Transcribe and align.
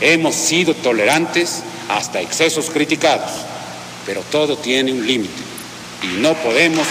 Hemos 0.00 0.34
sido 0.34 0.74
tolerantes 0.74 1.62
hasta 1.88 2.20
excesos 2.20 2.70
criticados, 2.70 3.30
pero 4.06 4.22
todo 4.30 4.56
tiene 4.56 4.92
un 4.92 5.06
límite 5.06 5.42
y 6.02 6.20
no 6.20 6.34
podemos 6.34 6.86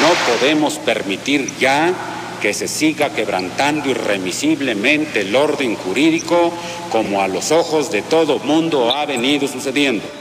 no 0.00 0.32
podemos 0.32 0.78
permitir 0.78 1.52
ya 1.58 1.92
que 2.40 2.54
se 2.54 2.68
siga 2.68 3.10
quebrantando 3.10 3.90
irremisiblemente 3.90 5.20
el 5.20 5.36
orden 5.36 5.76
jurídico 5.76 6.52
como 6.90 7.20
a 7.20 7.28
los 7.28 7.50
ojos 7.50 7.90
de 7.90 8.00
todo 8.02 8.38
mundo 8.38 8.94
ha 8.94 9.04
venido 9.04 9.46
sucediendo. 9.46 10.19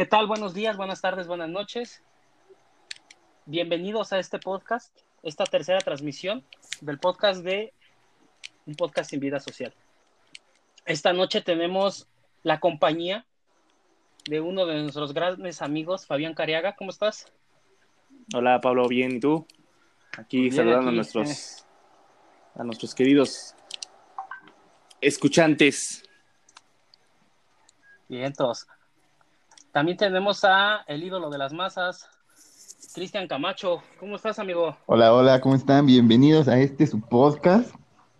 ¿Qué 0.00 0.06
tal? 0.06 0.26
Buenos 0.26 0.54
días, 0.54 0.78
buenas 0.78 1.02
tardes, 1.02 1.26
buenas 1.26 1.50
noches. 1.50 2.02
Bienvenidos 3.44 4.14
a 4.14 4.18
este 4.18 4.38
podcast, 4.38 4.98
esta 5.22 5.44
tercera 5.44 5.78
transmisión 5.80 6.42
del 6.80 6.98
podcast 6.98 7.44
de 7.44 7.74
un 8.64 8.76
podcast 8.76 9.10
sin 9.10 9.20
vida 9.20 9.40
social. 9.40 9.74
Esta 10.86 11.12
noche 11.12 11.42
tenemos 11.42 12.08
la 12.44 12.60
compañía 12.60 13.26
de 14.24 14.40
uno 14.40 14.64
de 14.64 14.80
nuestros 14.80 15.12
grandes 15.12 15.60
amigos, 15.60 16.06
Fabián 16.06 16.32
Cariaga. 16.32 16.76
¿Cómo 16.76 16.88
estás? 16.88 17.30
Hola 18.32 18.58
Pablo, 18.62 18.88
bien, 18.88 19.16
¿y 19.16 19.20
tú? 19.20 19.46
Aquí 20.16 20.40
Bien, 20.40 20.54
saludando 20.54 20.88
aquí, 20.88 20.94
a 20.94 20.96
nuestros 20.96 21.66
a 22.54 22.64
nuestros 22.64 22.94
queridos 22.94 23.54
escuchantes. 25.02 26.02
Bien, 28.08 28.32
todos. 28.32 28.66
También 29.72 29.96
tenemos 29.96 30.44
a 30.44 30.82
el 30.88 31.04
ídolo 31.04 31.30
de 31.30 31.38
las 31.38 31.52
masas, 31.52 32.08
Cristian 32.92 33.28
Camacho. 33.28 33.80
¿Cómo 34.00 34.16
estás, 34.16 34.40
amigo? 34.40 34.76
Hola, 34.86 35.14
hola, 35.14 35.40
¿cómo 35.40 35.54
están? 35.54 35.86
Bienvenidos 35.86 36.48
a 36.48 36.58
este 36.58 36.88
su 36.88 37.00
podcast, 37.00 37.72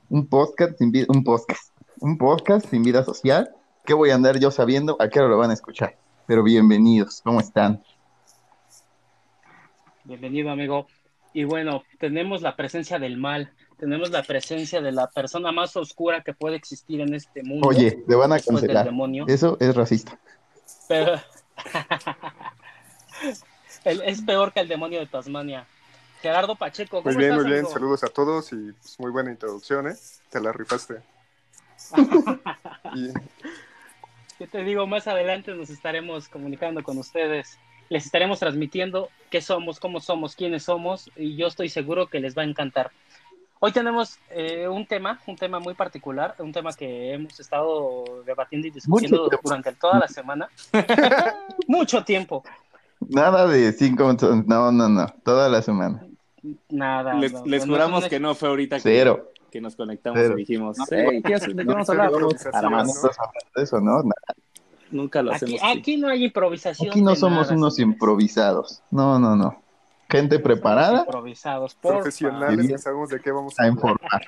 un 0.09 0.29
podcast 0.29 0.79
sin 0.79 0.93
vida, 0.93 1.07
un 1.09 1.25
podcast, 1.25 1.75
un 1.99 2.17
podcast 2.19 2.67
sin 2.67 2.85
vida 2.85 3.03
social. 3.03 3.51
¿Qué 3.85 3.95
voy 3.95 4.11
a 4.11 4.15
andar 4.15 4.39
yo 4.39 4.53
sabiendo? 4.53 4.97
¿A 5.01 5.09
qué 5.09 5.19
hora 5.19 5.29
lo 5.29 5.39
van 5.39 5.51
a 5.51 5.55
escuchar? 5.55 5.97
Pero 6.29 6.45
bienvenidos, 6.45 7.21
¿cómo 7.25 7.41
están? 7.41 7.83
Bienvenido, 10.05 10.51
amigo. 10.51 10.87
Y 11.33 11.43
bueno, 11.43 11.83
tenemos 11.99 12.43
la 12.43 12.55
presencia 12.55 13.01
del 13.01 13.17
mal, 13.17 13.53
tenemos 13.77 14.11
la 14.11 14.23
presencia 14.23 14.81
de 14.81 14.93
la 14.93 15.09
persona 15.09 15.51
más 15.51 15.75
oscura 15.75 16.23
que 16.23 16.33
puede 16.33 16.55
existir 16.55 17.01
en 17.01 17.13
este 17.13 17.43
mundo. 17.43 17.67
Oye, 17.67 17.91
te 18.07 18.15
van 18.15 18.33
a 18.33 18.39
cancelar. 18.39 18.89
Eso 19.27 19.57
es 19.59 19.75
racista. 19.75 20.17
Pero... 20.87 21.21
El- 23.85 24.03
es 24.03 24.23
peor 24.23 24.53
que 24.53 24.61
el 24.61 24.69
demonio 24.69 25.01
de 25.01 25.07
Tasmania. 25.07 25.67
Gerardo 26.23 26.55
Pacheco, 26.55 27.03
¿cómo 27.03 27.13
Muy 27.13 27.17
bien, 27.17 27.31
estás, 27.33 27.43
muy 27.43 27.51
bien. 27.53 27.65
amigo? 27.65 27.73
Saludos 27.73 28.05
a 28.05 28.09
todos 28.09 28.53
y 28.53 28.73
pues, 28.73 29.01
muy 29.01 29.11
buena 29.11 29.31
introducción, 29.31 29.89
¿eh? 29.89 29.95
Te 30.31 30.41
la 30.41 30.53
rifaste. 30.53 31.03
Y 32.95 33.09
¿Qué 34.39 34.47
te 34.47 34.65
digo? 34.65 34.87
Más 34.87 35.07
adelante 35.07 35.55
nos 35.55 35.71
estaremos 35.71 36.29
comunicando 36.29 36.83
con 36.83 36.99
ustedes. 36.99 37.59
Les 37.89 38.07
estaremos 38.07 38.39
transmitiendo 38.39 39.11
qué 39.31 39.41
somos, 39.43 39.81
cómo 39.81 40.01
somos, 40.01 40.35
quiénes 40.35 40.65
somos, 40.65 41.11
y 41.17 41.37
yo 41.37 41.47
estoy 41.47 41.69
seguro 41.69 42.07
que 42.09 42.21
les 42.21 42.37
va 42.37 42.43
a 42.43 42.47
encantar. 42.47 42.91
Hoy 43.63 43.73
tenemos 43.73 44.19
eh, 44.31 44.67
un 44.67 44.87
tema, 44.87 45.21
un 45.27 45.37
tema 45.37 45.61
muy 45.61 45.75
particular, 45.75 46.35
un 46.39 46.51
tema 46.51 46.73
que 46.73 47.13
hemos 47.13 47.39
estado 47.39 48.05
debatiendo 48.25 48.67
y 48.69 48.71
discutiendo 48.71 49.29
durante 49.43 49.73
toda 49.73 49.99
la 49.99 50.09
semana. 50.09 50.49
Mucho 51.69 52.03
tiempo. 52.03 52.43
Nada 53.01 53.47
de 53.47 53.71
cinco 53.73 54.05
minutos, 54.05 54.47
no, 54.47 54.73
no, 54.73 54.89
no, 54.89 55.07
toda 55.23 55.51
la 55.51 55.61
semana. 55.61 56.07
Nada. 56.71 57.13
Les, 57.15 57.33
no, 57.35 57.45
les 57.45 57.67
no, 57.67 57.75
juramos 57.75 58.05
no, 58.05 58.09
que 58.09 58.19
no 58.19 58.35
fue 58.35 58.49
ahorita 58.49 58.81
que, 58.81 59.61
nos 59.61 59.77
conectamos 59.77 60.19
Cero. 60.19 60.35
y 60.39 60.41
dijimos, 60.41 60.79
No, 60.79 60.85
"Hey, 60.91 61.23
¿qué 61.23 61.33
vamos 61.65 61.91
a 61.91 61.93
cero 61.93 62.03
hablar? 62.05 62.13
Nunca 64.91 65.23
lo 65.23 65.35
Aquí, 65.35 65.57
hacemos. 65.57 65.77
aquí 65.79 65.97
no 65.99 66.09
hay 66.09 66.25
improvisación. 66.25 66.91
Aquí 66.91 67.03
no 67.03 67.15
somos 67.15 67.43
nada, 67.49 67.57
unos 67.59 67.75
señores. 67.75 67.95
improvisados. 67.95 68.83
No, 68.91 69.19
no, 69.19 69.37
no. 69.37 69.61
Gente 70.11 70.39
preparada 70.41 71.01
Improvisados, 71.01 71.75
por 71.77 71.95
profesionales 71.95 72.67
que 72.67 72.79
sabemos 72.79 73.11
de 73.11 73.21
qué 73.21 73.31
vamos 73.31 73.59
a 73.59 73.69
informar. 73.69 74.23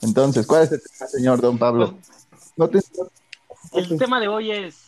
Entonces, 0.00 0.46
¿cuál 0.46 0.62
es 0.62 0.72
el 0.72 0.80
tema, 0.82 1.06
señor 1.08 1.40
Don 1.40 1.58
Pablo? 1.58 1.98
No 2.56 2.68
te... 2.68 2.80
El 3.72 3.98
tema 3.98 4.18
de 4.18 4.28
hoy 4.28 4.50
es, 4.50 4.86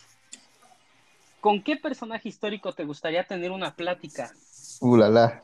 ¿con 1.39 1.61
qué 1.63 1.77
personaje 1.77 2.27
histórico 2.27 2.73
te 2.73 2.83
gustaría 2.83 3.23
tener 3.25 3.51
una 3.51 3.75
plática? 3.75 4.31
Uh, 4.81 4.97
la, 4.97 5.09
la. 5.09 5.43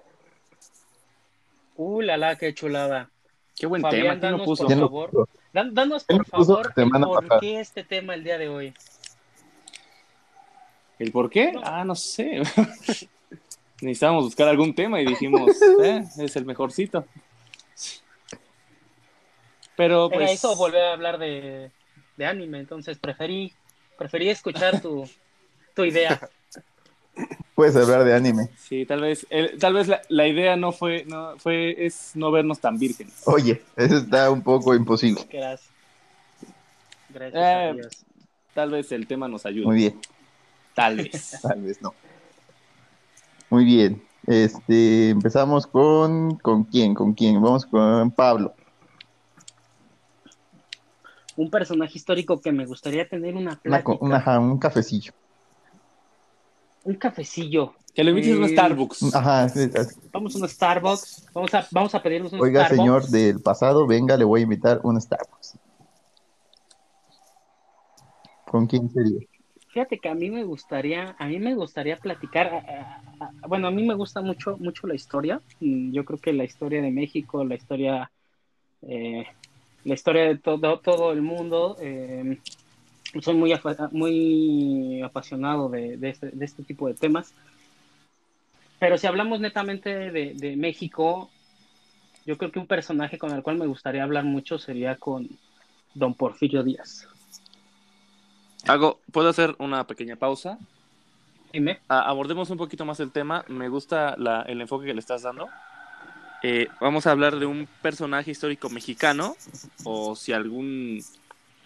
Uh, 1.77 2.01
la 2.01 2.17
la, 2.17 2.35
qué 2.35 2.53
chulada. 2.53 3.09
Qué 3.55 3.67
buen 3.67 3.81
Fabián, 3.81 4.19
tema, 4.19 4.19
¿quién 4.19 4.31
lo 4.31 4.37
danos, 4.37 4.45
puso? 4.45 4.63
por 4.63 4.67
¿Quién 4.67 4.79
lo 4.79 4.87
favor. 4.87 5.29
danos, 5.53 6.03
¿Quién 6.03 6.17
por 6.19 6.27
lo 6.27 6.37
puso 6.37 6.53
favor, 6.53 6.67
la 6.67 6.73
semana 6.73 7.05
el 7.05 7.11
por 7.11 7.21
pasada? 7.21 7.39
qué 7.41 7.59
este 7.59 7.83
tema 7.83 8.13
el 8.15 8.23
día 8.23 8.37
de 8.37 8.49
hoy. 8.49 8.73
¿El 11.01 11.11
por 11.11 11.31
qué? 11.31 11.51
Ah, 11.63 11.83
no 11.83 11.95
sé. 11.95 12.43
Necesitábamos 13.81 14.25
buscar 14.25 14.47
algún 14.47 14.75
tema 14.75 15.01
y 15.01 15.05
dijimos, 15.07 15.49
eh, 15.83 16.03
es 16.19 16.35
el 16.35 16.45
mejorcito. 16.45 17.07
Pero 19.75 20.05
Era 20.11 20.15
pues... 20.15 20.31
eso, 20.33 20.55
volver 20.55 20.83
a 20.83 20.93
hablar 20.93 21.17
de, 21.17 21.71
de 22.17 22.25
anime, 22.27 22.59
entonces 22.59 22.99
preferí, 22.99 23.51
preferí 23.97 24.29
escuchar 24.29 24.79
tu, 24.79 25.09
tu 25.75 25.85
idea. 25.85 26.29
Puedes 27.55 27.75
hablar 27.75 28.03
de 28.03 28.13
anime. 28.13 28.49
Sí, 28.55 28.85
tal 28.85 29.01
vez, 29.01 29.25
el- 29.31 29.57
tal 29.57 29.73
vez 29.73 29.87
la, 29.87 30.03
la 30.07 30.27
idea 30.27 30.55
no 30.55 30.71
fue, 30.71 31.03
no, 31.05 31.35
fue, 31.39 31.83
es 31.83 32.11
no 32.13 32.29
vernos 32.29 32.59
tan 32.59 32.77
vírgenes. 32.77 33.23
Oye, 33.25 33.63
eso 33.75 33.97
está 33.97 34.29
un 34.29 34.43
poco 34.43 34.75
imposible. 34.75 35.21
Gracias. 35.31 35.67
Gracias 37.09 37.43
a 37.43 37.69
Eh, 37.69 37.73
Dios. 37.73 38.05
Tal 38.53 38.69
vez 38.69 38.91
el 38.91 39.07
tema 39.07 39.27
nos 39.27 39.47
ayude. 39.47 39.65
Muy 39.65 39.77
bien, 39.77 39.99
Tal 40.75 40.97
vez. 40.97 41.39
tal 41.41 41.61
vez 41.61 41.81
no. 41.81 41.93
Muy 43.49 43.65
bien. 43.65 44.01
Este, 44.27 45.09
empezamos 45.09 45.65
con 45.67 46.35
¿con 46.37 46.63
quién? 46.65 46.93
¿Con 46.93 47.13
quién? 47.13 47.41
Vamos 47.41 47.65
con 47.65 48.11
Pablo. 48.11 48.53
Un 51.37 51.49
personaje 51.49 51.93
histórico 51.97 52.39
que 52.39 52.51
me 52.51 52.65
gustaría 52.65 53.07
tener 53.07 53.35
una 53.35 53.55
plática. 53.59 53.97
una- 53.99 54.17
ajá, 54.17 54.39
un 54.39 54.57
cafecillo. 54.59 55.13
Un 56.83 56.95
cafecillo. 56.95 57.73
Que 57.95 58.03
le 58.03 58.11
invites 58.11 58.33
a 58.33 58.37
un 58.37 58.43
Eh, 58.45 58.49
Starbucks. 58.49 59.15
Ajá. 59.15 59.49
sí, 59.49 59.69
así. 59.75 59.99
Vamos 60.13 60.35
a 60.35 60.39
un 60.39 60.47
Starbucks. 60.47 61.25
Vamos 61.33 61.53
a, 61.53 61.67
vamos 61.71 61.95
a 61.95 62.01
pedirnos 62.03 62.31
un 62.33 62.41
Oiga, 62.41 62.65
Starbucks. 62.65 62.77
señor 62.77 63.07
del 63.07 63.41
pasado, 63.41 63.85
venga, 63.87 64.15
le 64.17 64.23
voy 64.23 64.41
a 64.41 64.43
invitar 64.43 64.79
un 64.83 64.99
Starbucks. 65.01 65.57
¿Con 68.49 68.67
quién 68.67 68.89
sería? 68.91 69.19
Fíjate 69.71 69.99
que 69.99 70.09
a 70.09 70.15
mí 70.15 70.29
me 70.29 70.43
gustaría, 70.43 71.15
a 71.17 71.27
mí 71.27 71.39
me 71.39 71.55
gustaría 71.55 71.95
platicar, 71.95 72.65
bueno, 73.47 73.67
a 73.67 73.71
mí 73.71 73.85
me 73.85 73.93
gusta 73.93 74.21
mucho, 74.21 74.57
mucho 74.57 74.85
la 74.85 74.95
historia. 74.95 75.39
Yo 75.61 76.03
creo 76.03 76.19
que 76.19 76.33
la 76.33 76.43
historia 76.43 76.81
de 76.81 76.91
México, 76.91 77.45
la 77.45 77.55
historia, 77.55 78.11
eh, 78.81 79.25
la 79.85 79.93
historia 79.93 80.23
de 80.23 80.37
todo, 80.37 80.79
todo 80.79 81.13
el 81.13 81.21
mundo. 81.21 81.77
eh, 81.79 82.37
soy 83.21 83.33
muy, 83.35 83.53
muy 83.91 85.01
apasionado 85.01 85.69
de, 85.69 85.95
de 85.95 86.09
este, 86.09 86.31
de 86.31 86.45
este 86.45 86.63
tipo 86.63 86.87
de 86.87 86.93
temas. 86.93 87.33
Pero 88.77 88.97
si 88.97 89.07
hablamos 89.07 89.39
netamente 89.39 90.11
de 90.11 90.55
México, 90.57 91.29
yo 92.25 92.37
creo 92.37 92.51
que 92.51 92.59
un 92.59 92.67
personaje 92.67 93.17
con 93.17 93.31
el 93.31 93.41
cual 93.41 93.57
me 93.57 93.67
gustaría 93.67 94.03
hablar 94.03 94.25
mucho 94.25 94.59
sería 94.59 94.97
con 94.97 95.29
Don 95.93 96.13
Porfirio 96.13 96.61
Díaz. 96.63 97.07
Hago, 98.67 98.99
¿Puedo 99.11 99.29
hacer 99.29 99.55
una 99.59 99.85
pequeña 99.87 100.15
pausa? 100.15 100.57
Dime. 101.51 101.79
A- 101.87 102.03
abordemos 102.03 102.49
un 102.49 102.57
poquito 102.57 102.85
más 102.85 102.99
el 102.99 103.11
tema. 103.11 103.43
Me 103.47 103.69
gusta 103.69 104.15
la- 104.17 104.43
el 104.43 104.61
enfoque 104.61 104.85
que 104.87 104.93
le 104.93 104.99
estás 104.99 105.23
dando. 105.23 105.49
Eh, 106.43 106.67
vamos 106.79 107.05
a 107.05 107.11
hablar 107.11 107.37
de 107.37 107.45
un 107.45 107.67
personaje 107.81 108.31
histórico 108.31 108.69
mexicano, 108.69 109.35
o 109.83 110.15
si 110.15 110.33
algún 110.33 111.03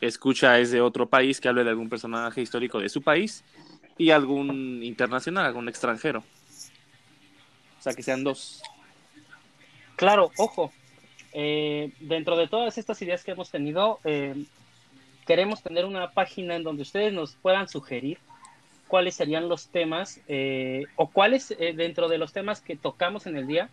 escucha 0.01 0.59
es 0.59 0.71
de 0.71 0.81
otro 0.81 1.05
país, 1.07 1.39
que 1.39 1.47
hable 1.47 1.63
de 1.63 1.69
algún 1.69 1.89
personaje 1.89 2.41
histórico 2.41 2.79
de 2.79 2.89
su 2.89 3.01
país, 3.01 3.43
y 3.97 4.11
algún 4.11 4.83
internacional, 4.83 5.45
algún 5.45 5.69
extranjero. 5.69 6.23
O 7.79 7.81
sea, 7.81 7.93
que 7.93 8.03
sean 8.03 8.23
dos. 8.23 8.61
Claro, 9.95 10.31
ojo, 10.37 10.73
eh, 11.31 11.93
dentro 12.01 12.35
de 12.35 12.47
todas 12.49 12.77
estas 12.77 13.01
ideas 13.01 13.23
que 13.23 13.31
hemos 13.31 13.51
tenido, 13.51 13.99
eh, 14.03 14.35
queremos 15.25 15.61
tener 15.61 15.85
una 15.85 16.11
página 16.11 16.55
en 16.55 16.63
donde 16.63 16.83
ustedes 16.83 17.13
nos 17.13 17.35
puedan 17.35 17.67
sugerir 17.67 18.19
cuáles 18.87 19.15
serían 19.15 19.49
los 19.49 19.67
temas 19.67 20.21
eh, 20.27 20.85
o 20.95 21.07
cuáles 21.07 21.51
eh, 21.51 21.73
dentro 21.75 22.07
de 22.07 22.17
los 22.17 22.33
temas 22.33 22.61
que 22.61 22.75
tocamos 22.75 23.25
en 23.25 23.35
el 23.35 23.47
día, 23.47 23.69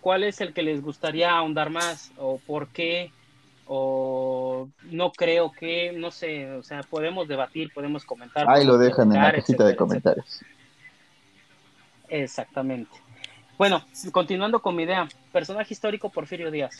cuál 0.00 0.24
es 0.24 0.40
el 0.40 0.52
que 0.52 0.62
les 0.62 0.82
gustaría 0.82 1.30
ahondar 1.30 1.70
más 1.70 2.10
o 2.16 2.38
por 2.46 2.68
qué 2.68 3.12
o 3.72 4.68
no 4.90 5.12
creo 5.12 5.52
que, 5.52 5.92
no 5.92 6.10
sé, 6.10 6.50
o 6.54 6.62
sea, 6.64 6.82
podemos 6.82 7.28
debatir, 7.28 7.72
podemos 7.72 8.04
comentar. 8.04 8.50
Ahí 8.50 8.64
lo 8.64 8.76
dejan 8.76 9.12
en 9.12 9.22
la 9.22 9.32
cajita 9.32 9.64
de 9.64 9.76
comentarios. 9.76 10.26
etcétera. 10.26 10.60
Exactamente. 12.08 12.90
Bueno, 13.56 13.84
continuando 14.10 14.60
con 14.60 14.74
mi 14.74 14.82
idea, 14.82 15.08
personaje 15.30 15.72
histórico 15.72 16.08
Porfirio 16.10 16.50
Díaz. 16.50 16.76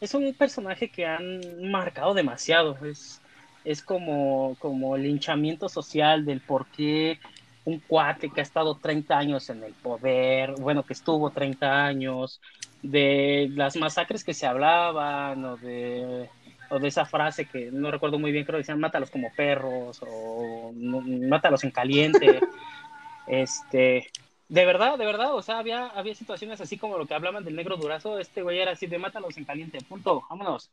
Es 0.00 0.14
un 0.14 0.34
personaje 0.36 0.90
que 0.90 1.06
han 1.06 1.40
marcado 1.70 2.14
demasiado. 2.14 2.84
Es, 2.84 3.22
es 3.64 3.82
como, 3.82 4.56
como 4.58 4.96
el 4.96 5.02
linchamiento 5.04 5.68
social 5.68 6.24
del 6.24 6.42
por 6.42 6.68
qué 6.70 7.18
un 7.64 7.80
cuate 7.80 8.32
que 8.32 8.40
ha 8.40 8.42
estado 8.42 8.78
30 8.78 9.18
años 9.18 9.48
en 9.50 9.64
el 9.64 9.74
poder, 9.76 10.52
bueno, 10.56 10.84
que 10.84 10.92
estuvo 10.92 11.32
30 11.32 11.84
años, 11.86 12.40
de 12.82 13.48
las 13.54 13.74
masacres 13.76 14.22
que 14.22 14.34
se 14.34 14.46
hablaban, 14.46 15.44
o 15.44 15.56
de, 15.56 16.30
o 16.70 16.78
de 16.78 16.88
esa 16.88 17.06
frase 17.06 17.48
que 17.48 17.70
no 17.72 17.90
recuerdo 17.90 18.18
muy 18.20 18.30
bien, 18.32 18.44
creo 18.44 18.56
que 18.58 18.60
decían, 18.60 18.78
mátalos 18.80 19.10
como 19.10 19.32
perros, 19.34 19.98
o 20.02 20.72
"No- 20.76 21.00
mátalos 21.28 21.64
en 21.64 21.72
caliente. 21.72 22.46
este, 23.26 24.06
de 24.48 24.64
verdad, 24.64 24.96
de 24.98 25.04
verdad, 25.06 25.34
o 25.34 25.42
sea, 25.42 25.58
había, 25.58 25.86
había 25.88 26.14
situaciones 26.14 26.60
así 26.60 26.76
como 26.78 26.98
lo 26.98 27.06
que 27.06 27.14
hablaban 27.14 27.44
del 27.44 27.56
negro 27.56 27.76
durazo, 27.76 28.18
este 28.18 28.42
güey 28.42 28.58
era 28.58 28.72
así 28.72 28.86
de 28.86 28.98
mátalos 28.98 29.36
en 29.36 29.44
caliente, 29.44 29.78
punto, 29.88 30.22
vámonos. 30.30 30.70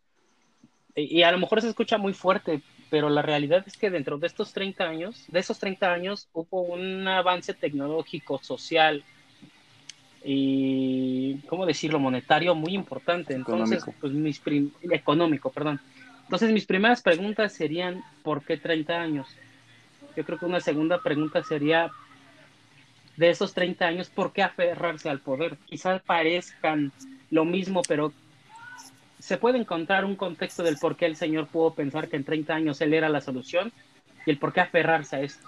Y, 0.95 1.19
y 1.19 1.23
a 1.23 1.31
lo 1.31 1.39
mejor 1.39 1.61
se 1.61 1.69
escucha 1.69 1.97
muy 1.97 2.13
fuerte, 2.13 2.61
pero 2.91 3.09
la 3.09 3.23
realidad 3.23 3.63
es 3.65 3.75
que 3.77 3.89
dentro 3.89 4.17
de 4.19 4.27
estos 4.27 4.53
30 4.53 4.83
años, 4.87 5.25
de 5.27 5.39
esos 5.39 5.57
30 5.57 5.91
años, 5.91 6.27
hubo 6.33 6.61
un 6.61 7.07
avance 7.07 7.53
tecnológico, 7.55 8.39
social 8.43 9.03
y, 10.23 11.39
¿cómo 11.47 11.65
decirlo?, 11.65 11.99
monetario 11.99 12.55
muy 12.55 12.73
importante. 12.73 13.33
Entonces, 13.33 13.79
Económico. 13.79 13.95
pues 13.99 14.13
mis 14.13 14.39
prim- 14.39 14.71
económico, 14.83 15.49
perdón. 15.51 15.79
Entonces, 16.23 16.51
mis 16.51 16.65
primeras 16.65 17.01
preguntas 17.01 17.53
serían, 17.53 18.01
¿por 18.23 18.43
qué 18.43 18.57
30 18.57 19.01
años? 19.01 19.27
Yo 20.15 20.23
creo 20.23 20.37
que 20.37 20.45
una 20.45 20.59
segunda 20.61 21.01
pregunta 21.01 21.43
sería, 21.43 21.91
de 23.15 23.29
esos 23.29 23.53
30 23.53 23.85
años, 23.87 24.09
¿por 24.09 24.33
qué 24.33 24.43
aferrarse 24.43 25.09
al 25.09 25.21
poder? 25.21 25.59
Quizás 25.65 26.01
parezcan 26.03 26.93
lo 27.29 27.45
mismo, 27.45 27.85
pero 27.87 28.15
se 29.19 29.37
puede 29.37 29.57
encontrar 29.57 30.05
un 30.05 30.15
contexto 30.15 30.61
del 30.63 30.77
por 30.77 30.95
qué 30.97 31.05
el 31.07 31.15
señor 31.15 31.49
pudo 31.49 31.73
pensar 31.75 32.09
que 32.09 32.15
en 32.17 32.25
30 32.25 32.53
años 32.55 32.79
él 32.81 32.93
era 32.93 33.09
la 33.09 33.21
solución 33.21 33.73
y 34.25 34.31
el 34.31 34.39
por 34.39 34.53
qué 34.53 34.61
aferrarse 34.61 35.15
a 35.15 35.21
esto. 35.21 35.47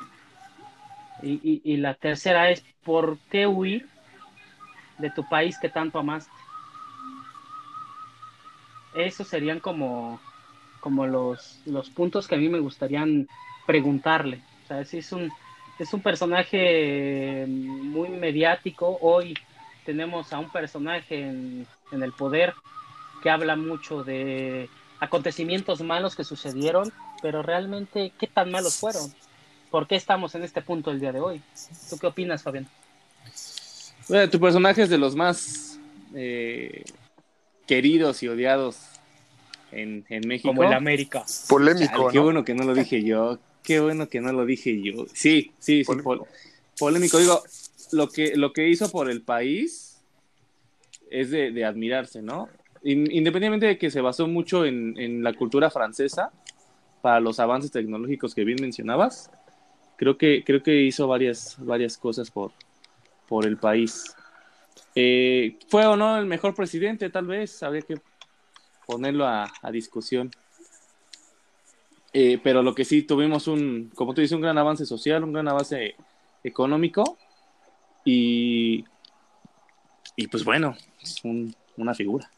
Y, 1.21 1.62
y- 1.63 1.77
la 1.77 1.94
tercera 1.95 2.50
es, 2.51 2.63
¿por 2.83 3.19
qué 3.29 3.47
huir 3.47 3.89
de 4.97 5.09
tu 5.09 5.23
país 5.29 5.57
que 5.57 5.69
tanto 5.69 6.00
amaste? 6.00 6.31
Esos 8.94 9.27
serían 9.27 9.59
como, 9.59 10.19
como 10.79 11.07
los, 11.07 11.62
los 11.65 11.89
puntos 11.89 12.27
que 12.27 12.35
a 12.35 12.38
mí 12.38 12.50
me 12.50 12.59
gustarían 12.59 13.27
preguntarle. 13.65 14.44
O 14.63 14.67
sea, 14.67 14.85
sí 14.85 15.00
es 15.00 15.12
un, 15.12 15.31
es 15.80 15.94
un 15.94 16.01
personaje 16.01 17.45
muy 17.48 18.10
mediático. 18.10 18.98
Hoy 19.01 19.36
tenemos 19.86 20.31
a 20.33 20.39
un 20.39 20.50
personaje 20.50 21.22
en, 21.22 21.68
en 21.92 22.04
el 22.04 22.12
poder 22.13 22.54
que 23.22 23.30
habla 23.30 23.56
mucho 23.56 24.04
de 24.04 24.69
acontecimientos 25.00 25.81
malos 25.81 26.16
que 26.16 26.24
sucedieron, 26.24 26.92
pero 27.22 27.44
realmente, 27.44 28.13
¿qué 28.18 28.27
tan 28.27 28.51
malos 28.51 28.75
fueron? 28.77 29.13
¿Por 29.72 29.88
qué 29.88 29.95
estamos 29.95 30.36
en 30.36 30.44
este 30.44 30.62
punto 30.62 30.92
el 30.92 31.00
día 31.00 31.12
de 31.12 31.19
hoy? 31.19 31.42
¿Tú 31.89 31.98
qué 31.98 32.07
opinas, 32.07 32.44
Fabián? 32.44 32.68
Bueno, 34.07 34.30
tu 34.30 34.39
personaje 34.39 34.83
es 34.83 34.89
de 34.89 34.98
los 34.98 35.16
más 35.16 35.80
eh, 36.13 36.83
queridos 37.68 38.24
y 38.24 38.27
odiados 38.27 38.77
en, 39.72 40.06
en 40.10 40.27
México. 40.27 40.50
Como 40.50 40.63
el 40.63 40.74
América. 40.74 41.25
Polémico, 41.50 41.92
Chale, 41.92 42.12
qué 42.12 42.18
¿no? 42.19 42.24
bueno 42.24 42.45
que 42.45 42.54
no 42.54 42.63
lo 42.63 42.74
dije 42.74 43.04
yo. 43.04 43.39
Qué 43.65 43.79
bueno 43.79 44.07
que 44.07 44.21
no 44.21 44.31
lo 44.31 44.45
dije 44.45 44.81
yo. 44.81 45.06
Sí, 45.13 45.51
sí, 45.59 45.83
sí. 45.83 45.85
Polémico. 45.85 46.03
pol- 46.03 46.27
polémico. 46.77 47.17
Digo, 47.17 47.41
lo 47.91 48.09
que, 48.09 48.35
lo 48.35 48.53
que 48.53 48.67
hizo 48.69 48.91
por 48.91 49.09
el 49.09 49.21
país 49.21 50.01
es 51.09 51.31
de, 51.31 51.51
de 51.51 51.65
admirarse, 51.65 52.21
¿no? 52.21 52.50
In- 52.83 53.12
independientemente 53.12 53.65
de 53.65 53.77
que 53.77 53.89
se 53.89 54.01
basó 54.01 54.27
mucho 54.27 54.65
en, 54.65 54.97
en 55.00 55.23
la 55.23 55.33
cultura 55.33 55.69
francesa 55.71 56.31
para 57.01 57.19
los 57.19 57.39
avances 57.39 57.71
tecnológicos 57.71 58.35
que 58.35 58.44
bien 58.44 58.57
mencionabas, 58.62 59.29
creo 59.95 60.17
que, 60.17 60.44
creo 60.44 60.62
que 60.62 60.81
hizo 60.81 61.07
varias, 61.07 61.56
varias 61.59 61.97
cosas 61.97 62.29
por, 62.31 62.51
por 63.27 63.45
el 63.45 63.57
país. 63.57 64.15
Eh, 64.94 65.57
¿Fue 65.69 65.85
o 65.85 65.95
no 65.95 66.17
el 66.17 66.25
mejor 66.25 66.53
presidente? 66.56 67.09
Tal 67.09 67.25
vez, 67.25 67.62
habría 67.63 67.81
que 67.81 67.95
ponerlo 68.85 69.25
a, 69.25 69.51
a 69.62 69.71
discusión. 69.71 70.29
Eh, 72.17 72.39
pero 72.41 72.63
lo 72.63 72.73
que 72.73 72.85
sí 72.85 73.01
tuvimos 73.01 73.45
un, 73.50 73.91
como 73.94 74.13
tú 74.13 74.21
dices, 74.21 74.33
un 74.35 74.39
gran 74.41 74.57
avance 74.57 74.85
social, 74.85 75.21
un 75.25 75.33
gran 75.33 75.50
avance 75.50 75.95
económico 76.45 77.17
y, 78.06 78.85
y 80.15 80.27
pues 80.27 80.45
bueno, 80.45 80.77
es 81.01 81.21
un- 81.25 81.53
una 81.75 81.94
figura. 81.94 82.31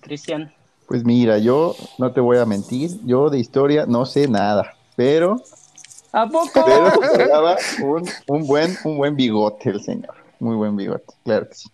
Cristian, 0.00 0.52
Pues 0.88 1.04
mira, 1.04 1.38
yo 1.38 1.76
no 1.98 2.12
te 2.12 2.20
voy 2.20 2.38
a 2.38 2.44
mentir, 2.44 2.90
yo 3.04 3.30
de 3.30 3.38
historia 3.38 3.86
no 3.86 4.04
sé 4.04 4.26
nada, 4.26 4.74
pero, 4.96 5.36
¿A 6.10 6.26
poco? 6.28 6.60
pero 6.64 6.92
un, 7.78 8.10
un 8.26 8.46
buen, 8.48 8.76
un 8.82 8.96
buen 8.96 9.14
bigote 9.14 9.70
el 9.70 9.80
señor, 9.80 10.16
muy 10.40 10.56
buen 10.56 10.74
bigote, 10.74 11.14
claro 11.22 11.46
que 11.48 11.54
sí. 11.54 11.68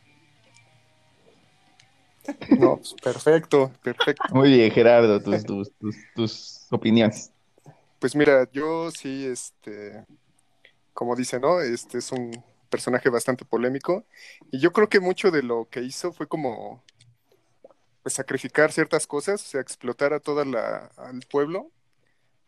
No, 2.59 2.76
pues, 2.76 2.94
perfecto, 2.94 3.71
perfecto. 3.82 4.25
Muy 4.32 4.50
bien, 4.50 4.71
Gerardo, 4.71 5.21
tus, 5.21 5.44
tus, 5.44 5.73
tus, 5.73 5.97
tus 6.15 6.67
opiniones. 6.71 7.31
Pues 7.99 8.15
mira, 8.15 8.49
yo 8.53 8.91
sí, 8.91 9.26
este, 9.26 10.05
como 10.93 11.17
dice, 11.17 11.41
¿no? 11.41 11.61
Este 11.61 11.99
es 11.99 12.12
un 12.12 12.43
personaje 12.71 13.09
bastante 13.09 13.44
polémico 13.44 14.05
y 14.50 14.59
yo 14.59 14.73
creo 14.73 14.88
que 14.88 15.00
mucho 15.00 15.31
de 15.31 15.43
lo 15.43 15.69
que 15.71 15.81
hizo 15.81 16.12
fue 16.12 16.26
como 16.26 16.82
pues 18.03 18.15
sacrificar 18.15 18.73
ciertas 18.73 19.06
cosas, 19.06 19.43
o 19.43 19.47
sea, 19.47 19.61
explotar 19.61 20.12
a 20.12 20.20
toda 20.20 20.44
la 20.44 20.91
al 20.97 21.20
pueblo 21.31 21.70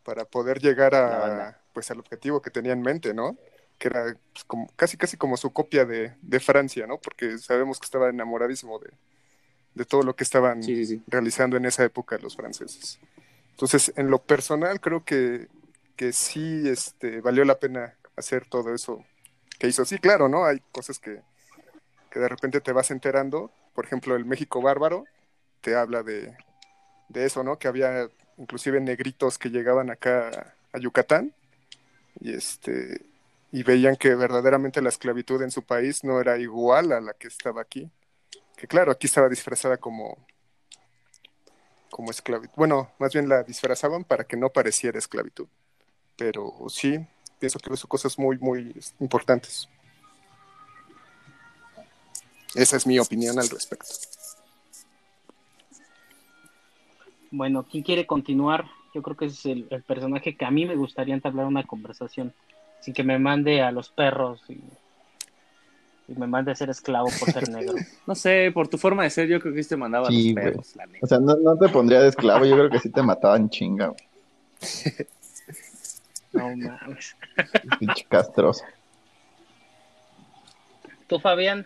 para 0.03 0.25
poder 0.25 0.59
llegar 0.59 0.95
a 0.95 1.61
pues 1.73 1.89
al 1.91 1.99
objetivo 1.99 2.41
que 2.41 2.51
tenía 2.51 2.73
en 2.73 2.81
mente, 2.81 3.13
¿no? 3.13 3.37
Que 3.77 3.87
era 3.87 4.17
pues, 4.33 4.43
como 4.45 4.67
casi 4.75 4.97
casi 4.97 5.17
como 5.17 5.37
su 5.37 5.51
copia 5.51 5.85
de, 5.85 6.15
de 6.21 6.39
Francia, 6.39 6.85
¿no? 6.87 6.99
Porque 6.99 7.37
sabemos 7.37 7.79
que 7.79 7.85
estaba 7.85 8.09
enamoradísimo 8.09 8.79
de, 8.79 8.91
de 9.77 9.85
todo 9.85 10.03
lo 10.03 10.15
que 10.15 10.23
estaban 10.23 10.61
Sí, 10.63 10.75
sí, 10.75 10.85
sí. 10.85 11.03
realizando 11.07 11.57
en 11.57 11.65
esa 11.65 11.83
época 11.83 12.17
los 12.17 12.35
franceses. 12.35 12.99
Entonces, 13.51 13.93
en 13.95 14.09
lo 14.09 14.19
personal, 14.19 14.79
creo 14.81 15.03
que, 15.05 15.47
que 15.95 16.11
sí 16.13 16.67
este, 16.67 17.21
valió 17.21 17.45
la 17.45 17.59
pena 17.59 17.95
hacer 18.15 18.45
todo 18.49 18.73
eso 18.73 19.03
que 19.59 19.67
hizo. 19.67 19.85
Sí, 19.85 19.97
claro, 19.99 20.29
¿no? 20.29 20.45
Hay 20.45 20.59
cosas 20.71 20.99
que, 20.99 21.21
que 22.11 22.19
de 22.19 22.27
repente 22.27 22.61
te 22.61 22.71
vas 22.71 22.91
enterando. 22.91 23.51
Por 23.73 23.85
ejemplo, 23.85 24.15
el 24.15 24.25
México 24.25 24.61
bárbaro 24.61 25.05
te 25.61 25.75
habla 25.75 26.03
de, 26.03 26.35
de 27.09 27.25
eso, 27.25 27.43
¿no? 27.43 27.57
Que 27.57 27.67
había 27.67 28.09
inclusive 28.37 28.79
negritos 28.79 29.37
que 29.37 29.49
llegaban 29.49 29.89
acá 29.89 30.55
a 30.73 30.77
Yucatán 30.79 31.33
y, 32.19 32.33
este, 32.33 33.01
y 33.51 33.63
veían 33.63 33.95
que 33.95 34.13
verdaderamente 34.15 34.81
la 34.81 34.89
esclavitud 34.89 35.41
en 35.41 35.51
su 35.51 35.63
país 35.63 36.03
no 36.03 36.21
era 36.21 36.37
igual 36.37 36.91
a 36.91 37.01
la 37.01 37.13
que 37.13 37.27
estaba 37.27 37.61
aquí. 37.61 37.89
Que 38.57 38.67
claro, 38.67 38.91
aquí 38.91 39.05
estaba 39.05 39.29
disfrazada 39.29 39.77
como, 39.77 40.17
como 41.91 42.09
esclavitud. 42.09 42.53
Bueno, 42.55 42.91
más 42.97 43.13
bien 43.13 43.29
la 43.29 43.43
disfrazaban 43.43 44.03
para 44.03 44.23
que 44.23 44.35
no 44.35 44.49
pareciera 44.49 44.97
esclavitud. 44.97 45.47
Pero 46.17 46.51
sí, 46.67 46.99
pienso 47.39 47.59
que 47.59 47.71
hizo 47.71 47.87
cosas 47.87 48.17
muy, 48.17 48.39
muy 48.39 48.75
importantes. 48.99 49.69
Esa 52.55 52.77
es 52.77 52.87
mi 52.87 52.97
opinión 52.97 53.37
al 53.39 53.47
respecto. 53.47 53.93
bueno, 57.29 57.63
¿quién 57.69 57.83
quiere 57.83 58.07
continuar? 58.07 58.65
Yo 58.95 59.03
creo 59.03 59.15
que 59.15 59.25
ese 59.25 59.35
es 59.35 59.45
el, 59.45 59.67
el 59.69 59.83
personaje 59.83 60.35
que 60.35 60.45
a 60.45 60.49
mí 60.49 60.65
me 60.65 60.75
gustaría 60.75 61.13
entablar 61.13 61.45
una 61.45 61.67
conversación, 61.67 62.33
sin 62.79 62.95
que 62.95 63.03
me 63.03 63.19
mande 63.19 63.61
a 63.61 63.71
los 63.71 63.89
perros 63.89 64.41
y, 64.49 64.59
y 66.07 66.13
me 66.13 66.27
mande 66.27 66.51
a 66.51 66.55
ser 66.55 66.69
esclavo 66.69 67.09
por 67.19 67.31
ser 67.31 67.49
negro. 67.49 67.75
No 68.07 68.15
sé, 68.15 68.51
por 68.53 68.67
tu 68.69 68.77
forma 68.77 69.03
de 69.03 69.09
ser, 69.09 69.27
yo 69.27 69.39
creo 69.41 69.53
que 69.53 69.61
sí 69.63 69.69
te 69.69 69.75
mandaba 69.77 70.07
a 70.07 70.11
Sí, 70.11 70.33
los 70.33 70.43
perros, 70.43 70.75
la 70.77 70.85
neta. 70.85 70.99
O 71.05 71.07
sea, 71.07 71.19
no, 71.19 71.35
no 71.35 71.57
te 71.57 71.67
pondría 71.69 71.99
de 72.01 72.07
esclavo, 72.09 72.45
yo 72.45 72.55
creo 72.55 72.69
que 72.69 72.79
sí 72.79 72.89
te 72.89 73.01
mataban 73.03 73.49
chinga, 73.49 73.87
güey, 73.87 74.07
No 76.33 76.55
mames. 76.55 77.15
pinche 77.79 78.05
castroso. 78.05 78.63
¿Tú, 81.07 81.19
Fabián? 81.19 81.65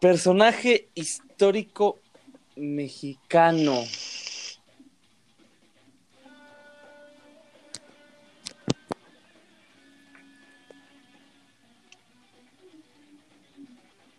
Personaje 0.00 0.88
histórico 0.94 1.98
mexicano. 2.56 3.82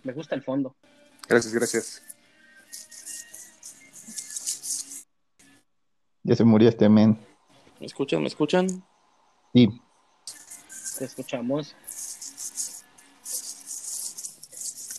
Me 0.05 0.13
gusta 0.13 0.35
el 0.35 0.43
fondo. 0.43 0.75
Gracias, 1.27 1.53
gracias. 1.53 2.01
Ya 6.23 6.35
se 6.35 6.43
murió 6.43 6.69
este 6.69 6.87
men. 6.87 7.17
¿Me 7.79 7.87
escuchan? 7.87 8.21
¿Me 8.21 8.27
escuchan? 8.27 8.67
Sí, 9.53 9.67
Te 10.97 11.05
escuchamos. 11.05 11.75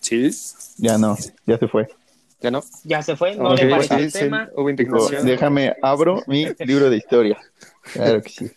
Sí, 0.02 0.30
ya 0.78 0.98
no, 0.98 1.16
ya 1.46 1.58
se 1.58 1.66
fue. 1.68 1.88
ya 2.40 2.50
no. 2.50 2.62
Ya 2.84 3.02
se 3.02 3.16
fue, 3.16 3.34
no 3.34 3.54
le 3.54 3.68
pareció 3.68 3.96
el 3.96 4.12
tema. 4.12 4.50
Dijo, 4.76 5.08
déjame, 5.22 5.74
abro 5.82 6.22
mi 6.26 6.46
libro 6.60 6.90
de 6.90 6.96
historia. 6.96 7.38
Claro 7.92 8.22
que 8.22 8.28
sí. 8.28 8.50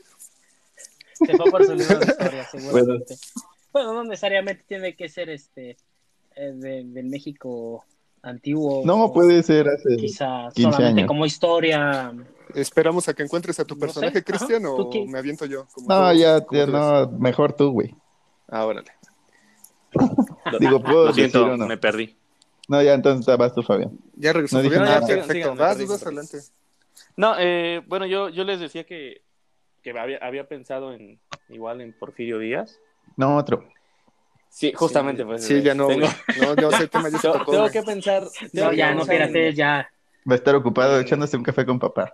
Se 1.14 1.36
fue 1.38 1.52
por 1.52 1.66
su 1.66 1.74
libro 1.76 2.00
de 2.00 2.06
historia, 2.06 2.48
Bueno. 2.52 2.68
seguramente. 2.72 3.16
Bueno, 3.72 3.94
no 3.94 4.04
necesariamente 4.04 4.64
tiene 4.68 4.96
que 4.96 5.10
ser 5.10 5.30
este 5.30 5.78
de, 6.40 6.84
del 6.86 7.06
México 7.06 7.86
antiguo. 8.22 8.82
No, 8.86 9.06
o 9.06 9.14
puede 9.14 9.42
ser 9.44 9.68
hace... 9.70 9.96
Quizá 9.98 10.50
15 10.54 10.62
solamente 10.72 11.02
años. 11.02 11.08
como 11.08 11.26
historia. 11.26 12.14
Esperamos 12.56 13.08
a 13.08 13.14
que 13.14 13.24
encuentres 13.24 13.60
a 13.60 13.66
tu 13.66 13.76
No 13.76 13.80
personaje, 13.82 14.20
sé, 14.20 14.24
Cristian, 14.24 14.64
o 14.66 14.90
me 15.08 15.20
aviento 15.20 15.46
yo. 15.46 15.68
como 15.74 15.88
No, 15.88 16.12
tú- 16.12 16.18
ya, 16.56 16.66
no, 16.66 17.10
mejor 17.20 17.54
tú, 17.54 17.72
güey. 17.72 17.96
Ah, 18.48 18.66
órale. 18.66 18.92
Digo, 20.60 20.82
puedo 20.82 21.08
Lo 21.08 21.14
siento, 21.14 21.44
decir 21.46 21.58
no. 21.60 21.68
me 21.68 21.78
perdí. 21.78 22.16
No, 22.68 22.82
ya 22.84 22.94
entonces 22.94 23.36
vas 23.38 23.54
tú, 23.54 23.64
Fabián. 23.64 23.92
Ya 24.16 24.34
regresó. 24.34 24.62
No 24.62 24.70
Fabián? 24.70 25.06
perfecto. 25.08 25.56
Vas, 25.56 25.76
perdí, 25.76 25.86
vas 25.86 26.00
me 26.00 26.06
perdí. 26.06 26.18
adelante. 26.20 26.38
No, 27.16 27.36
eh, 27.40 27.82
bueno, 27.88 28.06
yo, 28.06 28.30
yo 28.30 28.44
les 28.44 28.60
decía 28.60 28.84
que, 28.86 29.22
que 29.82 29.98
había, 29.98 30.18
había 30.22 30.48
pensado 30.48 30.94
en 30.94 31.20
igual 31.50 31.82
en 31.82 31.94
Porfirio 31.98 32.38
Díaz. 32.40 32.80
No, 33.18 33.38
otro. 33.38 33.64
Sí, 34.50 34.74
justamente. 34.74 35.26
Pues, 35.26 35.46
Sí, 35.46 35.62
ya 35.62 35.74
no. 35.74 35.88
Tengo. 35.88 36.08
No, 36.42 36.56
tocó. 37.22 37.70
que 37.72 37.84
pensar. 37.84 38.24
tengo 38.52 38.66
No, 38.66 38.72
que 38.72 38.78
ya, 38.78 38.94
no, 38.94 39.02
espérate, 39.02 39.54
ya. 39.54 39.90
Va 40.30 40.34
a 40.34 40.36
estar 40.36 40.56
ocupado 40.56 41.00
echándose 41.00 41.38
un 41.38 41.44
café 41.44 41.66
con 41.66 41.80
papá. 41.80 42.14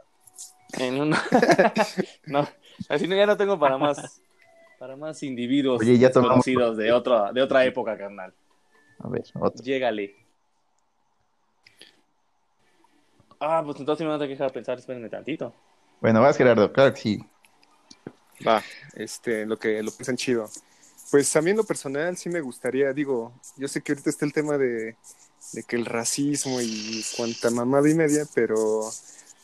En 0.77 0.99
una... 0.99 1.23
no, 2.25 2.47
así 2.89 3.07
no, 3.07 3.15
ya 3.15 3.25
no 3.25 3.37
tengo 3.37 3.57
para 3.57 3.77
más, 3.77 4.21
para 4.77 4.95
más 4.97 5.23
individuos 5.23 5.79
Oye, 5.81 5.97
ya 5.97 6.11
tomamos- 6.11 6.33
conocidos 6.33 6.75
de 6.77 6.91
otra, 6.91 7.31
de 7.31 7.41
otra 7.41 7.63
época, 7.65 7.97
carnal. 7.97 8.33
A 8.99 9.09
ver, 9.09 9.23
otro. 9.39 9.63
Llégale. 9.63 10.15
Ah, 13.39 13.61
pues 13.65 13.79
entonces 13.79 14.03
me 14.05 14.11
van 14.11 14.21
a 14.21 14.27
dejar 14.27 14.51
pensar, 14.51 14.77
espérenme 14.77 15.09
tantito. 15.09 15.53
Bueno, 16.01 16.21
vas, 16.21 16.37
Gerardo. 16.37 16.71
Claro 16.71 16.93
que 16.93 16.99
sí. 16.99 17.19
Va, 18.45 18.61
este, 18.95 19.45
lo 19.45 19.57
que 19.57 19.81
lo 19.81 19.91
piensan 19.91 20.17
chido. 20.17 20.49
Pues 21.11 21.35
a 21.35 21.41
mí 21.41 21.51
en 21.51 21.57
lo 21.57 21.63
personal 21.63 22.17
sí 22.17 22.29
me 22.29 22.41
gustaría, 22.41 22.91
digo, 22.93 23.31
yo 23.57 23.67
sé 23.67 23.81
que 23.81 23.91
ahorita 23.91 24.09
está 24.09 24.25
el 24.25 24.33
tema 24.33 24.57
de, 24.57 24.95
de 25.53 25.63
que 25.63 25.75
el 25.75 25.85
racismo 25.85 26.59
y 26.61 27.03
cuanta 27.15 27.49
mamada 27.51 27.89
y 27.89 27.93
media, 27.93 28.25
pero 28.33 28.55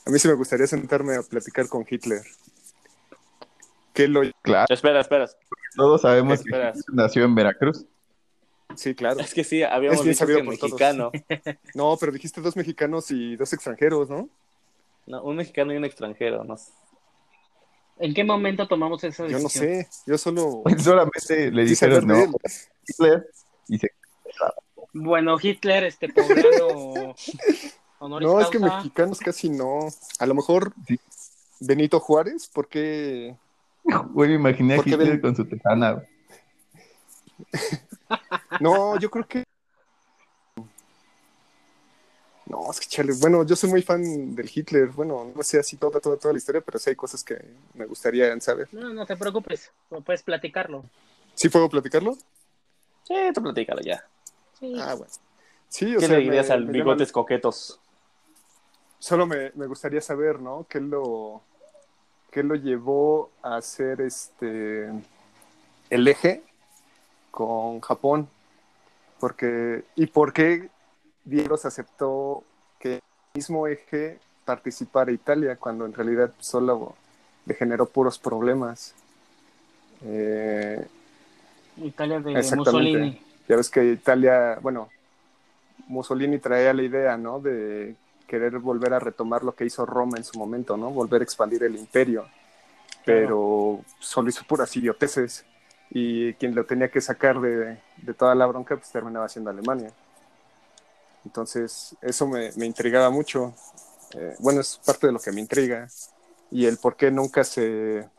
a 0.05 0.09
mí 0.09 0.17
sí 0.19 0.27
me 0.27 0.33
gustaría 0.33 0.67
sentarme 0.67 1.15
a 1.15 1.21
platicar 1.21 1.67
con 1.67 1.85
Hitler. 1.87 2.23
Que 3.93 4.07
lo... 4.07 4.21
Claro, 4.41 4.73
Espera, 4.73 5.01
espera. 5.01 5.29
todos 5.75 6.01
sabemos 6.01 6.39
Espera. 6.39 6.73
que 6.73 6.79
nació 6.93 7.25
en 7.25 7.35
Veracruz. 7.35 7.85
Sí, 8.75 8.95
claro. 8.95 9.19
Es 9.19 9.33
que 9.33 9.43
sí, 9.43 9.63
habíamos 9.63 9.99
Es 9.99 10.03
bien 10.05 10.13
dicho 10.13 10.19
sabido 10.25 10.39
que 10.39 10.45
por 10.45 10.57
todos. 10.57 10.71
mexicano. 10.71 11.11
No, 11.75 11.97
pero 11.99 12.11
dijiste 12.13 12.39
dos 12.41 12.55
mexicanos 12.55 13.11
y 13.11 13.35
dos 13.35 13.51
extranjeros, 13.53 14.09
¿no? 14.09 14.29
No, 15.07 15.21
un 15.23 15.35
mexicano 15.35 15.73
y 15.73 15.77
un 15.77 15.83
extranjero. 15.85 16.43
No 16.45 16.57
sé. 16.57 16.71
¿En 18.01 18.13
qué 18.13 18.23
momento 18.23 18.67
tomamos 18.67 19.03
esa 19.03 19.27
Yo 19.27 19.37
decisión? 19.37 19.43
no 19.43 19.49
sé, 19.83 19.87
yo 20.07 20.17
solo... 20.17 20.61
Pues 20.63 20.83
solamente 20.83 21.51
le 21.51 21.65
dijeron, 21.65 22.07
no. 22.07 22.25
Hitler. 22.87 23.27
Y 23.67 23.77
se... 23.77 23.91
Bueno, 24.93 25.37
Hitler, 25.41 25.83
este 25.85 26.09
poblano 26.09 27.13
honoris 27.99 28.27
No, 28.27 28.39
es 28.41 28.47
que 28.47 28.59
causa. 28.59 28.75
mexicanos 28.77 29.19
casi 29.19 29.49
no. 29.49 29.87
A 30.19 30.25
lo 30.25 30.33
mejor 30.35 30.73
Sí. 30.87 30.99
Benito 31.59 31.99
Juárez, 31.99 32.49
porque 32.51 33.35
Güey, 33.83 34.29
me 34.29 34.35
imaginé 34.35 34.73
a 34.73 34.77
¿Por 34.77 34.85
qué 34.85 34.91
Hitler 34.91 35.09
ven- 35.11 35.21
con 35.21 35.35
su 35.35 35.45
tejana. 35.45 35.91
güey. 35.93 36.07
No, 38.59 38.99
yo 38.99 39.09
creo 39.09 39.25
que. 39.27 39.43
No, 42.51 42.69
es 42.69 42.81
que 42.81 42.87
chale. 42.87 43.13
Bueno, 43.13 43.45
yo 43.45 43.55
soy 43.55 43.69
muy 43.69 43.81
fan 43.81 44.35
del 44.35 44.51
Hitler. 44.53 44.89
Bueno, 44.89 45.31
no 45.33 45.41
sé 45.41 45.57
así 45.57 45.77
toda, 45.77 46.01
toda, 46.01 46.17
toda 46.17 46.33
la 46.33 46.37
historia, 46.37 46.59
pero 46.59 46.77
sí 46.79 46.89
hay 46.89 46.97
cosas 46.97 47.23
que 47.23 47.39
me 47.75 47.85
gustaría 47.85 48.37
saber. 48.41 48.67
No, 48.73 48.93
no 48.93 49.05
te 49.05 49.15
preocupes, 49.15 49.71
puedes 50.05 50.21
platicarlo. 50.21 50.83
¿Sí 51.33 51.47
puedo 51.47 51.69
platicarlo? 51.69 52.17
Sí, 53.03 53.15
tú 53.33 53.41
platícalo 53.41 53.81
ya. 53.81 54.03
Sí. 54.59 54.75
Ah, 54.77 54.95
bueno. 54.95 55.13
Sí, 55.69 55.95
o 55.95 55.99
¿Qué 55.99 56.07
sea, 56.07 56.17
le 56.17 56.23
dirías 56.25 56.49
me- 56.49 56.53
al 56.55 56.65
me 56.65 56.73
bigotes 56.73 57.07
llaman- 57.07 57.13
coquetos? 57.13 57.79
Solo 58.99 59.25
me, 59.25 59.51
me 59.55 59.65
gustaría 59.67 60.01
saber, 60.01 60.41
¿no? 60.41 60.65
¿Qué 60.69 60.81
lo, 60.81 61.41
qué 62.31 62.43
lo 62.43 62.55
llevó 62.55 63.31
a 63.41 63.55
hacer 63.55 64.01
este 64.01 64.89
el 65.89 66.07
eje 66.07 66.43
con 67.31 67.79
Japón? 67.79 68.27
Porque, 69.21 69.85
¿y 69.95 70.07
por 70.07 70.33
qué 70.33 70.69
Diegos 71.23 71.65
aceptó 71.65 72.43
que 72.79 72.95
el 72.95 73.01
mismo 73.35 73.67
eje 73.67 74.19
participara 74.45 75.11
Italia 75.11 75.55
cuando 75.55 75.85
en 75.85 75.93
realidad 75.93 76.31
solo 76.39 76.95
le 77.45 77.53
generó 77.53 77.85
puros 77.85 78.17
problemas? 78.19 78.93
Eh, 80.03 80.85
Italia 81.77 82.19
de. 82.19 82.33
Mussolini. 82.33 83.21
ya 83.47 83.55
ves 83.55 83.69
que 83.69 83.91
Italia, 83.91 84.57
bueno, 84.61 84.89
Mussolini 85.87 86.39
traía 86.39 86.73
la 86.73 86.83
idea, 86.83 87.17
¿no? 87.17 87.39
De 87.39 87.95
querer 88.27 88.59
volver 88.59 88.93
a 88.93 88.99
retomar 88.99 89.43
lo 89.43 89.53
que 89.53 89.65
hizo 89.65 89.85
Roma 89.85 90.17
en 90.17 90.23
su 90.23 90.37
momento, 90.39 90.77
¿no? 90.77 90.89
Volver 90.91 91.21
a 91.21 91.23
expandir 91.23 91.63
el 91.63 91.75
imperio. 91.75 92.25
Pero 93.03 93.81
solo 93.99 94.29
hizo 94.29 94.43
puras 94.45 94.75
idioteces. 94.75 95.45
Y 95.89 96.33
quien 96.35 96.55
lo 96.55 96.63
tenía 96.65 96.89
que 96.89 97.01
sacar 97.01 97.41
de, 97.41 97.77
de 97.97 98.13
toda 98.13 98.33
la 98.35 98.45
bronca, 98.45 98.77
pues 98.77 98.89
terminaba 98.91 99.27
siendo 99.27 99.49
Alemania. 99.49 99.91
Entonces, 101.25 101.95
eso 102.01 102.27
me, 102.27 102.51
me 102.57 102.65
intrigaba 102.65 103.09
mucho. 103.09 103.53
Eh, 104.13 104.35
bueno, 104.39 104.61
es 104.61 104.79
parte 104.85 105.07
de 105.07 105.13
lo 105.13 105.19
que 105.19 105.31
me 105.31 105.41
intriga. 105.41 105.87
Y 106.49 106.65
el 106.65 106.77
por 106.77 106.95
qué 106.95 107.11
nunca 107.11 107.43
se 107.43 108.09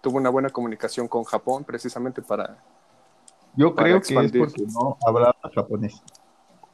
tuvo 0.00 0.16
una 0.18 0.30
buena 0.30 0.50
comunicación 0.50 1.08
con 1.08 1.24
Japón, 1.24 1.64
precisamente 1.64 2.22
para, 2.22 2.64
Yo 3.54 3.74
Para 3.74 4.00
creo 4.00 4.02
que 4.02 4.24
es 4.26 4.32
porque 4.32 4.62
no 4.66 4.96
hablaba 5.06 5.36
japonés. 5.54 6.02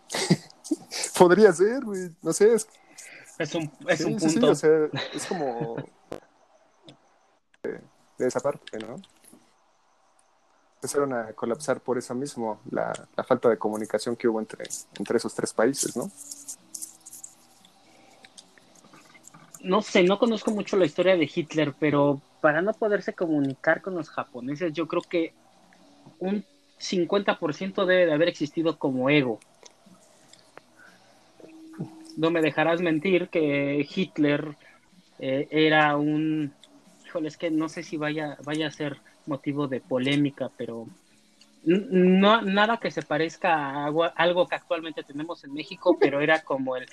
Podría 1.18 1.52
ser, 1.52 1.84
güey. 1.84 2.10
No 2.22 2.32
sé, 2.32 2.54
es, 2.54 2.68
Es 3.38 3.54
un, 3.54 3.70
es 3.88 4.02
sí, 4.02 4.04
un 4.04 4.20
sí, 4.20 4.30
sí, 4.30 4.40
punto. 4.40 4.50
o 4.50 4.54
sea, 4.54 4.70
es 5.12 5.26
como 5.26 5.76
de, 7.62 7.80
de 8.18 8.26
esa 8.26 8.40
parte, 8.40 8.78
¿no? 8.78 8.96
Empezaron 10.86 11.14
a 11.14 11.32
colapsar 11.32 11.80
por 11.80 11.98
eso 11.98 12.14
mismo, 12.14 12.60
la, 12.70 12.92
falta 13.26 13.48
de 13.48 13.58
comunicación 13.58 14.14
que 14.14 14.28
hubo 14.28 14.38
entre, 14.38 14.68
entre 14.96 15.16
esos 15.16 15.34
tres 15.34 15.52
países, 15.52 15.96
¿no? 15.96 16.08
No 19.62 19.82
sé, 19.82 20.04
no 20.04 20.16
conozco 20.16 20.52
mucho 20.52 20.76
la 20.76 20.86
historia 20.86 21.16
de 21.16 21.28
Hitler, 21.34 21.74
pero 21.76 22.20
para 22.40 22.62
no 22.62 22.72
poderse 22.72 23.14
comunicar 23.14 23.82
con 23.82 23.96
los 23.96 24.08
japoneses, 24.10 24.72
yo 24.74 24.86
creo 24.86 25.02
que 25.02 25.34
un 26.20 26.44
50% 26.78 27.84
debe 27.84 28.06
de 28.06 28.12
haber 28.12 28.28
existido 28.28 28.78
como 28.78 29.10
ego. 29.10 29.40
No 32.16 32.30
me 32.30 32.42
dejarás 32.42 32.80
mentir 32.80 33.28
que 33.28 33.84
Hitler 33.92 34.56
eh, 35.18 35.48
era 35.50 35.96
un... 35.96 36.54
Híjole, 37.04 37.26
es 37.26 37.36
que 37.36 37.50
no 37.50 37.68
sé 37.68 37.82
si 37.82 37.96
vaya, 37.96 38.38
vaya 38.44 38.68
a 38.68 38.70
ser 38.70 39.00
motivo 39.26 39.68
de 39.68 39.80
polémica, 39.80 40.50
pero 40.56 40.86
no, 41.64 42.42
nada 42.42 42.78
que 42.78 42.90
se 42.90 43.02
parezca 43.02 43.54
a 43.54 43.86
algo, 43.86 44.04
algo 44.14 44.46
que 44.46 44.54
actualmente 44.54 45.02
tenemos 45.02 45.42
en 45.44 45.52
México, 45.52 45.96
pero 46.00 46.20
era 46.20 46.42
como 46.42 46.76
el 46.76 46.86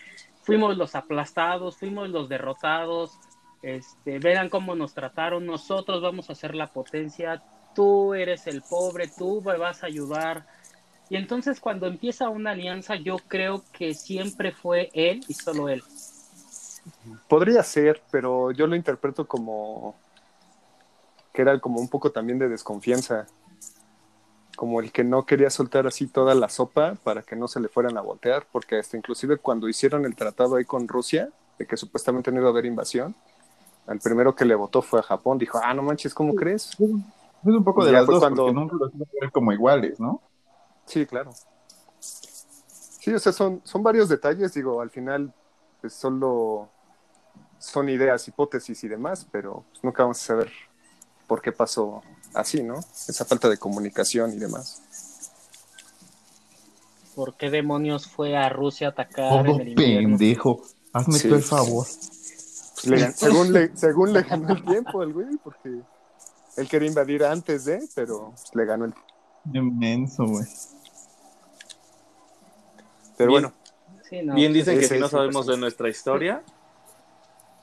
fuimos 0.43 0.77
los 0.77 0.95
aplastados, 0.95 1.77
fuimos 1.77 2.09
los 2.09 2.29
derrotados, 2.29 3.17
este, 3.61 4.19
verán 4.19 4.49
cómo 4.49 4.75
nos 4.75 4.93
trataron, 4.93 5.45
nosotros 5.45 6.01
vamos 6.01 6.29
a 6.29 6.35
ser 6.35 6.53
la 6.53 6.67
potencia, 6.67 7.41
tú 7.73 8.13
eres 8.13 8.45
el 8.47 8.61
pobre, 8.61 9.07
tú 9.07 9.41
me 9.41 9.57
vas 9.57 9.83
a 9.83 9.87
ayudar. 9.87 10.45
Y 11.09 11.15
entonces 11.15 11.59
cuando 11.59 11.87
empieza 11.87 12.29
una 12.29 12.51
alianza, 12.51 12.95
yo 12.95 13.17
creo 13.27 13.63
que 13.71 13.93
siempre 13.93 14.51
fue 14.51 14.89
él 14.93 15.21
y 15.27 15.33
solo 15.33 15.69
él. 15.69 15.81
Podría 17.29 17.63
ser, 17.63 18.01
pero 18.11 18.51
yo 18.51 18.67
lo 18.67 18.75
interpreto 18.75 19.25
como 19.25 19.95
que 21.33 21.41
era 21.41 21.59
como 21.59 21.79
un 21.79 21.89
poco 21.89 22.11
también 22.11 22.39
de 22.39 22.47
desconfianza, 22.47 23.25
como 24.55 24.79
el 24.79 24.91
que 24.91 25.03
no 25.03 25.25
quería 25.25 25.49
soltar 25.49 25.87
así 25.87 26.07
toda 26.07 26.35
la 26.35 26.47
sopa 26.47 26.95
para 27.03 27.23
que 27.23 27.35
no 27.35 27.47
se 27.47 27.59
le 27.59 27.67
fueran 27.67 27.97
a 27.97 28.01
voltear, 28.01 28.45
porque 28.51 28.77
hasta 28.77 28.95
inclusive 28.95 29.37
cuando 29.37 29.67
hicieron 29.67 30.05
el 30.05 30.15
tratado 30.15 30.55
ahí 30.55 30.65
con 30.65 30.87
Rusia, 30.87 31.29
de 31.57 31.65
que 31.65 31.75
supuestamente 31.75 32.31
no 32.31 32.39
iba 32.39 32.47
a 32.47 32.51
haber 32.51 32.65
invasión, 32.65 33.15
al 33.87 33.99
primero 33.99 34.35
que 34.35 34.45
le 34.45 34.55
votó 34.55 34.81
fue 34.81 34.99
a 34.99 35.03
Japón, 35.03 35.37
dijo, 35.39 35.59
ah, 35.61 35.73
no 35.73 35.81
manches, 35.81 36.13
¿cómo 36.13 36.35
crees? 36.35 36.71
Es 36.71 36.79
un 36.79 37.63
poco 37.63 37.83
de 37.83 37.91
las 37.91 38.05
dos, 38.07 38.19
cuando- 38.19 38.45
porque 38.45 38.59
nunca 38.59 38.75
los 38.79 38.91
ver 39.19 39.31
como 39.31 39.51
iguales, 39.51 39.99
¿no? 39.99 40.21
Sí, 40.85 41.05
claro. 41.05 41.31
Sí, 41.99 43.13
o 43.13 43.19
sea, 43.19 43.33
son, 43.33 43.61
son 43.65 43.83
varios 43.83 44.07
detalles, 44.07 44.53
digo, 44.53 44.79
al 44.81 44.89
final 44.89 45.33
pues, 45.81 45.93
solo 45.93 46.69
son 47.57 47.89
ideas, 47.89 48.25
hipótesis 48.27 48.83
y 48.83 48.87
demás, 48.87 49.27
pero 49.31 49.65
pues, 49.71 49.83
nunca 49.83 50.03
vamos 50.03 50.21
a 50.21 50.25
saber 50.25 50.51
por 51.33 51.41
qué 51.41 51.51
pasó 51.51 52.03
así, 52.35 52.61
¿no? 52.61 52.75
Esa 53.07 53.25
falta 53.25 53.49
de 53.49 53.57
comunicación 53.57 54.33
y 54.33 54.37
demás. 54.37 54.83
¿Por 57.15 57.35
qué 57.37 57.49
demonios 57.49 58.05
fue 58.07 58.37
a 58.37 58.49
Rusia 58.49 58.89
a 58.89 58.91
atacar 58.91 59.43
Todo 59.43 59.59
en 59.59 59.67
el 59.69 59.73
pendejo. 59.73 60.61
Hazme 60.93 61.17
Sí. 61.17 61.29
tú 61.29 61.33
el 61.33 61.41
favor. 61.41 61.87
Pues, 61.87 62.85
le 62.85 63.11
según, 63.13 63.51
le, 63.51 63.71
según 63.75 64.13
le 64.13 64.21
ganó 64.21 64.53
el 64.53 64.63
tiempo 64.63 65.01
al 65.01 65.11
güey, 65.11 65.25
porque 65.43 65.81
él 66.55 66.69
quería 66.69 66.87
invadir 66.89 67.23
antes 67.23 67.65
de, 67.65 67.83
pero 67.95 68.29
pues, 68.29 68.51
le 68.53 68.65
ganó 68.65 68.85
el 68.85 68.93
tiempo. 68.93 69.73
Inmenso, 69.73 70.25
güey. 70.27 70.45
Pero 73.17 73.31
Bien. 73.31 73.41
bueno, 73.41 73.53
Sí, 74.07 74.21
no, 74.21 74.35
Bien 74.35 74.53
dicen 74.53 74.77
que 74.77 74.85
sí, 74.87 74.93
si 74.93 74.99
no 74.99 75.07
sí, 75.07 75.13
sabemos 75.13 75.47
pues, 75.47 75.55
de 75.55 75.57
nuestra 75.59 75.89
historia, 75.89 76.43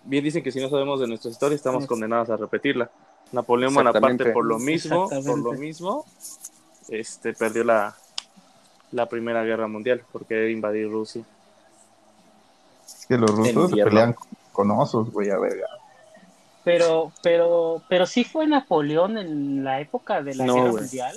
bien 0.02 0.24
dicen 0.24 0.42
que 0.42 0.50
si 0.50 0.60
no 0.60 0.68
sabemos 0.68 0.98
de 0.98 1.06
nuestra 1.06 1.30
historia 1.30 1.54
estamos 1.54 1.84
Sí. 1.84 1.88
condenados 1.88 2.30
a 2.30 2.36
repetirla. 2.36 2.90
Napoleón 3.32 3.74
Bonaparte 3.74 4.30
por 4.32 4.44
lo 4.44 4.58
mismo, 4.58 5.08
por 5.08 5.38
lo 5.38 5.52
mismo, 5.52 6.04
este 6.88 7.32
perdió 7.32 7.64
la, 7.64 7.96
la 8.92 9.06
Primera 9.06 9.44
Guerra 9.44 9.68
Mundial 9.68 10.02
porque 10.12 10.50
invadir 10.50 10.90
Rusia. 10.90 11.24
Es 12.86 13.06
que 13.06 13.16
los 13.16 13.30
rusos 13.30 13.70
se 13.70 13.84
pelean 13.84 14.16
con 14.52 14.70
osos, 14.70 15.10
güey, 15.12 15.30
a 15.30 15.38
verga. 15.38 15.66
Pero, 16.64 17.12
pero, 17.22 17.82
pero 17.88 18.04
sí 18.06 18.24
fue 18.24 18.46
Napoleón 18.46 19.16
en 19.16 19.64
la 19.64 19.80
época 19.80 20.22
de 20.22 20.34
la 20.34 20.44
No, 20.44 20.54
Guerra. 20.54 20.72
Mundial. 20.72 21.16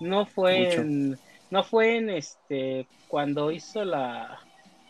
No 0.00 0.26
fue 0.26 0.66
Mucho. 0.66 0.80
en, 0.82 1.18
no 1.50 1.64
fue 1.64 1.96
en 1.96 2.10
este 2.10 2.86
cuando 3.08 3.50
hizo 3.50 3.84
la 3.84 4.40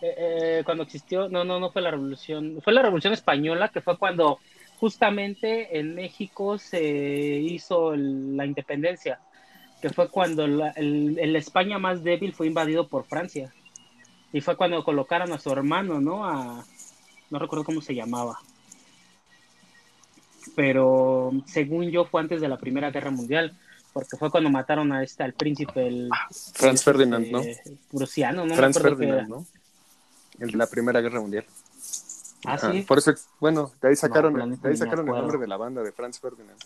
eh, 0.03 0.15
eh, 0.19 0.63
cuando 0.65 0.83
existió, 0.83 1.29
no, 1.29 1.45
no, 1.45 1.59
no 1.59 1.71
fue 1.71 1.81
la 1.81 1.91
revolución, 1.91 2.59
fue 2.63 2.73
la 2.73 2.83
revolución 2.83 3.13
española 3.13 3.71
que 3.71 3.81
fue 3.81 3.97
cuando 3.97 4.39
justamente 4.79 5.79
en 5.79 5.95
México 5.95 6.59
se 6.59 6.83
hizo 6.83 7.95
el- 7.95 8.37
la 8.37 8.45
independencia, 8.47 9.21
que 9.81 9.91
fue 9.91 10.09
cuando 10.11 10.47
la- 10.47 10.71
el, 10.71 11.19
el 11.19 11.37
España 11.37 11.79
más 11.79 12.03
débil 12.05 12.33
fue 12.33 12.47
invadido 12.47 12.89
por 12.89 13.05
Francia. 13.05 13.53
Y 14.33 14.41
fue 14.41 14.57
cuando 14.57 14.83
colocaron 14.85 15.33
a 15.33 15.39
su 15.39 15.51
hermano, 15.51 16.01
¿no? 16.01 16.25
A, 16.25 16.65
no 17.31 17.39
recuerdo 17.39 17.65
cómo 17.65 17.81
se 17.81 17.95
llamaba. 17.95 18.39
Pero 20.55 21.33
según 21.47 21.91
yo 21.91 22.05
fue 22.05 22.21
antes 22.21 22.41
de 22.41 22.49
la 22.49 22.57
Primera 22.59 22.91
Guerra 22.91 23.11
Mundial, 23.11 23.57
porque 23.93 24.17
fue 24.17 24.31
cuando 24.31 24.51
mataron 24.51 24.93
a 24.93 25.03
este, 25.03 25.23
al 25.23 25.33
príncipe, 25.33 25.87
el 25.87 26.11
Franz 26.55 26.81
este, 26.81 26.93
Ferdinand, 26.93 27.27
¿no? 27.31 27.43
Prusiano, 27.91 28.47
no 28.47 28.55
Franz 28.55 28.79
Ferdinand. 28.79 29.29
¿no? 29.29 29.47
El 30.39 30.51
de 30.51 30.57
la 30.59 30.67
Primera 30.67 31.01
Guerra 31.01 31.21
Mundial. 31.21 31.45
Ah, 32.47 32.55
Ajá, 32.55 32.73
sí. 32.73 32.83
Por 32.83 32.99
eso, 32.99 33.13
bueno, 33.41 33.73
de 33.83 33.89
ahí 33.89 33.97
sacaron, 33.97 34.33
No, 34.35 34.47
de 34.47 34.69
ahí 34.69 34.77
sacaron 34.77 35.09
el 35.09 35.15
nombre 35.15 35.39
de 35.39 35.47
la 35.47 35.57
banda 35.57 35.83
de 35.83 35.93
Franz 35.93 36.21
Ferdinand. 36.21 36.59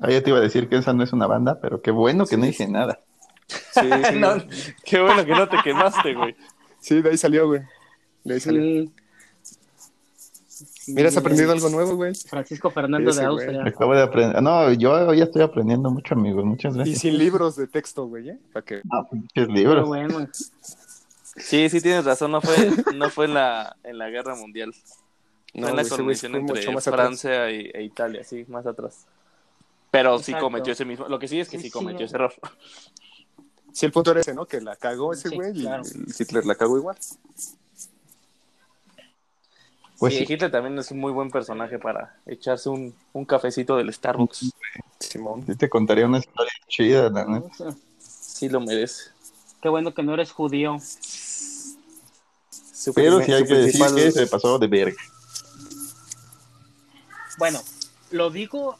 Ah, 0.00 0.10
ya 0.10 0.22
te 0.22 0.30
iba 0.30 0.38
a 0.38 0.42
decir 0.42 0.68
que 0.68 0.76
esa 0.76 0.92
no 0.92 1.04
es 1.04 1.12
una 1.12 1.26
banda, 1.26 1.60
pero 1.60 1.80
qué 1.80 1.90
bueno 1.90 2.26
que 2.26 2.36
no 2.36 2.44
dije 2.46 2.66
nada. 2.66 3.00
Sí, 3.46 3.80
sí, 4.08 4.14
No, 4.18 4.34
qué 4.84 5.00
bueno 5.00 5.24
que 5.24 5.32
no 5.32 5.48
te 5.48 5.56
quemaste, 5.62 6.14
güey. 6.14 6.34
sí, 6.80 7.00
de 7.00 7.10
ahí 7.10 7.16
salió, 7.16 7.46
güey. 7.46 7.62
De 8.24 8.34
ahí 8.34 8.40
salió. 8.40 8.90
Mira, 10.86 11.08
has 11.08 11.16
aprendido 11.16 11.50
algo 11.52 11.68
nuevo, 11.70 11.96
güey. 11.96 12.14
Francisco 12.14 12.70
Fernando 12.70 13.10
Ese 13.10 13.22
de 13.22 13.28
güey. 13.28 13.46
Austria. 13.46 13.64
Acabo 13.66 13.94
de 13.94 14.02
aprender. 14.02 14.42
No, 14.42 14.70
yo 14.72 15.14
ya 15.14 15.24
estoy 15.24 15.42
aprendiendo 15.42 15.90
mucho, 15.90 16.14
amigos. 16.14 16.44
Muchas 16.44 16.74
Y 16.74 16.76
gracias. 16.76 16.98
sin 16.98 17.16
libros 17.18 17.56
de 17.56 17.66
texto, 17.66 18.06
güey, 18.06 18.30
¿eh? 18.30 18.38
Para 18.52 18.64
que... 18.66 18.82
Ah, 18.92 19.06
pinches 19.10 19.28
Pero 19.34 19.52
libros. 19.52 19.88
bueno, 19.88 20.28
Sí, 21.36 21.68
sí 21.68 21.80
tienes 21.80 22.04
razón, 22.04 22.30
no 22.30 22.40
fue, 22.40 22.54
no 22.94 23.10
fue 23.10 23.24
en 23.24 23.34
la, 23.34 23.76
en 23.82 23.98
la 23.98 24.08
Guerra 24.10 24.36
Mundial. 24.36 24.72
No, 25.54 25.68
en 25.68 25.76
la 25.76 25.82
mucho 25.82 25.94
entre. 26.90 27.04
Francia 27.04 27.50
y- 27.50 27.70
e 27.72 27.82
Italia, 27.84 28.24
sí, 28.24 28.44
más 28.48 28.66
atrás. 28.66 29.06
Pero 29.90 30.18
sí 30.18 30.34
cometió 30.34 30.72
ese 30.72 30.84
mismo. 30.84 31.06
Lo 31.08 31.18
que 31.18 31.28
sí 31.28 31.38
es 31.40 31.48
que 31.48 31.56
sí, 31.58 31.64
Sí, 31.64 31.68
sí, 31.68 31.72
cometió 31.72 32.00
no. 32.00 32.06
ese 32.06 32.16
error. 32.16 32.34
Sí, 33.72 33.86
el 33.86 33.92
punto 33.92 34.10
era 34.10 34.20
ese, 34.20 34.34
¿no? 34.34 34.46
Que 34.46 34.60
la 34.60 34.74
cagó 34.76 35.12
ese 35.12 35.28
Sí, 35.28 35.34
güey 35.36 35.52
claro. 35.52 35.82
y 35.84 36.22
Hitler 36.22 36.44
la 36.46 36.54
cagó 36.56 36.76
igual. 36.78 36.96
Pues 39.98 40.14
sí, 40.14 40.26
sí. 40.26 40.32
Hitler 40.32 40.50
también 40.50 40.76
es 40.78 40.90
un 40.90 40.98
muy 40.98 41.12
buen 41.12 41.30
personaje 41.30 41.78
para 41.78 42.16
echarse 42.26 42.68
un, 42.68 42.94
un 43.12 43.24
cafecito 43.24 43.76
del 43.76 43.92
Starbucks. 43.92 44.50
Simón. 44.98 45.44
Sí 45.46 45.54
te 45.56 45.68
contaría 45.68 46.06
una 46.06 46.18
historia 46.18 46.52
chida, 46.68 47.10
la 47.10 47.24
neta. 47.24 47.46
o 47.46 47.54
sea, 47.54 47.74
Sí 47.98 48.48
lo 48.48 48.60
merece. 48.60 49.10
qué 49.62 49.68
bueno 49.68 49.94
que 49.94 50.02
no 50.02 50.14
eres 50.14 50.32
judío. 50.32 50.76
Su 50.80 52.92
Pero 52.92 53.18
primer- 53.18 53.26
sí 53.26 53.32
hay 53.32 53.44
que 53.44 53.54
decir 53.54 53.86
que 53.94 54.10
se 54.10 54.26
pasó 54.26 54.58
de 54.58 54.66
verga. 54.66 54.96
Bueno, 57.38 57.60
lo 58.10 58.30
digo 58.30 58.76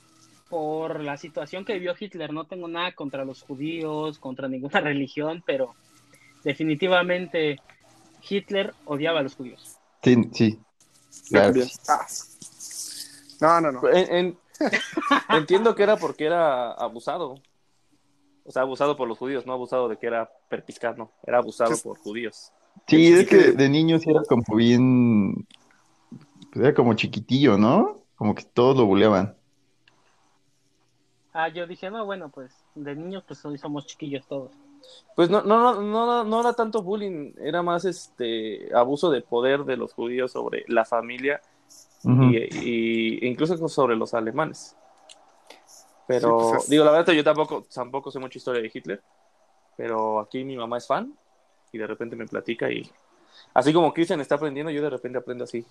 por 0.48 1.00
la 1.00 1.16
situación 1.16 1.64
que 1.64 1.74
vivió 1.74 1.94
Hitler. 1.98 2.32
No 2.32 2.44
tengo 2.44 2.68
nada 2.68 2.92
contra 2.92 3.24
los 3.24 3.42
judíos, 3.42 4.18
contra 4.18 4.48
ninguna 4.48 4.80
religión, 4.80 5.42
pero 5.46 5.74
definitivamente 6.44 7.60
Hitler 8.28 8.74
odiaba 8.84 9.20
a 9.20 9.22
los 9.22 9.34
judíos. 9.34 9.76
Sí, 10.02 10.16
sí. 10.32 10.58
Bien. 11.30 11.68
Ah. 11.88 12.06
No, 13.40 13.60
no, 13.60 13.72
no. 13.72 13.88
En- 13.88 14.12
en- 14.14 14.38
entiendo 15.30 15.74
que 15.74 15.82
era 15.82 15.96
porque 15.96 16.26
era 16.26 16.72
abusado. 16.72 17.36
O 18.44 18.52
sea, 18.52 18.62
abusado 18.62 18.96
por 18.96 19.08
los 19.08 19.16
judíos, 19.18 19.46
no 19.46 19.54
abusado 19.54 19.88
de 19.88 19.96
que 19.96 20.06
era 20.06 20.30
perpiscar, 20.48 20.98
no. 20.98 21.10
Era 21.26 21.38
abusado 21.38 21.74
por 21.82 21.98
judíos. 21.98 22.52
Sí, 22.86 23.06
es 23.12 23.20
Sí 23.20 23.26
que 23.26 23.38
que- 23.38 23.52
de 23.52 23.68
niño 23.68 23.98
sí 23.98 24.10
era 24.10 24.22
como 24.28 24.44
bien. 24.54 25.46
pues 26.52 26.64
era 26.64 26.74
como 26.74 26.94
chiquitillo, 26.94 27.56
¿no? 27.56 28.03
Como 28.16 28.34
que 28.34 28.44
todos 28.44 28.76
lo 28.76 28.86
buleaban. 28.86 29.36
Ah, 31.32 31.48
yo 31.48 31.66
dije, 31.66 31.90
no, 31.90 32.04
bueno, 32.04 32.28
pues 32.28 32.64
de 32.74 32.94
niños 32.94 33.24
pues 33.26 33.44
hoy 33.44 33.58
somos 33.58 33.86
chiquillos 33.86 34.24
todos. 34.26 34.52
Pues 35.16 35.30
no, 35.30 35.42
no, 35.42 35.74
no, 35.74 36.06
no, 36.06 36.24
no 36.24 36.40
era 36.40 36.52
tanto 36.52 36.82
bullying, 36.82 37.32
era 37.38 37.62
más 37.62 37.84
este 37.84 38.68
abuso 38.74 39.10
de 39.10 39.22
poder 39.22 39.64
de 39.64 39.76
los 39.76 39.94
judíos 39.94 40.30
sobre 40.32 40.64
la 40.68 40.84
familia 40.84 41.40
Ujú. 42.04 42.24
y, 42.24 42.36
y- 42.36 43.18
e 43.24 43.26
incluso 43.26 43.56
sobre 43.68 43.96
los 43.96 44.14
alemanes. 44.14 44.76
Pero, 46.06 46.38
Sí, 46.38 46.46
pues 46.50 46.64
es- 46.64 46.70
digo, 46.70 46.84
la 46.84 46.90
verdad, 46.92 47.12
yo 47.14 47.24
tampoco, 47.24 47.66
tampoco 47.72 48.10
sé 48.10 48.18
mucha 48.18 48.38
historia 48.38 48.62
de 48.62 48.70
Hitler, 48.72 49.02
pero 49.76 50.20
aquí 50.20 50.44
mi 50.44 50.56
mamá 50.56 50.78
es 50.78 50.86
fan 50.86 51.12
y 51.72 51.78
de 51.78 51.86
repente 51.86 52.14
me 52.14 52.26
platica 52.26 52.70
y 52.70 52.88
así 53.54 53.72
como 53.72 53.92
Christian 53.92 54.20
está 54.20 54.34
aprendiendo, 54.36 54.70
yo 54.70 54.82
de 54.82 54.90
repente 54.90 55.18
aprendo 55.18 55.44
así, 55.44 55.66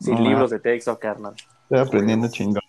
sin 0.00 0.14
No, 0.14 0.20
libros 0.20 0.50
de 0.50 0.60
texto, 0.60 0.98
carnal. 0.98 1.34
Estoy 1.62 1.78
aprendiendo 1.78 2.28
chingón. 2.28 2.62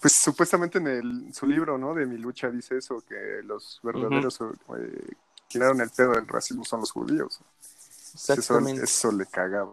Pues 0.00 0.14
supuestamente 0.14 0.78
en 0.78 0.86
el, 0.86 1.34
su 1.34 1.46
libro, 1.46 1.78
¿no? 1.78 1.94
De 1.94 2.06
mi 2.06 2.18
lucha 2.18 2.50
dice 2.50 2.78
eso, 2.78 3.02
que 3.08 3.42
los 3.44 3.80
verdaderos 3.82 4.40
eh, 4.40 5.14
tiraron 5.48 5.80
el 5.80 5.90
pedo 5.90 6.12
del 6.12 6.28
racismo 6.28 6.64
son 6.64 6.80
los 6.80 6.92
judíos. 6.92 7.40
Eso, 8.14 8.32
Exactamente. 8.34 8.84
eso 8.84 9.12
le 9.12 9.26
cagaba. 9.26 9.72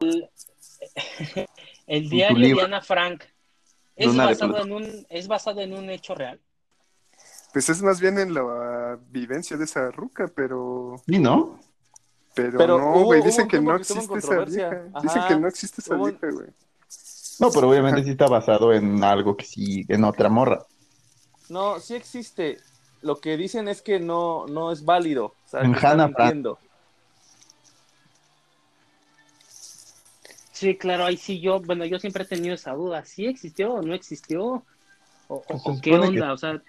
El 1.87 2.03
tu 2.09 2.09
diario 2.09 2.55
de 2.55 2.61
Ana 2.61 2.81
Frank 2.81 3.23
es 3.95 4.07
Luna 4.07 4.25
basado, 4.25 4.57
en 4.57 4.71
un, 4.71 5.07
es 5.09 5.27
basado 5.27 5.61
en 5.61 5.73
un 5.73 5.89
hecho 5.89 6.15
real. 6.15 6.39
Pues 7.51 7.69
es 7.69 7.81
más 7.83 8.01
bien 8.01 8.17
en 8.17 8.33
la 8.33 8.99
vivencia 9.09 9.55
de 9.55 9.65
esa 9.65 9.91
ruca, 9.91 10.27
pero 10.33 10.95
¿Y 11.05 11.19
no? 11.19 11.59
pero, 12.33 12.57
Pero 12.57 12.79
no, 12.79 13.03
güey, 13.03 13.19
hubo 13.19 13.27
dicen 13.27 13.47
que 13.47 13.61
no 13.61 13.75
existe 13.75 14.17
esa 14.17 14.39
vieja. 14.45 14.83
Dicen 15.01 15.21
que 15.27 15.35
no 15.35 15.47
existe 15.47 15.81
esa 15.81 15.95
vieja, 15.95 16.31
güey. 16.31 16.47
No, 17.43 17.51
pero 17.51 17.69
obviamente 17.69 18.03
sí 18.03 18.11
está 18.11 18.27
basado 18.27 18.73
en 18.73 19.03
algo 19.03 19.35
que 19.35 19.45
sí, 19.45 19.85
en 19.89 20.03
otra 20.03 20.29
morra. 20.29 20.65
No, 21.49 21.79
sí 21.79 21.95
existe. 21.95 22.57
Lo 23.01 23.19
que 23.19 23.35
dicen 23.35 23.67
es 23.67 23.81
que 23.81 23.99
no, 23.99 24.47
no 24.47 24.71
es 24.71 24.85
válido. 24.85 25.25
O 25.25 25.35
sea, 25.45 25.61
En 25.61 25.75
Hannah. 25.75 26.11
Sí, 30.53 30.77
claro, 30.77 31.03
ahí 31.05 31.17
sí 31.17 31.41
yo, 31.41 31.59
bueno, 31.59 31.83
yo 31.85 31.99
siempre 31.99 32.23
he 32.23 32.27
tenido 32.27 32.55
esa 32.55 32.71
duda, 32.71 33.03
¿sí 33.03 33.25
existió 33.25 33.73
o 33.73 33.81
no 33.81 33.93
existió? 33.93 34.43
¿O, 34.45 34.63
o- 35.27 35.43
Pues 35.45 35.61
o 35.65 35.73
qué 35.81 35.91
que- 35.91 35.97
onda? 35.99 36.31
O 36.31 36.37
sea, 36.37 36.61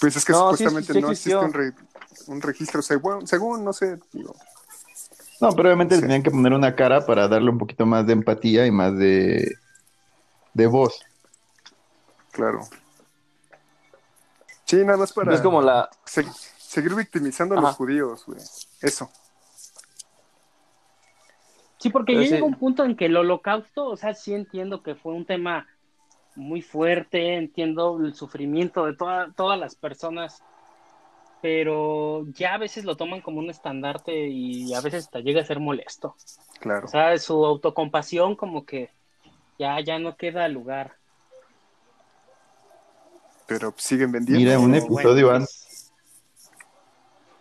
Pues 0.00 0.16
es 0.16 0.24
que 0.24 0.32
No, 0.32 0.38
sí, 0.56 0.64
supuestamente 0.64 0.92
sí 0.94 1.00
no 1.00 1.10
existe 1.10 1.36
un, 1.36 1.52
re- 1.52 1.72
un 2.28 2.40
registro, 2.40 2.80
según, 2.80 3.26
según, 3.26 3.64
no 3.64 3.72
sé, 3.74 3.98
digo, 4.12 4.34
No, 5.40 5.50
pero 5.52 5.68
obviamente 5.68 5.96
le 5.96 6.02
tenían 6.02 6.22
que 6.22 6.30
poner 6.30 6.52
una 6.52 6.74
cara 6.74 7.04
para 7.04 7.28
darle 7.28 7.50
un 7.50 7.58
poquito 7.58 7.84
más 7.86 8.06
de 8.06 8.12
empatía 8.14 8.66
y 8.66 8.70
más 8.70 8.96
de, 8.96 9.56
de 10.54 10.66
voz. 10.66 11.00
claro. 12.30 12.60
Sí, 14.66 14.76
nada 14.76 14.96
más 14.96 15.12
para 15.12 15.34
Es 15.34 15.42
como 15.42 15.60
la. 15.60 15.90
se- 16.06 16.24
seguir 16.58 16.94
victimizando 16.94 17.54
a 17.54 17.58
Ajá. 17.58 17.68
los 17.68 17.76
judíos, 17.76 18.24
güey. 18.26 18.38
Eso. 18.80 19.10
sí, 21.78 21.90
porque 21.90 22.12
Pero 22.14 22.22
ya 22.22 22.28
sí. 22.28 22.34
llegó 22.34 22.46
un 22.46 22.54
punto 22.58 22.84
en 22.84 22.96
que 22.96 23.06
el 23.06 23.16
holocausto, 23.16 23.86
o 23.86 23.96
sea, 23.96 24.14
sí 24.14 24.32
entiendo 24.34 24.82
que 24.82 24.94
fue 24.94 25.12
un 25.12 25.26
tema 25.26 25.66
muy 26.34 26.62
fuerte, 26.62 27.34
entiendo 27.36 27.98
el 28.02 28.14
sufrimiento 28.14 28.86
de 28.86 28.94
toda- 28.96 29.32
todas 29.36 29.58
las 29.58 29.74
personas, 29.76 30.42
pero 31.44 32.24
ya 32.28 32.54
a 32.54 32.58
veces 32.58 32.86
lo 32.86 32.96
toman 32.96 33.20
como 33.20 33.38
un 33.38 33.50
estandarte 33.50 34.28
y 34.28 34.72
a 34.72 34.80
veces 34.80 35.04
hasta 35.04 35.20
llega 35.20 35.42
a 35.42 35.44
ser 35.44 35.60
molesto. 35.60 36.16
Claro. 36.58 36.86
O 36.86 36.88
sea, 36.88 37.18
su 37.18 37.44
autocompasión 37.44 38.34
como 38.34 38.64
que 38.64 38.88
ya, 39.58 39.78
ya 39.80 39.98
no 39.98 40.16
queda 40.16 40.48
lugar. 40.48 40.96
Pero 43.46 43.74
siguen 43.76 44.10
vendiendo. 44.10 44.42
Mira, 44.42 44.58
un 44.58 44.74
episodio 44.74 45.26
bueno, 45.26 45.40
antes, 45.40 45.92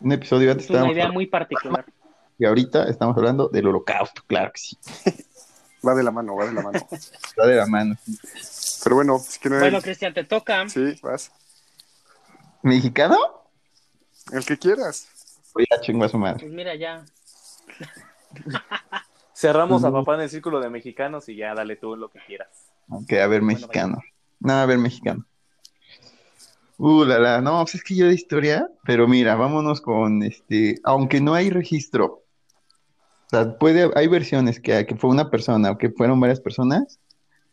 un 0.01 0.11
episodio 0.11 0.51
antes 0.51 0.69
Es 0.69 0.71
una 0.71 0.91
idea 0.91 1.09
muy 1.09 1.27
particular. 1.27 1.85
y 2.37 2.43
ahorita 2.43 2.89
estamos 2.89 3.15
hablando 3.15 3.47
del 3.47 3.67
holocausto, 3.67 4.21
claro 4.27 4.51
que 4.51 4.59
sí. 4.59 4.77
Va 5.87 5.95
de 5.95 6.03
la 6.03 6.11
mano, 6.11 6.35
va 6.35 6.45
de 6.47 6.51
la 6.51 6.61
mano. 6.61 6.87
Está 6.91 7.47
de 7.47 7.55
la 7.55 7.67
mano. 7.67 7.95
Pero 8.83 8.97
bueno, 8.97 9.17
si 9.19 9.39
que 9.39 9.47
no 9.47 9.55
hay- 9.55 9.61
Bueno, 9.61 9.81
Cristian, 9.81 10.13
te 10.13 10.25
toca. 10.25 10.67
Sí, 10.67 10.99
vas. 11.01 11.31
¿Mexicano? 12.63 13.42
El 14.31 14.45
que 14.45 14.57
quieras. 14.57 15.07
Oye, 15.53 15.65
ya 15.69 15.81
chingo 15.81 16.05
a 16.05 16.09
su 16.09 16.17
madre. 16.17 16.39
Pues 16.41 16.51
mira, 16.51 16.75
ya. 16.75 17.05
Cerramos 19.35 19.83
a 19.83 19.91
papá 19.91 20.15
en 20.15 20.21
el 20.21 20.29
círculo 20.29 20.59
de 20.59 20.69
mexicanos 20.69 21.27
y 21.27 21.35
ya 21.35 21.53
dale 21.53 21.75
tú 21.75 21.95
lo 21.95 22.09
que 22.09 22.19
quieras. 22.25 22.71
Ok, 22.89 23.13
a 23.13 23.27
ver, 23.27 23.41
mexicano. 23.41 23.99
No, 24.39 24.53
a 24.53 24.65
ver, 24.65 24.77
mexicano. 24.77 25.25
Uh, 26.77 27.03
la, 27.05 27.19
la, 27.19 27.41
no, 27.41 27.61
pues 27.61 27.75
es 27.75 27.83
que 27.83 27.95
yo 27.95 28.07
de 28.07 28.13
historia, 28.13 28.67
pero 28.83 29.07
mira, 29.07 29.35
vámonos 29.35 29.79
con 29.79 30.23
este, 30.23 30.79
aunque 30.83 31.21
no 31.21 31.33
hay 31.33 31.49
registro, 31.49 32.23
o 33.25 33.29
sea, 33.29 33.57
puede, 33.57 33.89
hay 33.95 34.07
versiones 34.07 34.59
que, 34.59 34.85
que 34.85 34.95
fue 34.95 35.09
una 35.09 35.29
persona 35.29 35.71
o 35.71 35.77
que 35.77 35.91
fueron 35.91 36.19
varias 36.19 36.39
personas, 36.39 36.99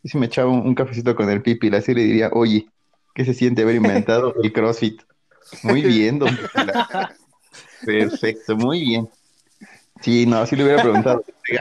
y 0.03 0.09
si 0.09 0.17
me 0.17 0.25
echaba 0.25 0.51
un, 0.51 0.65
un 0.65 0.75
cafecito 0.75 1.15
con 1.15 1.29
el 1.29 1.41
pipi, 1.41 1.73
así 1.73 1.93
le 1.93 2.03
diría, 2.03 2.29
oye, 2.33 2.67
¿qué 3.13 3.23
se 3.23 3.33
siente 3.33 3.61
haber 3.61 3.75
inventado 3.75 4.33
el 4.41 4.51
CrossFit? 4.51 5.01
Muy 5.63 5.81
bien, 5.81 6.19
don. 6.19 6.37
Perfecto, 7.85 8.55
muy 8.55 8.81
bien. 8.81 9.09
Sí, 10.01 10.25
no, 10.25 10.37
así 10.37 10.55
le 10.55 10.63
hubiera 10.63 10.81
preguntado. 10.81 11.23
Qué. 11.43 11.59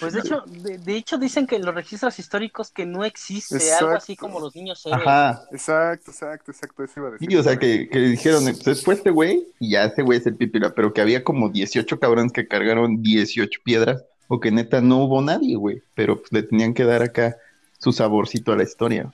Pues 0.00 0.14
de 0.14 0.20
hecho, 0.20 0.42
de, 0.46 0.78
de 0.78 0.96
hecho 0.96 1.18
dicen 1.18 1.46
que 1.46 1.56
en 1.56 1.64
los 1.66 1.74
registros 1.74 2.18
históricos 2.18 2.70
que 2.70 2.86
no 2.86 3.04
existe 3.04 3.56
Exacto. 3.56 3.86
algo 3.86 3.96
así 3.98 4.16
como 4.16 4.40
los 4.40 4.54
niños 4.54 4.84
héroes. 4.86 5.06
Ajá, 5.06 5.42
Exacto, 5.52 6.10
exacto, 6.10 6.50
exacto. 6.52 6.84
Eso 6.84 7.00
iba 7.00 7.08
a 7.08 7.12
decir. 7.12 7.28
Sí, 7.28 7.36
o 7.36 7.42
sea, 7.42 7.58
que, 7.58 7.88
que 7.88 7.98
dijeron, 7.98 8.44
pues 8.64 8.82
fue 8.82 8.94
este 8.94 9.10
güey 9.10 9.46
y 9.58 9.72
ya 9.72 9.84
ese 9.84 10.02
güey 10.02 10.18
es 10.18 10.26
el 10.26 10.36
pipila, 10.36 10.74
pero 10.74 10.92
que 10.92 11.00
había 11.00 11.22
como 11.22 11.50
18 11.50 11.98
cabrones 11.98 12.32
que 12.32 12.48
cargaron 12.48 13.02
18 13.02 13.60
piedras 13.62 14.04
o 14.28 14.40
que 14.40 14.50
neta 14.50 14.80
no 14.80 15.04
hubo 15.04 15.20
nadie, 15.22 15.56
güey, 15.56 15.82
pero 15.94 16.18
pues 16.20 16.32
le 16.32 16.42
tenían 16.42 16.74
que 16.74 16.84
dar 16.84 17.02
acá 17.02 17.36
su 17.78 17.92
saborcito 17.92 18.52
a 18.52 18.56
la 18.56 18.62
historia. 18.62 19.12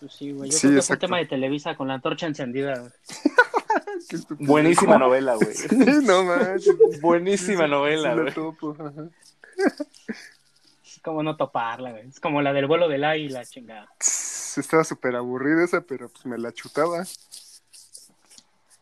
Pues 0.00 0.12
sí, 0.14 0.32
güey. 0.32 0.50
Yo 0.50 0.56
Sí, 0.56 0.66
creo 0.68 0.80
que 0.80 0.86
fue 0.86 0.96
un 0.96 1.00
tema 1.00 1.18
de 1.18 1.26
Televisa 1.26 1.76
con 1.76 1.88
la 1.88 1.94
antorcha 1.94 2.26
encendida. 2.26 2.78
güey. 2.78 2.90
Buenísima 4.40 4.98
novela, 4.98 5.34
güey. 5.34 5.54
Sí, 5.54 5.68
no 6.02 6.24
manches. 6.24 6.74
Buenísima 7.00 7.64
Sí, 7.66 7.70
novela, 7.70 8.14
güey. 8.14 8.32
topo. 8.34 8.76
Es 10.84 11.00
como 11.04 11.22
no 11.22 11.36
toparla, 11.36 11.90
güey. 11.92 12.08
Es 12.08 12.18
como 12.20 12.40
la 12.42 12.52
del 12.52 12.66
vuelo 12.66 12.88
del 12.88 13.04
águila, 13.04 13.44
chingada. 13.44 13.88
Estaba 14.00 14.84
súper 14.84 15.14
aburrida 15.16 15.64
esa, 15.64 15.80
pero 15.82 16.08
pues 16.08 16.24
me 16.26 16.38
la 16.38 16.52
chutaba. 16.52 17.04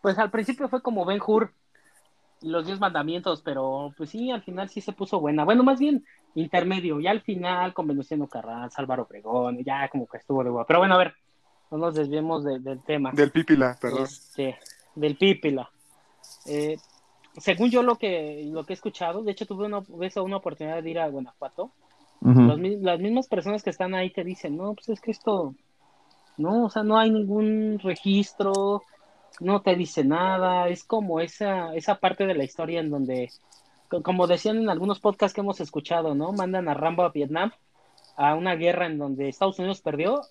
Pues 0.00 0.18
al 0.18 0.30
principio 0.30 0.68
fue 0.68 0.80
como 0.82 1.04
Ben 1.04 1.20
Hur 1.24 1.52
los 2.42 2.66
diez 2.66 2.78
mandamientos, 2.78 3.42
pero 3.42 3.92
pues 3.96 4.10
sí, 4.10 4.30
al 4.30 4.42
final 4.42 4.68
sí 4.68 4.80
se 4.80 4.92
puso 4.92 5.20
buena. 5.20 5.44
Bueno, 5.44 5.64
más 5.64 5.78
bien 5.78 6.04
intermedio. 6.34 7.00
Ya 7.00 7.10
al 7.10 7.20
final 7.22 7.74
con 7.74 7.86
Venustiano 7.88 8.26
Carranza, 8.28 8.80
Álvaro 8.80 9.04
Obregón, 9.04 9.58
ya 9.64 9.88
como 9.88 10.06
que 10.06 10.18
estuvo 10.18 10.44
de 10.44 10.50
guay. 10.50 10.64
Pero 10.68 10.78
bueno, 10.80 10.94
a 10.94 10.98
ver, 10.98 11.14
no 11.70 11.78
nos 11.78 11.94
desviemos 11.94 12.44
de- 12.44 12.60
del 12.60 12.80
tema. 12.82 13.10
Del 13.12 13.30
pípila, 13.30 13.76
perdón. 13.80 14.04
Este, 14.04 14.56
del 14.94 15.16
Pípila. 15.16 15.68
Eh, 16.46 16.76
según 17.36 17.70
yo 17.70 17.82
lo 17.82 17.96
que, 17.96 18.44
lo 18.50 18.64
que 18.64 18.72
he 18.72 18.74
escuchado, 18.74 19.22
de 19.22 19.32
hecho 19.32 19.46
tuve 19.46 19.66
una, 19.66 19.80
vez 19.88 20.16
una 20.16 20.36
oportunidad 20.38 20.82
de 20.82 20.90
ir 20.90 20.98
a 20.98 21.08
Guanajuato, 21.08 21.72
los 22.20 22.58
mi- 22.58 22.76
las 22.80 22.98
mismas 22.98 23.28
personas 23.28 23.62
que 23.62 23.70
están 23.70 23.94
ahí 23.94 24.10
te 24.10 24.24
dicen, 24.24 24.56
no, 24.56 24.74
pues 24.74 24.88
es 24.88 25.00
que 25.00 25.12
esto, 25.12 25.54
no, 26.36 26.64
o 26.64 26.70
sea, 26.70 26.82
no 26.82 26.98
hay 26.98 27.10
ningún 27.10 27.78
registro, 27.80 28.82
no 29.40 29.62
te 29.62 29.74
dice 29.76 30.04
nada, 30.04 30.68
es 30.68 30.84
como 30.84 31.20
esa, 31.20 31.74
esa 31.74 31.96
parte 31.96 32.26
de 32.26 32.34
la 32.34 32.44
historia 32.44 32.80
en 32.80 32.90
donde, 32.90 33.30
co- 33.88 34.02
como 34.02 34.26
decían 34.26 34.58
en 34.58 34.70
algunos 34.70 35.00
podcasts 35.00 35.34
que 35.34 35.40
hemos 35.42 35.60
escuchado, 35.60 36.14
¿no? 36.14 36.32
Mandan 36.32 36.68
a 36.68 36.74
Rambo 36.74 37.02
a 37.04 37.10
Vietnam 37.10 37.52
a 38.16 38.34
una 38.34 38.54
guerra 38.56 38.86
en 38.86 38.98
donde 38.98 39.28
Estados 39.28 39.58
Unidos 39.58 39.80
perdió, 39.80 40.22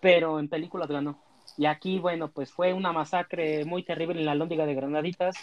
pero 0.00 0.38
en 0.40 0.48
películas 0.48 0.88
ganó. 0.88 1.18
Y 1.56 1.66
aquí, 1.66 1.98
bueno, 1.98 2.30
pues 2.30 2.52
fue 2.52 2.72
una 2.72 2.92
masacre 2.92 3.64
muy 3.64 3.82
terrible 3.84 4.20
en 4.20 4.26
la 4.26 4.34
Lóndiga 4.34 4.66
de 4.66 4.74
Granaditas, 4.74 5.36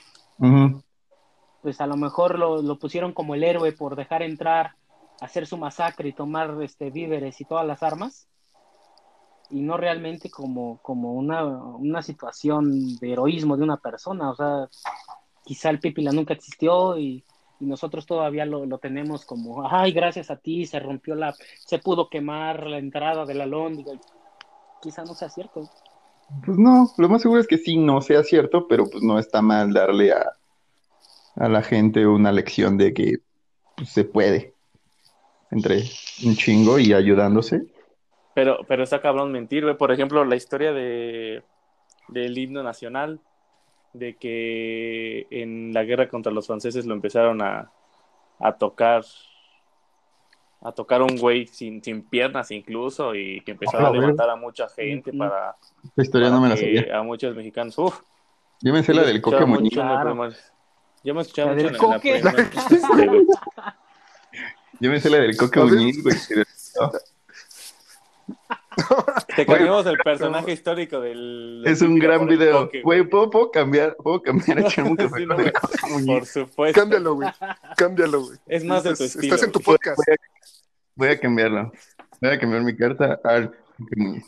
pues 1.62 1.82
a 1.82 1.88
lo 1.88 1.98
mejor 1.98 2.38
lo, 2.38 2.62
lo 2.62 2.78
pusieron 2.78 3.14
como 3.14 3.36
el 3.36 3.44
héroe 3.44 3.72
por 3.72 3.96
dejar 3.96 4.22
entrar, 4.22 4.76
hacer 5.20 5.48
su 5.48 5.58
masacre 5.58 6.10
y 6.10 6.14
tomar 6.14 6.56
este 6.62 6.92
víveres 6.92 7.42
y 7.42 7.46
todas 7.46 7.66
las 7.66 7.82
armas, 7.84 8.28
y 9.50 9.62
no 9.62 9.78
realmente 9.78 10.30
como, 10.30 10.80
como 10.82 11.14
una, 11.14 11.44
una 11.46 12.02
situación 12.02 12.98
de 12.98 13.14
heroísmo 13.14 13.58
de 13.58 13.64
una 13.64 13.78
persona, 13.78 14.32
o 14.32 14.36
sea, 14.36 14.70
quizá 15.44 15.70
el 15.70 15.80
Pípila 15.80 16.12
nunca 16.12 16.34
existió 16.34 16.98
y, 16.98 17.24
nosotros 17.58 18.06
todavía 18.06 18.46
lo, 18.46 18.66
lo 18.66 18.80
tenemos 18.80 19.26
como, 19.26 19.66
ay, 19.66 19.94
gracias 19.94 20.30
a 20.30 20.36
ti 20.36 20.66
se 20.66 20.78
rompió 20.78 21.16
la, 21.16 21.34
se 21.66 21.80
pudo 21.80 22.10
quemar 22.10 22.68
la 22.68 22.80
entrada 22.80 23.26
de 23.26 23.34
la 23.34 23.46
Lóndiga, 23.46 23.94
quizá 24.82 25.06
no 25.06 25.14
sea 25.14 25.30
cierto. 25.30 25.70
Pues 26.46 26.58
no, 26.58 26.92
lo 26.98 27.10
más 27.10 27.22
seguro 27.22 27.40
es 27.40 27.48
que 27.48 27.58
sí, 27.58 27.78
no 27.78 28.02
sea 28.02 28.24
cierto, 28.24 28.68
pero 28.68 28.90
pues 28.90 29.02
no 29.02 29.18
está 29.18 29.42
mal 29.42 29.72
darle 29.72 30.12
a, 30.12 30.34
a 31.36 31.50
la 31.50 31.62
gente 31.62 32.06
una 32.08 32.32
lección 32.32 32.78
de 32.78 32.94
que 32.94 33.20
pues, 33.76 33.90
se 33.90 34.04
puede, 34.04 34.54
entre 35.52 35.84
un 36.26 36.36
chingo 36.36 36.80
y 36.80 36.94
ayudándose. 36.94 37.68
Pero, 38.36 38.60
pero 38.68 38.84
está 38.84 39.02
cabrón 39.02 39.32
mentir, 39.32 39.64
güey. 39.64 39.76
Por 39.78 39.92
ejemplo, 39.92 40.24
la 40.26 40.36
historia 40.36 40.72
de 40.74 41.42
del 42.10 42.38
himno 42.38 42.62
nacional, 42.62 43.20
de 43.94 44.16
que 44.18 45.26
en 45.32 45.74
la 45.74 45.84
guerra 45.84 46.08
contra 46.08 46.32
los 46.32 46.46
franceses 46.46 46.86
lo 46.86 46.94
empezaron 46.94 47.42
a, 47.42 47.72
a 48.40 48.52
tocar, 48.58 49.04
a 50.62 50.72
tocar 50.74 51.02
un 51.02 51.18
güey 51.18 51.48
sin, 51.48 51.82
sin 51.84 52.04
piernas 52.04 52.52
incluso, 52.52 53.16
y 53.16 53.42
que 53.42 53.52
empezó 53.54 53.78
Ah, 53.80 53.88
a 53.88 53.90
güey. 53.90 54.02
levantar 54.02 54.30
a 54.30 54.36
mucha 54.36 54.68
gente 54.70 55.12
para, 55.14 55.56
Esta 55.84 56.02
historia 56.04 56.30
no 56.30 56.40
me 56.42 56.50
la 56.50 56.58
sabía. 56.58 56.96
a 57.00 57.02
muchos 57.02 57.36
mexicanos. 57.36 57.76
Uf, 57.80 58.00
Yo 58.62 58.72
me 58.74 58.84
sé 58.84 58.94
la 58.94 59.04
del 59.04 59.20
Coque 59.22 59.46
mucho 59.46 59.80
la 59.84 60.02
Claro. 60.02 60.30
Yo 61.04 61.14
me 61.16 61.22
escuchaba 61.22 61.54
La 61.56 61.64
mucho 61.64 61.68
del 61.68 61.76
en 61.76 62.24
la 62.26 62.34
Coque. 62.34 62.86
Yo 64.82 64.90
me 64.92 65.00
sé 65.00 65.10
la 65.10 65.18
del 65.20 65.38
Coque. 65.38 65.60
Muñiz, 65.62 66.04
güey. 66.04 66.16
Te 69.36 69.46
cambiamos 69.46 69.86
el 69.86 69.98
personaje 69.98 70.52
histórico 70.54 71.00
del. 71.02 71.62
del 71.64 71.74
Es 71.74 71.82
un 71.82 71.98
gran 72.00 72.26
video. 72.28 72.70
Güey, 72.84 73.04
¿puedo, 73.04 73.30
puedo 73.30 73.52
cambiar, 73.52 73.96
puedo 73.98 74.22
cambiar 74.22 74.60
a 74.60 74.62
echarme 74.62 74.92
un 74.92 74.96
café 74.98 75.18
Sí, 75.20 75.28
con 75.28 75.40
el 75.42 75.54
Coque 75.54 75.78
Muñiz? 75.90 76.08
Por 76.08 76.26
supuesto. 76.26 76.80
Cámbialo, 76.82 77.16
güey. 77.16 77.30
Cámbialo, 77.78 78.22
güey. 78.26 78.38
Es 78.48 78.64
más 78.64 78.84
de 78.84 78.90
tu 78.90 79.04
Estás- 79.04 79.16
estilo, 79.16 79.36
Estás 79.36 79.48
en 79.48 79.52
tu 79.52 79.60
güey. 79.60 79.78
podcast. 79.78 80.00
Voy 80.96 81.08
a 81.10 81.20
cambiarlo. 81.20 81.72
Voy 82.22 82.32
a 82.32 82.40
cambiar 82.40 82.62
mi 82.64 82.76
carta 82.76 83.20
al. 83.24 83.52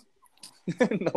No, 1.00 1.12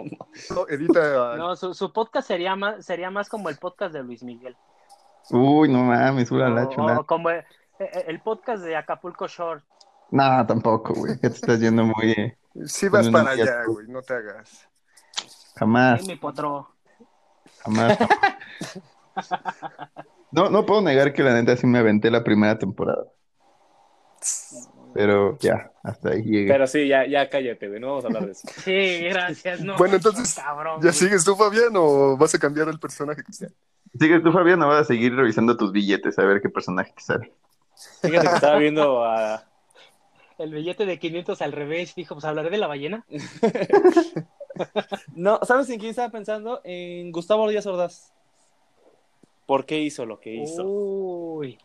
No, 0.54 0.68
edita. 0.68 1.36
No, 1.36 1.56
su, 1.56 1.74
su 1.74 1.92
podcast 1.92 2.28
sería 2.28 2.54
más, 2.54 2.86
sería 2.86 3.10
más 3.10 3.28
como 3.28 3.48
el 3.48 3.56
podcast 3.56 3.92
de 3.92 4.02
Luis 4.04 4.22
Miguel. 4.22 4.56
Uy, 5.30 5.68
no 5.68 5.82
mames, 5.82 6.30
una 6.30 6.48
la 6.48 6.68
chula. 6.68 7.02
como 7.04 7.30
el, 7.30 7.42
el 8.06 8.20
podcast 8.20 8.62
de 8.62 8.76
Acapulco 8.76 9.26
Shore. 9.26 9.60
No, 10.12 10.46
tampoco, 10.46 10.94
güey. 10.94 11.14
Ya 11.14 11.30
te 11.30 11.34
estás 11.34 11.58
yendo 11.60 11.84
muy. 11.84 12.32
Sí 12.66 12.88
vas 12.88 13.06
no, 13.06 13.12
para 13.12 13.30
allá, 13.30 13.64
güey. 13.64 13.86
No 13.88 14.02
te 14.02 14.14
hagas. 14.14 14.68
Jamás, 15.56 16.06
mi 16.06 16.16
potro. 16.16 16.74
jamás. 17.62 17.98
No, 20.32 20.48
no 20.48 20.64
puedo 20.64 20.80
negar 20.82 21.12
que 21.12 21.22
la 21.22 21.34
neta 21.34 21.56
sí 21.56 21.66
me 21.66 21.78
aventé 21.78 22.10
la 22.10 22.22
primera 22.22 22.58
temporada. 22.58 23.04
Pero 24.92 25.38
ya, 25.38 25.70
hasta 25.84 26.10
ahí 26.10 26.22
llegué. 26.22 26.48
Pero 26.52 26.66
sí, 26.66 26.88
ya, 26.88 27.06
ya 27.06 27.28
cállate, 27.28 27.68
güey. 27.68 27.80
No 27.80 27.88
vamos 27.88 28.04
a 28.04 28.08
hablar 28.08 28.26
de 28.26 28.32
eso. 28.32 28.48
Sí, 28.64 28.98
gracias. 29.08 29.60
No, 29.60 29.76
Bueno, 29.76 29.96
entonces, 29.96 30.34
cabrón, 30.34 30.76
¿Ya 30.76 30.90
güey. 30.90 30.92
sigues 30.92 31.24
tú, 31.24 31.36
Fabián, 31.36 31.72
o 31.74 32.16
vas 32.16 32.34
a 32.34 32.38
cambiar 32.38 32.68
el 32.68 32.78
personaje, 32.80 33.22
Cristian? 33.22 33.52
Sigues 33.98 34.22
tú, 34.22 34.32
Fabián, 34.32 34.58
no 34.58 34.68
vas 34.68 34.82
a 34.82 34.84
seguir 34.84 35.14
revisando 35.14 35.56
tus 35.56 35.72
billetes 35.72 36.18
a 36.18 36.24
ver 36.24 36.40
qué 36.40 36.48
personaje 36.48 36.92
te 36.96 37.02
sale. 37.02 37.32
Fíjate 38.02 38.28
que 38.28 38.34
estaba 38.34 38.56
viendo 38.58 39.04
a. 39.04 39.49
El 40.40 40.54
billete 40.54 40.86
de 40.86 40.98
500 40.98 41.42
al 41.42 41.52
revés. 41.52 41.94
Dijo, 41.94 42.14
pues 42.14 42.24
hablaré 42.24 42.50
de 42.50 42.58
la 42.58 42.66
ballena. 42.66 43.04
No, 45.14 45.38
¿sabes 45.44 45.70
en 45.70 45.78
quién 45.78 45.90
estaba 45.90 46.10
pensando? 46.10 46.60
En 46.64 47.12
Gustavo 47.12 47.48
Díaz 47.48 47.66
Ordaz. 47.66 48.12
¿Por 49.46 49.64
qué 49.64 49.78
hizo 49.80 50.04
lo 50.04 50.20
que 50.20 50.34
hizo? 50.34 50.64
Uy. 50.66 51.58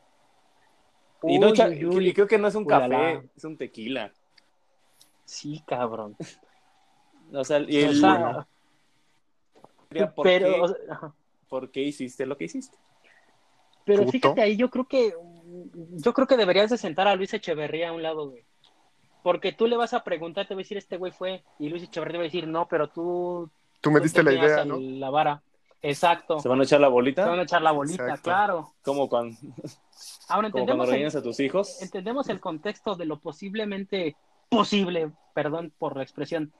y, 1.23 1.39
no 1.39 1.49
Uy, 1.49 2.07
y 2.09 2.13
creo 2.13 2.27
que 2.27 2.37
no 2.37 2.47
es 2.47 2.55
un 2.55 2.63
café, 2.65 2.87
la. 2.87 3.23
es 3.35 3.43
un 3.43 3.57
tequila. 3.57 4.13
Sí, 5.25 5.61
cabrón. 5.65 6.15
O 7.33 7.43
sea, 7.43 7.59
y 7.59 7.83
O 7.83 7.89
el- 7.89 7.99
sea, 7.99 8.47
tendría 9.89 10.13
por, 10.13 10.23
pero, 10.23 10.53
qué, 10.53 10.61
o 10.61 10.67
sea, 10.67 10.77
ajá. 10.91 11.13
por 11.49 11.71
qué 11.71 11.81
hiciste 11.81 12.25
lo 12.25 12.37
que 12.37 12.45
hiciste. 12.45 12.77
pero 13.83 14.01
Puto. 14.01 14.11
fíjate 14.11 14.41
ahí, 14.41 14.55
yo 14.57 14.69
creo 14.69 14.87
que 14.87 15.13
yo 15.91 16.13
creo 16.13 16.27
que 16.27 16.37
deberías 16.37 16.69
de 16.69 16.77
sentar 16.77 17.07
a 17.07 17.15
Luis 17.15 17.33
Echeverría 17.33 17.89
a 17.89 17.93
un 17.93 18.03
lado, 18.03 18.29
güey. 18.29 18.45
Porque 19.25 19.53
tú 19.53 19.65
le 19.65 19.75
vas 19.75 19.91
a 19.95 20.03
preguntar, 20.03 20.47
te 20.47 20.53
va 20.53 20.59
a 20.59 20.61
decir, 20.61 20.77
este 20.77 20.97
güey 20.97 21.11
fue, 21.11 21.43
y 21.57 21.67
Luis 21.67 21.81
Echeverría 21.81 22.11
te 22.11 22.17
va 22.19 22.21
a 22.21 22.25
decir, 22.25 22.47
no, 22.47 22.67
pero 22.67 22.89
tú, 22.89 23.49
Tú 23.81 23.89
me 23.89 23.97
tú 23.99 24.03
diste 24.03 24.21
la 24.21 24.31
idea, 24.33 24.63
¿no? 24.65 24.77
La 24.79 25.09
vara. 25.09 25.41
Exacto. 25.81 26.39
¿Se 26.39 26.47
van 26.47 26.59
a 26.59 26.63
echar 26.63 26.79
la 26.79 26.85
Te 26.85 26.91
van 26.91 26.93
bolita? 26.93 27.33
a 27.33 27.41
echar 27.41 27.61
la 27.63 27.71
bolita, 27.71 28.03
Exacto. 28.03 28.21
claro. 28.21 28.73
Como 28.83 29.09
cuando, 29.09 29.35
Ahora 29.39 29.49
como 29.49 30.29
cuando 30.29 30.47
entendemos 30.59 30.85
el, 30.85 30.91
rellenas 30.93 31.15
a 31.15 31.23
tus 31.23 31.39
hijos. 31.39 31.81
entendemos 31.81 32.29
el 32.29 32.39
contexto 32.39 32.93
de 32.93 33.05
lo 33.05 33.17
posiblemente 33.19 34.15
posible, 34.47 35.11
perdón 35.33 35.73
por 35.79 35.97
la 35.97 36.03
expresión, 36.03 36.53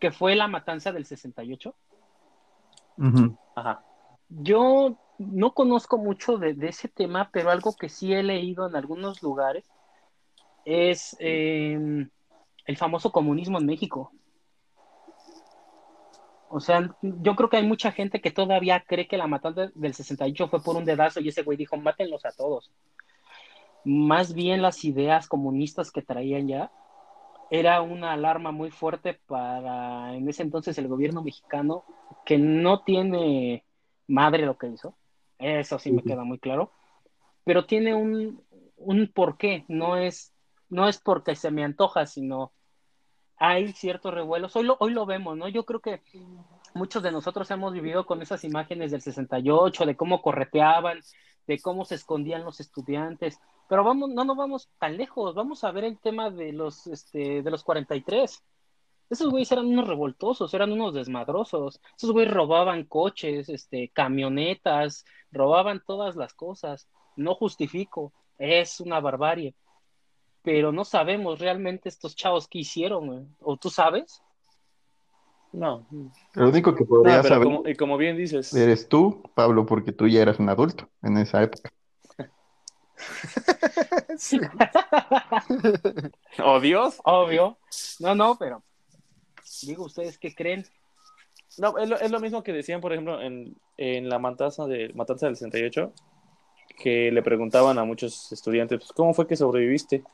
que 0.00 0.10
fue 0.10 0.36
la 0.36 0.48
matanza 0.48 0.92
del 0.92 1.04
68. 1.04 1.74
Ujú. 2.96 3.36
Ajá. 3.56 3.84
Yo 4.30 4.96
no 5.18 5.52
conozco 5.52 5.98
mucho 5.98 6.38
de, 6.38 6.54
de 6.54 6.68
ese 6.68 6.88
tema, 6.88 7.28
pero 7.30 7.50
algo 7.50 7.76
que 7.76 7.90
sí 7.90 8.14
he 8.14 8.22
leído 8.22 8.66
en 8.66 8.74
algunos 8.74 9.22
lugares 9.22 9.68
es 10.66 11.16
eh, 11.20 11.78
el 12.66 12.76
famoso 12.76 13.12
comunismo 13.12 13.58
en 13.58 13.66
México. 13.66 14.12
O 16.48 16.60
sea, 16.60 16.94
yo 17.00 17.36
creo 17.36 17.48
que 17.48 17.56
hay 17.56 17.66
mucha 17.66 17.92
gente 17.92 18.20
que 18.20 18.30
todavía 18.30 18.84
cree 18.86 19.06
que 19.08 19.16
la 19.16 19.28
matanza 19.28 19.70
del 19.74 19.94
68 19.94 20.48
fue 20.48 20.62
por 20.62 20.76
un 20.76 20.84
dedazo 20.84 21.20
y 21.20 21.28
ese 21.28 21.42
güey 21.42 21.56
dijo, 21.56 21.76
mátenlos 21.76 22.24
a 22.24 22.32
todos. 22.32 22.70
Más 23.84 24.34
bien 24.34 24.60
las 24.60 24.84
ideas 24.84 25.28
comunistas 25.28 25.92
que 25.92 26.02
traían 26.02 26.48
ya 26.48 26.72
era 27.50 27.80
una 27.80 28.12
alarma 28.12 28.50
muy 28.50 28.72
fuerte 28.72 29.20
para 29.26 30.16
en 30.16 30.28
ese 30.28 30.42
entonces 30.42 30.76
el 30.78 30.88
gobierno 30.88 31.22
mexicano 31.22 31.84
que 32.24 32.38
no 32.38 32.82
tiene 32.82 33.64
madre 34.08 34.46
lo 34.46 34.58
que 34.58 34.68
hizo. 34.68 34.96
Eso 35.38 35.78
sí 35.78 35.92
me 35.92 36.02
queda 36.02 36.24
muy 36.24 36.40
claro. 36.40 36.72
Pero 37.44 37.66
tiene 37.66 37.94
un, 37.94 38.42
un 38.76 39.12
porqué. 39.12 39.64
No 39.68 39.96
es, 39.96 40.32
no 40.68 40.88
es 40.88 40.98
porque 40.98 41.36
se 41.36 41.50
me 41.50 41.64
antoja, 41.64 42.06
sino 42.06 42.52
hay 43.38 43.72
ciertos 43.72 44.14
revuelos. 44.14 44.56
Hoy 44.56 44.64
lo, 44.64 44.76
hoy 44.80 44.92
lo 44.92 45.06
vemos, 45.06 45.36
¿no? 45.36 45.48
Yo 45.48 45.64
creo 45.64 45.80
que 45.80 46.02
muchos 46.74 47.02
de 47.02 47.12
nosotros 47.12 47.50
hemos 47.50 47.72
vivido 47.72 48.06
con 48.06 48.22
esas 48.22 48.44
imágenes 48.44 48.90
del 48.90 49.02
68, 49.02 49.86
de 49.86 49.96
cómo 49.96 50.22
correteaban, 50.22 51.00
de 51.46 51.60
cómo 51.60 51.84
se 51.84 51.96
escondían 51.96 52.44
los 52.44 52.60
estudiantes. 52.60 53.38
Pero 53.68 53.84
vamos, 53.84 54.10
no 54.10 54.24
nos 54.24 54.36
vamos 54.36 54.68
tan 54.78 54.96
lejos. 54.96 55.34
Vamos 55.34 55.64
a 55.64 55.72
ver 55.72 55.84
el 55.84 55.98
tema 55.98 56.30
de 56.30 56.52
los, 56.52 56.86
este, 56.86 57.42
de 57.42 57.50
los 57.50 57.64
43. 57.64 58.42
Esos 59.08 59.30
güeyes 59.30 59.52
eran 59.52 59.66
unos 59.66 59.86
revoltosos, 59.86 60.52
eran 60.54 60.72
unos 60.72 60.94
desmadrosos. 60.94 61.80
Esos 61.96 62.12
güeyes 62.12 62.32
robaban 62.32 62.84
coches, 62.84 63.48
este, 63.48 63.90
camionetas, 63.90 65.04
robaban 65.30 65.82
todas 65.86 66.16
las 66.16 66.34
cosas. 66.34 66.88
No 67.16 67.34
justifico, 67.34 68.12
es 68.38 68.80
una 68.80 69.00
barbarie. 69.00 69.54
Pero 70.46 70.70
no 70.70 70.84
sabemos 70.84 71.40
realmente 71.40 71.88
estos 71.88 72.14
chavos 72.14 72.46
qué 72.46 72.60
hicieron, 72.60 73.08
güey. 73.08 73.26
¿O 73.40 73.56
tú 73.56 73.68
sabes? 73.68 74.22
No. 75.50 75.88
Lo 76.34 76.48
único 76.48 76.72
que 76.72 76.84
No, 76.84 76.88
podría 76.88 77.20
pero 77.20 77.34
saber 77.34 77.44
como, 77.48 77.68
y 77.68 77.74
como 77.74 77.96
bien 77.96 78.16
dices, 78.16 78.54
eres 78.54 78.88
tú, 78.88 79.24
Pablo, 79.34 79.66
porque 79.66 79.90
tú 79.90 80.06
ya 80.06 80.22
eras 80.22 80.38
un 80.38 80.48
adulto 80.48 80.88
en 81.02 81.18
esa 81.18 81.42
época. 81.42 81.72
Sí. 84.18 84.40
¡Oh, 86.42 86.60
Dios! 86.60 87.00
Obvio. 87.04 87.58
No, 87.98 88.14
no, 88.14 88.36
pero 88.38 88.62
digo, 89.62 89.84
¿ustedes 89.84 90.16
qué 90.16 90.32
creen? 90.32 90.64
No, 91.58 91.76
es 91.76 91.88
lo, 91.88 91.98
es 91.98 92.10
lo 92.10 92.20
mismo 92.20 92.42
que 92.42 92.52
decían, 92.52 92.80
por 92.80 92.92
ejemplo, 92.92 93.20
en, 93.20 93.56
en 93.76 94.08
la 94.08 94.18
matanza, 94.18 94.66
de, 94.66 94.90
matanza 94.94 95.26
del 95.26 95.36
68, 95.36 95.92
que 96.78 97.10
le 97.10 97.22
preguntaban 97.22 97.78
a 97.78 97.84
muchos 97.84 98.30
estudiantes, 98.30 98.78
pues, 98.78 98.92
¿cómo 98.92 99.12
fue 99.12 99.26
que 99.26 99.36
sobreviviste? 99.36 100.04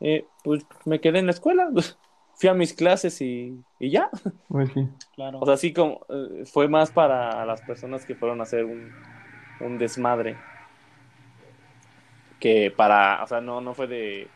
Eh, 0.00 0.26
pues 0.42 0.66
me 0.84 1.00
quedé 1.00 1.18
en 1.20 1.26
la 1.26 1.32
escuela, 1.32 1.70
fui 2.34 2.48
a 2.48 2.54
mis 2.54 2.72
clases 2.72 3.20
y, 3.20 3.62
y 3.78 3.90
ya. 3.90 4.10
Pues 4.48 4.70
sí. 4.72 4.88
Claro. 5.14 5.38
O 5.40 5.46
sea, 5.46 5.56
sí 5.56 5.72
como 5.72 6.00
eh, 6.08 6.44
fue 6.46 6.68
más 6.68 6.90
para 6.90 7.44
las 7.46 7.62
personas 7.62 8.04
que 8.04 8.14
fueron 8.14 8.40
a 8.40 8.44
hacer 8.44 8.64
un, 8.64 8.92
un 9.60 9.78
desmadre 9.78 10.36
que 12.44 12.70
para, 12.70 13.22
o 13.22 13.26
sea, 13.26 13.40
no, 13.40 13.62
no 13.62 13.72
fue 13.72 13.86
de, 13.86 14.28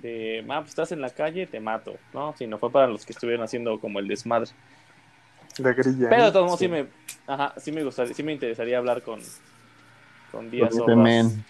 de, 0.00 0.42
ah, 0.48 0.60
pues 0.60 0.70
estás 0.70 0.90
en 0.92 1.02
la 1.02 1.10
calle, 1.10 1.46
te 1.46 1.60
mato, 1.60 1.96
¿no? 2.14 2.34
Sino 2.38 2.56
fue 2.56 2.70
para 2.70 2.86
los 2.86 3.04
que 3.04 3.12
estuvieron 3.12 3.44
haciendo 3.44 3.78
como 3.78 3.98
el 3.98 4.08
desmadre. 4.08 4.50
La 5.58 5.74
grilla. 5.74 6.08
Pero 6.08 6.24
de 6.24 6.32
todos 6.32 6.46
modos 6.46 6.60
sí, 6.60 6.68
me, 6.68 6.86
ajá, 7.26 7.52
sí 7.58 7.72
me 7.72 7.84
gustaría, 7.84 8.14
sí 8.14 8.22
me 8.22 8.32
interesaría 8.32 8.78
hablar 8.78 9.02
con, 9.02 9.20
con 10.32 10.50
Díaz 10.50 10.74
Ordaz, 10.78 10.96
men. 10.96 11.44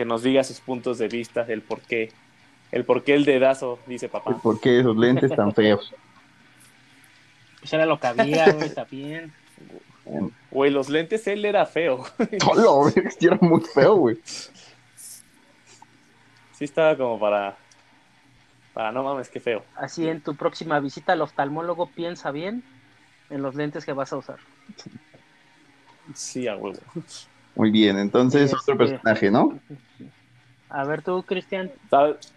Que 0.00 0.06
nos 0.06 0.22
diga 0.22 0.42
sus 0.44 0.60
puntos 0.60 0.96
de 0.96 1.08
vista, 1.08 1.42
el 1.46 1.60
por 1.60 1.82
qué, 1.82 2.10
el 2.72 2.86
por 2.86 3.04
qué 3.04 3.12
el 3.12 3.26
dedazo, 3.26 3.78
dice 3.86 4.08
papá. 4.08 4.34
¿Por 4.38 4.58
qué 4.58 4.80
esos 4.80 4.96
lentes 4.96 5.30
tan 5.36 5.52
feos? 5.52 5.92
Pues 7.58 7.70
era 7.74 7.84
lo 7.84 8.00
que 8.00 8.06
había, 8.06 8.50
güey, 8.50 8.64
está 8.64 8.84
bien. 8.84 9.30
Güey, 10.50 10.70
los 10.70 10.88
lentes, 10.88 11.26
él 11.26 11.44
era 11.44 11.66
feo. 11.66 12.06
Solo, 12.42 12.90
era 13.20 13.38
muy 13.42 13.60
feo, 13.60 13.96
güey. 13.96 14.16
Sí 16.54 16.64
estaba 16.64 16.96
como 16.96 17.20
para, 17.20 17.58
para 18.72 18.92
no 18.92 19.02
mames, 19.02 19.28
qué 19.28 19.38
feo. 19.38 19.62
Así 19.76 20.08
en 20.08 20.22
tu 20.22 20.34
próxima 20.34 20.80
visita 20.80 21.12
al 21.12 21.20
oftalmólogo, 21.20 21.90
piensa 21.90 22.30
bien 22.30 22.64
en 23.28 23.42
los 23.42 23.54
lentes 23.54 23.84
que 23.84 23.92
vas 23.92 24.14
a 24.14 24.16
usar. 24.16 24.38
Sí, 26.14 26.48
a 26.48 26.56
huevo. 26.56 26.78
Muy 27.56 27.70
bien, 27.70 27.98
entonces 27.98 28.52
Este- 28.52 28.56
otro 28.72 28.78
personaje, 28.78 29.30
¿no? 29.30 29.58
A 30.68 30.84
ver 30.84 31.02
tú, 31.02 31.22
Cristian, 31.24 31.70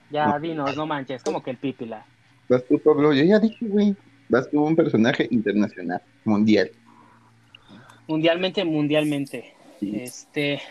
ya 0.09 0.39
dinos, 0.39 0.75
no 0.75 0.87
manches, 0.87 1.23
como 1.23 1.43
que 1.43 1.51
el 1.51 1.57
pípila. 1.57 2.05
Vas 2.49 2.63
tú, 2.67 2.79
Pablo. 2.79 3.13
Yo 3.13 3.23
ya 3.23 3.39
dije, 3.39 3.65
güey. 3.65 3.95
Vas 4.29 4.49
tú 4.49 4.63
un 4.63 4.75
personaje 4.75 5.27
internacional, 5.29 6.01
mundial. 6.25 6.71
Mundialmente, 8.07 8.63
mundialmente. 8.65 9.53
Sí. 9.79 9.95
Este, 9.95 10.61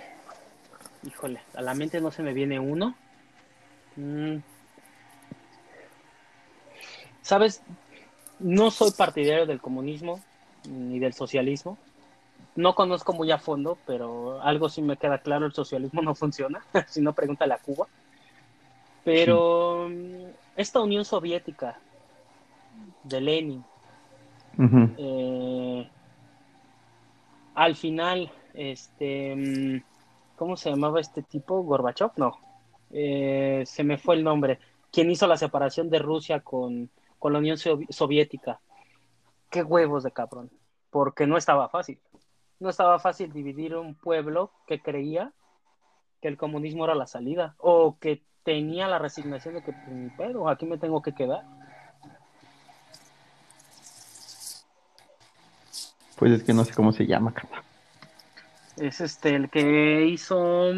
híjole, 1.07 1.41
a 1.55 1.63
la 1.63 1.75
mente 1.75 2.01
no 2.01 2.11
se 2.11 2.23
me 2.23 2.33
viene 2.33 2.59
uno. 2.59 2.97
Mm. 3.97 4.39
Sabes, 7.21 7.63
no 8.41 8.71
soy 8.71 8.91
partidario 8.91 9.47
del 9.47 9.61
comunismo 9.61 10.21
ni 10.69 10.99
del 10.99 11.13
socialismo. 11.13 11.79
No 12.55 12.75
conozco 12.75 13.13
muy 13.15 13.31
a 13.31 13.39
fondo, 13.39 13.79
pero 13.87 14.41
algo 14.43 14.69
sí 14.69 14.83
me 14.83 14.97
queda 14.97 15.19
claro, 15.19 15.47
el 15.47 15.53
socialismo 15.53 16.03
no 16.03 16.15
funciona. 16.15 16.63
si 16.89 17.01
no, 17.01 17.13
pregúntale 17.15 17.55
a 17.55 17.59
Cuba. 17.59 17.87
Pero 19.05 19.89
mm, 19.89 20.27
esta 20.57 20.81
Unión 20.81 21.05
Soviética 21.05 21.81
de 23.05 23.21
Lenin, 23.21 23.65
eh, 24.99 25.89
al 27.55 27.77
final, 27.77 28.31
este, 28.55 29.35
mm, 29.37 29.83
¿cómo 30.37 30.57
se 30.57 30.71
llamaba 30.71 31.01
este 31.01 31.23
tipo? 31.23 31.63
¿Gorbachev? 31.63 32.11
No, 32.17 32.39
Eh, 32.95 33.63
se 33.65 33.85
me 33.85 33.97
fue 33.97 34.17
el 34.17 34.25
nombre. 34.25 34.59
Quien 34.91 35.11
hizo 35.11 35.27
la 35.27 35.39
separación 35.39 35.89
de 35.89 35.99
Rusia 35.99 36.41
con, 36.41 36.91
con 37.19 37.33
la 37.33 37.39
Unión 37.39 37.57
Sovi- 37.57 37.91
Soviética. 37.91 38.61
Qué 39.49 39.63
huevos 39.63 40.03
de 40.03 40.11
cabrón, 40.11 40.51
porque 40.91 41.27
no 41.27 41.39
estaba 41.39 41.71
fácil. 41.71 41.99
No 42.63 42.71
estaba 42.71 43.01
fácil 43.01 43.33
dividir 43.33 43.75
un 43.75 43.97
pueblo 43.97 44.53
que 44.69 44.81
creía 44.81 45.33
que 46.21 46.29
el 46.29 46.37
comunismo 46.37 46.85
era 46.85 46.95
la 46.95 47.09
salida 47.09 47.57
o 47.59 47.99
que 47.99 48.23
tenía 48.45 48.87
la 48.87 49.01
resignación 49.01 49.55
de 49.55 49.65
que, 49.65 49.73
pues, 49.73 49.89
ni 49.89 50.11
pedo, 50.11 50.49
aquí 50.49 50.65
me 50.65 50.79
tengo 50.79 51.03
que 51.03 51.13
quedar. 51.13 51.43
Pues 56.17 56.31
es 56.31 56.45
que 56.45 56.55
no 56.55 56.65
sé 56.65 56.73
cómo 56.73 56.93
se 56.93 57.05
llama, 57.05 57.35
carnal. 57.35 57.65
Es 58.77 59.01
este, 59.01 59.35
el 59.35 59.51
que 59.51 60.07
hizo. 60.07 60.71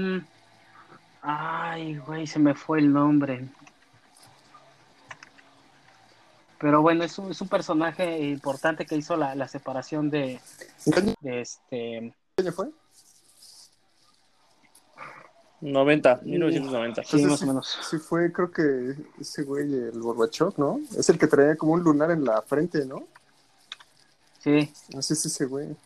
Ay, 1.20 1.98
güey, 1.98 2.26
se 2.26 2.38
me 2.38 2.54
fue 2.54 2.78
el 2.78 2.90
nombre. 2.90 3.46
Pero 6.64 6.80
bueno, 6.80 7.04
es 7.04 7.18
un, 7.18 7.30
es 7.30 7.38
un 7.42 7.48
personaje 7.48 8.22
importante 8.22 8.86
que 8.86 8.96
hizo 8.96 9.16
la, 9.18 9.34
la 9.34 9.46
separación 9.48 10.08
de, 10.08 10.40
¿En 10.86 10.92
qué 10.94 10.98
año- 11.00 11.14
de 11.20 11.40
este. 11.42 12.14
qué 12.36 12.42
año 12.42 12.52
fue? 12.52 12.68
90, 15.60 16.20
1990. 16.24 17.02
Sí, 17.04 17.16
Entonces, 17.16 17.30
más 17.30 17.42
o 17.42 17.46
menos. 17.46 17.78
Sí 17.90 17.98
fue, 17.98 18.32
creo 18.32 18.50
que 18.50 18.94
ese 19.20 19.42
güey, 19.42 19.64
el 19.74 20.00
Gorbachev, 20.00 20.54
¿no? 20.56 20.80
Es 20.96 21.06
el 21.10 21.18
que 21.18 21.26
traía 21.26 21.54
como 21.56 21.72
un 21.74 21.82
lunar 21.82 22.10
en 22.10 22.24
la 22.24 22.40
frente, 22.40 22.86
¿no? 22.86 23.04
Sí, 24.38 24.72
Ese 24.98 25.12
es 25.12 25.26
ese 25.26 25.44
güey. 25.44 25.76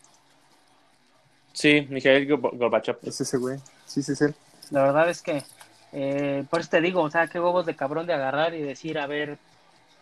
Sí, 1.55 1.89
Mikhail 1.91 2.29
Gorb- 2.29 2.57
Gorbachev. 2.57 2.99
Es 3.03 3.21
ese 3.21 3.37
güey. 3.37 3.59
Sí, 3.85 4.01
sí, 4.05 4.13
es 4.13 4.21
él. 4.23 4.33
la 4.71 4.83
verdad 4.85 5.11
es 5.11 5.23
que. 5.23 5.43
eh, 5.91 6.45
por 6.49 6.61
eso 6.61 6.71
te 6.71 6.81
digo, 6.81 7.03
o 7.03 7.11
sea, 7.11 7.27
qué 7.27 7.41
huevos 7.41 7.67
de 7.67 7.75
cabrón 7.75 8.07
de 8.07 8.15
agarrar 8.15 8.55
y 8.55 8.63
decir, 8.63 8.97
a 9.01 9.09
ver, 9.09 9.39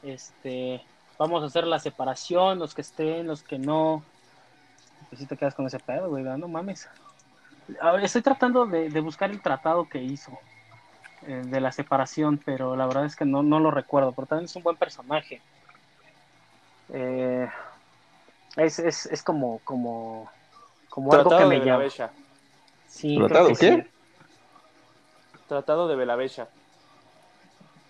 este. 0.02 0.82
vamos 1.18 1.42
a 1.42 1.46
hacer 1.46 1.66
la 1.66 1.78
separación, 1.78 2.58
los 2.58 2.74
que 2.74 2.82
estén, 2.82 3.26
los 3.26 3.42
que 3.42 3.58
no. 3.58 4.02
Pues 5.08 5.20
si 5.20 5.26
te 5.26 5.36
quedas 5.36 5.54
con 5.54 5.66
ese 5.66 5.78
pedo, 5.78 6.08
güey, 6.08 6.24
no 6.24 6.48
mames. 6.48 6.88
Estoy 8.02 8.22
tratando 8.22 8.66
de, 8.66 8.90
de 8.90 9.00
buscar 9.00 9.30
el 9.30 9.40
tratado 9.40 9.88
que 9.88 10.02
hizo 10.02 10.38
eh, 11.26 11.42
de 11.44 11.60
la 11.60 11.72
separación, 11.72 12.40
pero 12.44 12.76
la 12.76 12.86
verdad 12.86 13.04
es 13.06 13.16
que 13.16 13.24
no, 13.24 13.42
no 13.42 13.58
lo 13.60 13.70
recuerdo, 13.70 14.12
pero 14.12 14.26
también 14.26 14.44
es 14.46 14.56
un 14.56 14.62
buen 14.62 14.76
personaje. 14.76 15.40
Eh, 16.92 17.48
es, 18.56 18.78
es, 18.78 19.06
es 19.06 19.22
como, 19.22 19.58
como, 19.64 20.30
como 20.88 21.12
algo 21.12 21.24
que 21.24 21.28
Tratado 21.30 21.50
me 21.50 21.60
de 21.60 21.66
llama. 21.66 21.84
Sí, 22.86 23.16
¿Tratado 23.18 23.48
qué? 23.48 23.54
sí. 23.54 23.84
Tratado 25.48 25.88
de 25.88 25.96
Belavecha. 25.96 26.48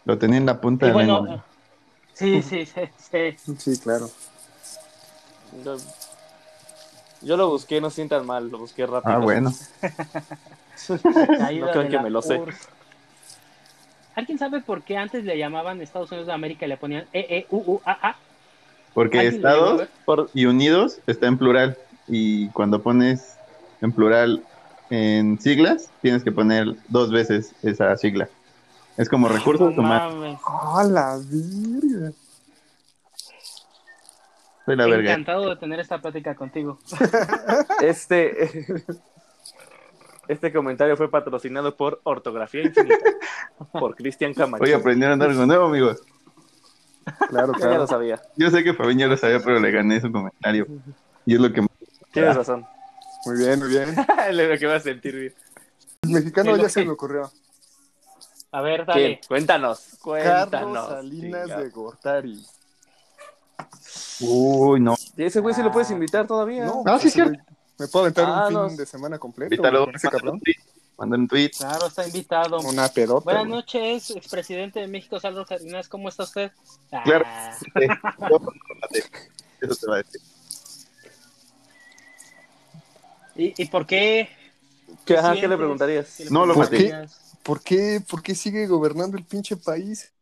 Lo 0.05 0.19
tenía 0.19 0.39
en 0.39 0.47
la 0.47 0.61
punta 0.61 0.87
Y 0.87 0.89
de 0.89 0.95
la 0.95 0.95
bueno, 0.95 1.21
lengua. 1.21 1.45
Sí, 2.17 2.43
sí, 2.43 2.67
sí, 2.67 2.81
sí. 2.97 3.55
Sí, 3.59 3.79
claro. 3.79 4.11
Yo, 5.65 5.77
yo 7.23 7.37
lo 7.37 7.49
busqué, 7.51 7.81
no 7.81 7.91
sientan 7.91 8.27
mal, 8.27 8.51
lo 8.51 8.59
busqué 8.59 8.87
rápido. 8.87 9.15
Ah, 9.15 9.19
bueno. 9.19 9.53
No 10.89 11.71
creo 11.71 11.89
que 11.89 11.99
me 11.99 12.11
lo 12.11 12.21
sé. 12.21 12.41
¿Alguien 14.15 14.39
sabe 14.39 14.61
por 14.61 14.83
qué 14.83 14.97
antes 14.97 15.25
le 15.25 15.37
llamaban 15.37 15.81
Estados 15.81 16.11
Unidos 16.11 16.27
de 16.27 16.33
América 16.33 16.67
y 16.67 16.69
le 16.69 16.77
ponían 16.77 17.07
E, 17.13 17.21
E, 17.21 17.47
U, 17.51 17.63
U, 17.67 17.81
A, 17.85 18.11
A? 18.11 18.17
Porque 18.95 19.21
¿Alguien 19.21 19.43
lo 19.43 19.49
llegó 19.49 19.81
a 19.81 19.85
Estados 19.85 20.31
y 20.35 20.47
Unidos 20.47 21.01
está 21.07 21.27
en 21.27 21.39
plural. 21.39 21.77
Y 22.09 22.49
cuando 22.51 22.83
pones 22.83 23.37
en 23.81 23.93
plural 23.93 24.43
en 24.91 25.41
siglas, 25.41 25.91
tienes 26.01 26.23
que 26.23 26.33
poner 26.33 26.77
dos 26.89 27.11
veces 27.11 27.55
esa 27.63 27.97
sigla. 27.97 28.29
Es 28.97 29.09
como 29.09 29.29
recursos 29.29 29.75
No 29.75 29.83
humanos. 29.83 30.41
¡Ah, 30.47 30.85
la 30.85 31.19
virga! 31.19 32.13
Soy 34.65 34.77
la 34.77 34.87
verga. 34.87 35.13
Encantado 35.13 35.51
de 35.51 35.57
tener 35.57 35.81
esta 35.81 36.01
plática 36.01 36.35
contigo. 36.35 36.79
este, 37.83 38.65
este 40.29 40.53
comentario 40.53 40.97
fue 40.97 41.11
patrocinado 41.11 41.77
por 41.77 42.01
Ortografía 42.05 42.63
Infinita, 42.63 42.97
por 43.73 43.95
Cristian 43.95 44.35
Camacho. 44.35 44.65
Hoy 44.65 44.73
aprendieron 44.73 45.21
algo 45.23 45.47
nuevo, 45.47 45.67
amigos. 45.67 46.03
Claro, 47.29 47.53
Yo 47.53 47.61
ya 47.61 47.67
lo 47.67 47.71
claro. 47.71 47.87
sabía. 47.87 48.21
Yo 48.37 48.51
sé 48.51 48.65
que 48.65 48.75
Fabián 48.75 48.99
ya 48.99 49.07
lo 49.07 49.17
sabía, 49.17 49.39
pero 49.41 49.61
le 49.61 49.71
gané 49.71 50.01
su 50.01 50.11
comentario. 50.11 50.67
Y 51.25 51.35
es 51.35 51.41
lo 51.41 51.53
que 51.53 51.65
Tienes 52.11 52.35
razón. 52.35 52.67
Muy 53.27 53.37
bien, 53.39 53.59
muy 53.59 53.69
bien. 53.69 53.95
lo 54.33 54.59
que 54.59 54.67
vas 54.67 54.77
a 54.77 54.81
sentir 54.81 55.15
bien. 55.15 55.35
El 56.03 56.11
mexicano 56.11 56.57
ya 56.57 56.69
se 56.69 56.85
me 56.85 56.93
ocurrió. 56.93 57.31
A 58.53 58.61
ver, 58.61 58.85
¿Quién? 58.87 58.87
dale. 58.87 59.21
Cuéntanos. 59.29 59.79
Carlos 59.81 60.01
Cuéntanos. 60.03 60.89
Salinas 60.89 61.43
chinga. 61.47 61.61
de 61.61 61.69
Gortari. 61.71 62.47
Uy, 64.21 64.81
no. 64.81 64.95
¿Y 65.17 65.25
ese 65.25 65.41
güey 65.41 65.55
sí 65.55 65.63
lo 65.63 65.71
puedes 65.73 65.91
invitar 65.91 66.27
todavía? 66.27 66.65
No, 66.67 66.83
Ah, 66.87 66.99
sí, 66.99 67.09
güey- 67.11 67.39
Me 67.79 67.89
puedo 67.89 68.05
aventar 68.07 68.25
Ah, 68.27 68.47
un 68.49 68.55
no. 68.55 68.69
fin 68.69 68.77
de 68.79 68.87
semana 68.87 69.19
completo 69.19 69.55
Invítalo. 69.55 69.89
ese 69.95 70.09
cabrón. 70.09 70.41
Manda 70.97 71.17
un 71.19 71.29
tweet. 71.29 71.51
Claro, 71.59 71.87
está 71.89 72.07
invitado. 72.07 72.59
Una 72.61 72.89
pedota. 72.89 73.25
Buenas 73.25 73.47
noches, 73.47 74.11
expresidente 74.13 74.81
de 74.81 74.87
México, 74.89 75.21
Salvador 75.21 75.47
Salinas. 75.47 75.89
¿Cómo 75.91 76.09
está 76.09 76.23
usted? 76.23 76.51
Ah, 76.91 77.03
Claro. 77.05 77.27
Eso 79.61 79.75
te 79.77 79.87
va 79.91 79.95
a 79.97 79.99
decir. 79.99 80.21
¿Y, 83.35 83.63
y 83.63 83.67
por 83.67 83.87
qué? 83.87 84.31
¿Qué, 85.05 85.19
ajá, 85.19 85.29
¿Qué 85.33 85.41
sientes? 85.41 85.51
le 85.51 85.57
preguntarías? 85.59 86.15
¿Qué 86.17 86.25
le 86.25 86.31
No 86.31 86.47
lo 86.47 86.55
¿Por 86.55 86.65
maté. 86.65 87.07
¿Por 87.47 87.63
qué, 87.63 88.01
¿Por 88.11 88.23
qué 88.25 88.35
sigue 88.35 88.67
gobernando 88.67 89.17
el 89.17 89.25
pinche 89.25 89.57
país? 89.57 90.13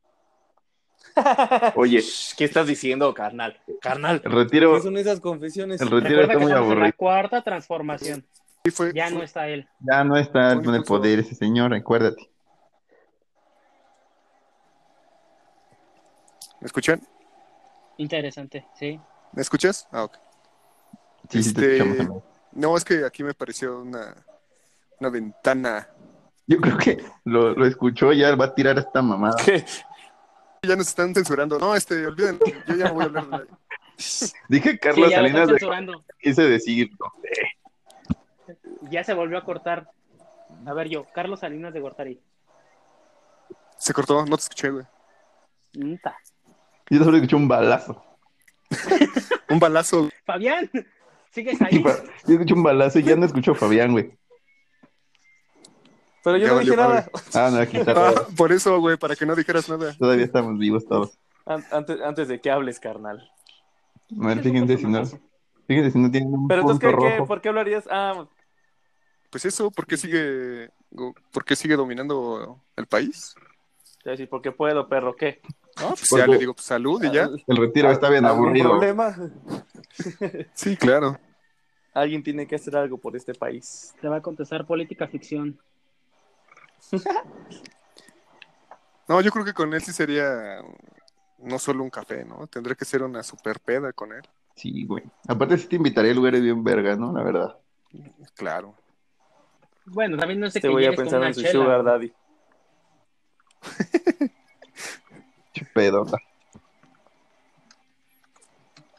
Oye, 1.74 2.02
¿Qué 2.36 2.44
estás 2.44 2.66
diciendo, 2.66 3.14
carnal? 3.14 3.58
Carnal. 3.80 4.20
el 4.24 4.30
retiro, 4.32 4.74
¿Qué 4.74 4.82
son 4.82 4.98
esas 4.98 5.20
confesiones? 5.20 5.80
el 5.80 5.90
retiro 5.90 6.20
Recuerda 6.20 6.32
está 6.34 6.38
que 6.38 6.44
muy 6.44 6.52
en 6.52 6.58
la 6.58 6.64
aburrido. 6.64 6.92
cuarta 6.98 7.42
transformación. 7.42 8.26
Sí, 8.64 8.70
fue, 8.70 8.92
Ya 8.92 9.08
fue- 9.08 9.18
no 9.18 9.22
está 9.22 9.48
él. 9.48 9.66
Ya 9.78 10.04
no 10.04 10.18
está 10.18 10.52
en 10.52 10.64
el 10.74 10.84
poder 10.84 11.20
ese 11.20 11.34
señor, 11.34 11.72
acuérdate. 11.72 12.30
¿Me 16.60 16.66
escuchan? 16.66 17.00
Interesante, 17.96 18.66
sí. 18.74 19.00
¿Me 19.32 19.40
escuchas? 19.42 19.86
Ah, 19.92 20.04
ok. 20.04 20.16
Sí, 21.30 21.42
sí, 21.42 21.54
te 21.54 21.60
Este, 21.60 21.78
escuchamos. 21.78 22.22
No, 22.52 22.76
es 22.76 22.84
que 22.84 23.04
aquí 23.04 23.22
me 23.24 23.34
pareció 23.34 23.80
una, 23.80 24.14
una 25.00 25.08
ventana. 25.10 25.88
Yo 26.46 26.60
creo 26.60 26.76
que 26.78 27.02
lo, 27.24 27.54
lo 27.54 27.66
escuchó, 27.66 28.12
ya 28.12 28.34
va 28.36 28.46
a 28.46 28.54
tirar 28.54 28.78
esta 28.78 29.00
mamada. 29.02 29.36
¿Qué? 29.44 29.64
Ya 30.62 30.76
nos 30.76 30.88
están 30.88 31.14
censurando. 31.14 31.58
No, 31.58 31.74
este, 31.74 32.06
olviden, 32.06 32.38
yo 32.66 32.74
ya 32.74 32.88
no 32.88 32.94
voy 32.94 33.02
a 33.02 33.06
hablar 33.06 33.26
de. 33.28 33.46
Dije 34.48 34.70
Sí, 34.72 34.78
Carlos 34.78 35.12
Salinas 35.12 35.46
de 35.48 35.54
censurando. 35.54 36.04
quise 36.18 36.42
decir, 36.42 36.90
no 36.98 37.12
sé. 37.22 38.56
Ya 38.90 39.04
se 39.04 39.14
volvió 39.14 39.38
a 39.38 39.44
cortar. 39.44 39.90
A 40.66 40.72
ver, 40.72 40.88
yo, 40.88 41.06
Carlos 41.14 41.40
Salinas 41.40 41.72
de 41.72 41.80
Gortari. 41.80 42.20
Se 43.78 43.92
cortó, 43.92 44.24
no 44.26 44.36
te 44.36 44.42
escuché, 44.42 44.70
güey. 44.70 44.84
Nta. 45.74 46.16
Yo 46.90 47.02
solo 47.04 47.16
escuché 47.16 47.36
un 47.36 47.48
balazo. 47.48 48.02
Un 49.50 49.58
balazo. 49.60 50.08
Fabián, 50.24 50.70
¿sigues 51.30 51.60
ahí? 51.62 51.82
Yo 51.82 52.34
escuché 52.34 52.54
un 52.54 52.62
balazo 52.62 52.98
y 52.98 53.02
ya 53.02 53.14
no 53.14 53.26
escucho 53.26 53.52
a 53.52 53.54
Fabián, 53.54 53.92
güey. 53.92 54.16
Pero 56.24 56.38
yo 56.38 56.46
Ya 56.46 56.52
no 56.54 56.58
dije 56.60 56.76
nada. 56.76 57.10
Ah, 57.34 57.50
no, 57.52 57.58
aquí 57.58 57.76
está. 57.76 57.92
Ah, 57.96 58.26
por 58.36 58.50
eso, 58.50 58.80
güey, 58.80 58.96
para 58.96 59.14
que 59.14 59.26
no 59.26 59.36
dijeras 59.36 59.68
nada. 59.68 59.94
Todavía 59.98 60.24
estamos 60.24 60.58
vivos 60.58 60.84
todos. 60.86 61.18
An- 61.44 61.64
Antes, 61.70 62.00
antes 62.00 62.28
de 62.28 62.40
que 62.40 62.50
hables, 62.50 62.80
carnal. 62.80 63.30
A 64.20 64.26
ver, 64.28 64.40
fíjense 64.42 64.78
si 64.78 64.86
no, 64.86 65.04
fíjense 65.66 65.90
si 65.90 65.98
no 65.98 66.10
tienen 66.10 66.32
un 66.34 66.48
Pero 66.48 66.62
entonces, 66.62 66.94
¿qué. 66.98 67.22
¿por 67.26 67.40
qué 67.40 67.48
hablarías? 67.50 67.86
Ah, 67.90 68.26
Pues 69.30 69.44
eso, 69.44 69.70
¿por 69.70 69.86
qué 69.86 69.96
sigue, 69.98 70.70
por 71.30 71.44
qué 71.44 71.54
sigue 71.56 71.76
dominando 71.76 72.60
el 72.76 72.86
país? 72.86 73.34
te 74.02 74.10
voy 74.10 74.10
a 74.10 74.16
decir, 74.16 74.28
porque 74.28 74.52
puedo, 74.52 74.88
perro, 74.88 75.16
¿qué? 75.16 75.40
No, 75.80 75.88
pues 75.88 76.08
ya 76.10 76.26
le 76.26 76.38
digo, 76.38 76.54
pues, 76.54 76.66
salud 76.66 77.02
y 77.02 77.10
ya. 77.10 77.28
El 77.46 77.56
retiro 77.56 77.90
está 77.90 78.08
bien 78.08 78.24
¿Algún 78.24 78.46
aburrido. 78.46 78.70
problema? 78.70 79.16
Sí, 80.54 80.76
claro. 80.76 81.18
Alguien 81.92 82.22
tiene 82.22 82.46
que 82.46 82.56
hacer 82.56 82.76
algo 82.76 82.98
por 82.98 83.14
este 83.16 83.34
país. 83.34 83.94
Te 84.00 84.08
va 84.08 84.16
a 84.16 84.22
contestar 84.22 84.66
política 84.66 85.06
ficción. 85.06 85.58
No, 89.06 89.20
yo 89.20 89.30
creo 89.30 89.44
que 89.44 89.52
con 89.52 89.74
él 89.74 89.82
sí 89.82 89.92
sería 89.92 90.62
no 91.38 91.58
solo 91.58 91.82
un 91.82 91.90
café, 91.90 92.24
¿no? 92.24 92.46
Tendría 92.46 92.74
que 92.74 92.86
ser 92.86 93.02
una 93.02 93.22
super 93.22 93.60
peda 93.60 93.92
con 93.92 94.12
él. 94.12 94.22
Sí, 94.56 94.86
güey. 94.86 95.04
Aparte 95.28 95.58
sí 95.58 95.66
te 95.68 95.76
invitaría 95.76 96.12
a 96.12 96.14
lugares 96.14 96.40
bien 96.40 96.64
verga, 96.64 96.96
¿no? 96.96 97.12
La 97.12 97.22
verdad. 97.22 97.58
Claro. 98.34 98.74
Bueno, 99.84 100.16
también 100.16 100.40
no 100.40 100.48
sé 100.50 100.58
Te 100.58 100.68
qué 100.68 100.72
voy 100.72 100.86
a 100.86 100.92
pensar 100.94 101.22
en 101.22 101.34
su 101.34 101.42
chela. 101.42 101.52
sugar 101.52 101.84
daddy. 101.84 102.14
Che 105.52 105.64
pedota. 105.66 106.16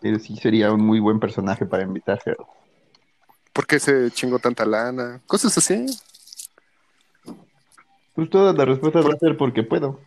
Pero 0.02 0.20
sí 0.20 0.38
sería 0.38 0.72
un 0.72 0.86
muy 0.86 1.00
buen 1.00 1.20
personaje 1.20 1.66
para 1.66 1.82
invitar, 1.84 2.22
pero 2.24 2.48
¿Por 3.52 3.66
qué 3.66 3.80
se 3.80 4.12
chingó 4.12 4.38
tanta 4.38 4.66
lana? 4.66 5.22
Cosas 5.26 5.58
así. 5.58 5.86
Pues 8.16 8.30
todas 8.30 8.56
las 8.56 8.68
respuestas 8.68 9.06
va 9.06 9.14
a 9.14 9.18
ser 9.18 9.38
porque 9.38 9.64
puedo. 9.64 10.00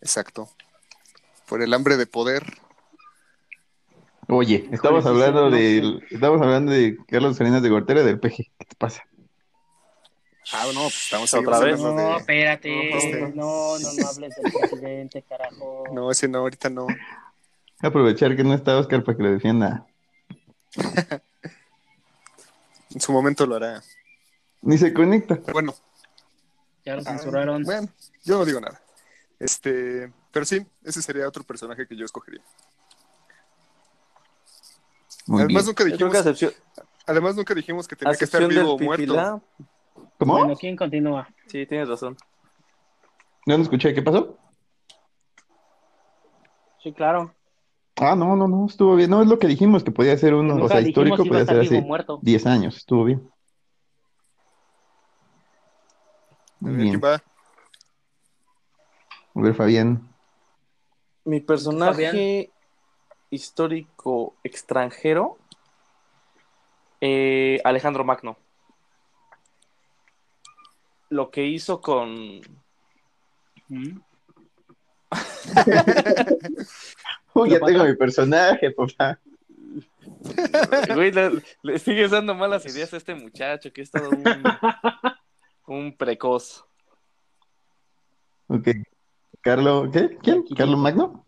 Exacto. 0.00 0.48
Por 1.48 1.62
el 1.62 1.74
hambre 1.74 1.96
de 1.96 2.06
poder. 2.06 2.44
Oye, 4.28 4.68
estamos 4.70 5.04
hablando 5.06 5.50
de 5.50 6.00
estamos 6.10 6.40
hablando 6.42 6.70
de 6.72 6.96
Carlos 7.08 7.36
Salinas 7.36 7.62
de 7.62 7.70
Gortera 7.70 8.02
del 8.02 8.20
PG. 8.20 8.36
¿Qué 8.36 8.64
te 8.68 8.76
pasa? 8.76 9.02
Ah, 10.52 10.66
no, 10.72 10.82
pues 10.82 11.04
estamos 11.04 11.34
Otra 11.34 11.58
vez. 11.58 11.80
No, 11.80 11.94
de... 11.94 12.16
espérate. 12.16 12.96
Este. 12.96 13.20
No, 13.34 13.78
no, 13.78 13.92
no 13.92 14.08
hables 14.08 14.34
del 14.36 14.52
presidente, 14.52 15.22
carajo. 15.28 15.84
No, 15.92 16.10
ese 16.10 16.28
no, 16.28 16.38
ahorita 16.38 16.70
no. 16.70 16.86
Aprovechar 17.80 18.36
que 18.36 18.44
no 18.44 18.54
está 18.54 18.78
Oscar 18.78 19.02
para 19.02 19.16
que 19.16 19.22
lo 19.24 19.30
defienda. 19.32 19.86
En 22.90 23.02
su 23.02 23.12
momento 23.12 23.46
lo 23.46 23.56
hará. 23.56 23.82
Ni 24.62 24.78
se 24.78 24.94
conecta. 24.94 25.38
Bueno, 25.52 25.74
Ya 26.88 26.96
lo 26.96 27.02
ah, 27.02 27.04
censuraron. 27.04 27.62
bueno, 27.64 27.86
yo 28.24 28.38
no 28.38 28.46
digo 28.46 28.62
nada. 28.62 28.80
Este, 29.38 30.10
pero 30.32 30.46
sí, 30.46 30.66
ese 30.82 31.02
sería 31.02 31.28
otro 31.28 31.44
personaje 31.44 31.86
que 31.86 31.94
yo 31.94 32.06
escogería. 32.06 32.40
Muy 35.26 35.42
además 35.42 35.64
bien. 35.64 35.66
nunca 35.66 35.84
dijimos, 35.84 36.38
que 36.38 36.50
además 37.06 37.36
nunca 37.36 37.54
dijimos 37.54 37.86
que 37.86 37.94
tenía 37.94 38.16
que 38.16 38.24
estar 38.24 38.48
vivo 38.48 38.72
o 38.72 38.78
muerto. 38.78 39.42
¿Cómo? 40.16 40.38
Bueno, 40.38 40.56
¿quién 40.56 40.76
continúa? 40.76 41.28
Sí, 41.46 41.66
tienes 41.66 41.90
razón. 41.90 42.16
No 43.44 43.58
no 43.58 43.64
escuché. 43.64 43.92
¿Qué 43.92 44.00
pasó? 44.00 44.38
Sí, 46.82 46.94
claro. 46.94 47.34
Ah, 47.96 48.16
no, 48.16 48.34
no, 48.34 48.48
no. 48.48 48.64
Estuvo 48.64 48.96
bien. 48.96 49.10
No, 49.10 49.20
es 49.20 49.28
lo 49.28 49.38
que 49.38 49.46
dijimos, 49.46 49.84
que 49.84 49.90
podía 49.90 50.16
ser 50.16 50.32
uno, 50.32 50.56
o 50.56 50.68
sea, 50.68 50.80
histórico, 50.80 51.18
podía 51.18 51.40
estar 51.40 51.56
ser 51.56 51.64
vivo 51.64 51.74
o 51.74 51.78
hace 51.80 51.86
muerto. 51.86 52.18
10 52.22 52.46
años. 52.46 52.78
Estuvo 52.78 53.04
bien. 53.04 53.30
A 56.60 56.64
Muy 56.64 56.72
ver, 56.72 56.80
bien. 56.82 57.00
¿quién 57.00 57.10
va? 57.10 57.14
A 59.34 59.40
ver, 59.40 59.54
Fabián. 59.54 60.08
Mi 61.24 61.40
personaje. 61.40 62.50
histórico 63.30 64.34
extranjero, 64.42 65.38
eh, 67.00 67.60
Alejandro 67.64 68.02
Magno. 68.04 68.38
Lo 71.10 71.30
que 71.30 71.44
hizo 71.46 71.80
con... 71.80 72.40
¿Mm? 73.68 74.00
Uy, 77.34 77.50
ya 77.50 77.60
tengo 77.60 77.84
mi 77.84 77.94
personaje, 77.94 78.70
papá. 78.72 79.18
Güey, 80.94 81.12
le, 81.12 81.42
le 81.62 81.78
sigues 81.78 82.10
dando 82.10 82.34
malas 82.34 82.64
ideas 82.66 82.92
a 82.94 82.96
este 82.96 83.14
muchacho, 83.14 83.72
que 83.72 83.82
es 83.82 83.90
todo 83.90 84.10
un, 84.10 84.24
un 85.68 85.96
precoz. 85.96 86.64
Ok. 88.48 88.68
Carlos, 89.40 89.88
¿qué? 89.92 90.18
¿Quién? 90.22 90.44
¿Carlos 90.56 90.78
Magno? 90.78 91.24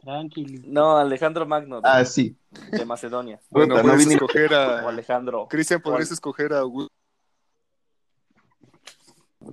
Tranquilo. 0.00 0.62
No, 0.66 0.96
Alejandro 0.96 1.46
Magno, 1.46 1.80
de, 1.80 1.88
Ah, 1.88 2.04
sí. 2.04 2.36
de 2.50 2.84
Macedonia. 2.84 3.40
Bueno, 3.50 3.76
Puta, 3.76 3.86
no 3.86 3.94
escoger 3.94 4.52
O 4.52 4.56
a... 4.56 4.88
Alejandro. 4.88 5.46
Cristian, 5.48 5.80
podrías 5.80 6.10
escoger 6.10 6.52
a 6.52 6.60
Augusto. 6.60 6.92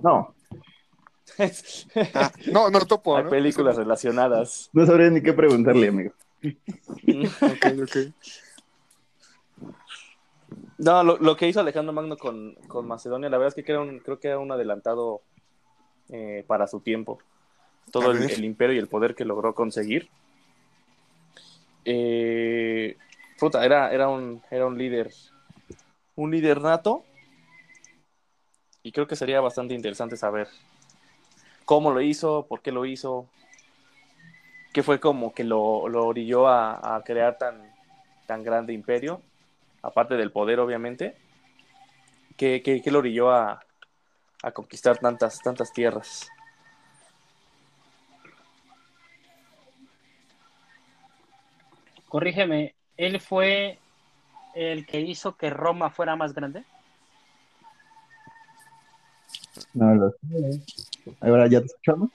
No, 0.02 0.34
Ah, 2.14 2.32
no, 2.52 2.70
no 2.70 2.80
topo, 2.80 3.16
Hay 3.16 3.24
¿no? 3.24 3.30
películas 3.30 3.76
relacionadas. 3.76 4.70
no 4.72 4.86
sabría 4.86 5.10
ni 5.10 5.22
qué 5.22 5.32
preguntarle, 5.32 5.88
amigo. 5.88 6.12
Ok, 6.42 7.66
ok. 7.82 7.96
No, 10.80 11.04
lo, 11.04 11.18
lo 11.18 11.36
que 11.36 11.46
hizo 11.46 11.60
Alejandro 11.60 11.92
Magno 11.92 12.16
con, 12.16 12.54
con 12.66 12.88
Macedonia, 12.88 13.28
la 13.28 13.36
verdad 13.36 13.48
es 13.48 13.54
que 13.54 13.64
creo 13.64 14.18
que 14.18 14.28
era 14.28 14.38
un 14.38 14.50
adelantado 14.50 15.20
eh, 16.08 16.42
para 16.46 16.66
su 16.66 16.80
tiempo. 16.80 17.18
Todo 17.92 18.12
el 18.12 18.44
imperio 18.44 18.76
y 18.76 18.78
el 18.78 18.88
poder 18.88 19.14
que 19.14 19.26
logró 19.26 19.54
conseguir. 19.54 20.08
Eh, 21.84 22.96
puta, 23.38 23.62
era, 23.62 23.92
era, 23.92 24.08
un, 24.08 24.42
era 24.50 24.64
un 24.64 24.78
líder, 24.78 25.12
un 26.16 26.30
líder 26.30 26.62
nato. 26.62 27.04
Y 28.82 28.92
creo 28.92 29.06
que 29.06 29.16
sería 29.16 29.42
bastante 29.42 29.74
interesante 29.74 30.16
saber 30.16 30.48
cómo 31.66 31.90
lo 31.90 32.00
hizo, 32.00 32.46
por 32.48 32.62
qué 32.62 32.72
lo 32.72 32.86
hizo, 32.86 33.26
qué 34.72 34.82
fue 34.82 34.98
como 34.98 35.34
que 35.34 35.44
lo, 35.44 35.88
lo 35.88 36.06
orilló 36.06 36.48
a, 36.48 36.96
a 36.96 37.02
crear 37.02 37.36
tan, 37.36 37.70
tan 38.26 38.42
grande 38.42 38.72
imperio 38.72 39.20
aparte 39.82 40.16
del 40.16 40.32
poder, 40.32 40.60
obviamente, 40.60 41.16
que, 42.36 42.62
que, 42.62 42.82
que 42.82 42.90
lo 42.90 42.98
orilló 43.00 43.30
a, 43.30 43.64
a 44.42 44.52
conquistar 44.52 44.98
tantas, 44.98 45.40
tantas 45.40 45.72
tierras. 45.72 46.28
Corrígeme, 52.08 52.74
¿él 52.96 53.20
fue 53.20 53.78
el 54.54 54.84
que 54.86 55.00
hizo 55.00 55.36
que 55.36 55.48
Roma 55.50 55.90
fuera 55.90 56.16
más 56.16 56.34
grande? 56.34 56.64
No 59.74 59.94
lo 59.94 60.10
sé. 60.10 60.60
Ahora 61.20 61.46
ya 61.46 61.60
te 61.60 61.66
escuchamos. 61.66 62.10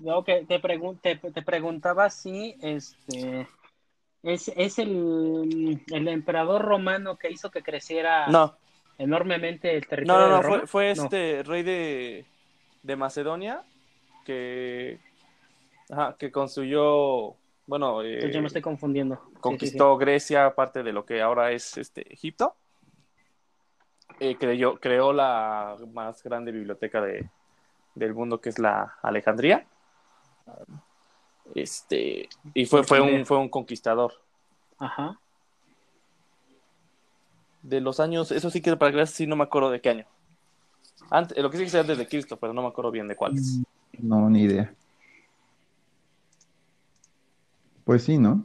No, 0.00 0.22
que 0.22 0.44
te, 0.44 0.60
pregun- 0.60 1.00
te, 1.00 1.16
te 1.16 1.42
preguntaba 1.42 2.10
si 2.10 2.56
este 2.60 3.48
es, 4.22 4.48
es 4.56 4.78
el, 4.78 5.80
el 5.90 6.08
emperador 6.08 6.62
romano 6.62 7.16
que 7.16 7.30
hizo 7.30 7.50
que 7.50 7.62
creciera 7.62 8.26
No, 8.28 8.56
enormemente 8.98 9.74
el 9.74 9.82
no, 9.82 9.88
territorio 9.88 10.20
no, 10.22 10.28
no, 10.30 10.36
de 10.36 10.42
Roma. 10.42 10.58
fue, 10.58 10.66
fue 10.66 10.94
No. 10.94 11.04
este 11.04 11.42
rey 11.44 11.62
de, 11.62 12.26
de 12.82 12.96
Macedonia 12.96 13.62
que, 14.24 14.98
ajá, 15.90 16.16
que 16.18 16.30
construyó, 16.32 17.36
bueno, 17.66 18.02
eh, 18.02 18.14
Entonces 18.14 18.34
yo 18.34 18.40
me 18.40 18.46
estoy 18.48 18.62
confundiendo. 18.62 19.16
Sí, 19.16 19.22
sí, 19.22 19.34
sí. 19.34 19.40
conquistó 19.40 19.96
Grecia, 19.96 20.54
parte 20.54 20.82
de 20.82 20.92
lo 20.92 21.04
que 21.06 21.22
ahora 21.22 21.52
es 21.52 21.78
este 21.78 22.12
Egipto. 22.12 22.54
Eh, 24.20 24.36
creyó- 24.36 24.78
creó 24.80 25.12
la 25.12 25.76
más 25.92 26.22
grande 26.24 26.50
biblioteca 26.50 27.00
de, 27.00 27.30
del 27.94 28.14
mundo, 28.14 28.40
que 28.40 28.48
es 28.48 28.58
la 28.58 28.96
Alejandría. 29.00 29.64
Este, 31.54 32.28
y 32.54 32.66
fue, 32.66 32.84
fue, 32.84 33.00
un, 33.00 33.26
fue 33.26 33.38
un 33.38 33.48
conquistador. 33.48 34.12
Ajá. 34.78 35.18
De 37.62 37.80
los 37.80 38.00
años, 38.00 38.30
eso 38.30 38.50
sí 38.50 38.60
que 38.60 38.76
para 38.76 38.90
que 38.90 38.96
veas, 38.96 39.10
sí 39.10 39.26
no 39.26 39.36
me 39.36 39.44
acuerdo 39.44 39.70
de 39.70 39.80
qué 39.80 39.90
año. 39.90 40.06
Antes, 41.10 41.38
lo 41.38 41.50
que 41.50 41.58
sí 41.58 41.64
que 41.64 41.70
sea 41.70 41.80
antes 41.80 41.98
de 41.98 42.06
Cristo, 42.06 42.36
pero 42.36 42.52
no 42.52 42.62
me 42.62 42.68
acuerdo 42.68 42.90
bien 42.90 43.08
de 43.08 43.16
cuáles. 43.16 43.60
No, 43.98 44.28
ni 44.28 44.42
idea. 44.42 44.74
Pues 47.84 48.04
sí, 48.04 48.18
¿no? 48.18 48.44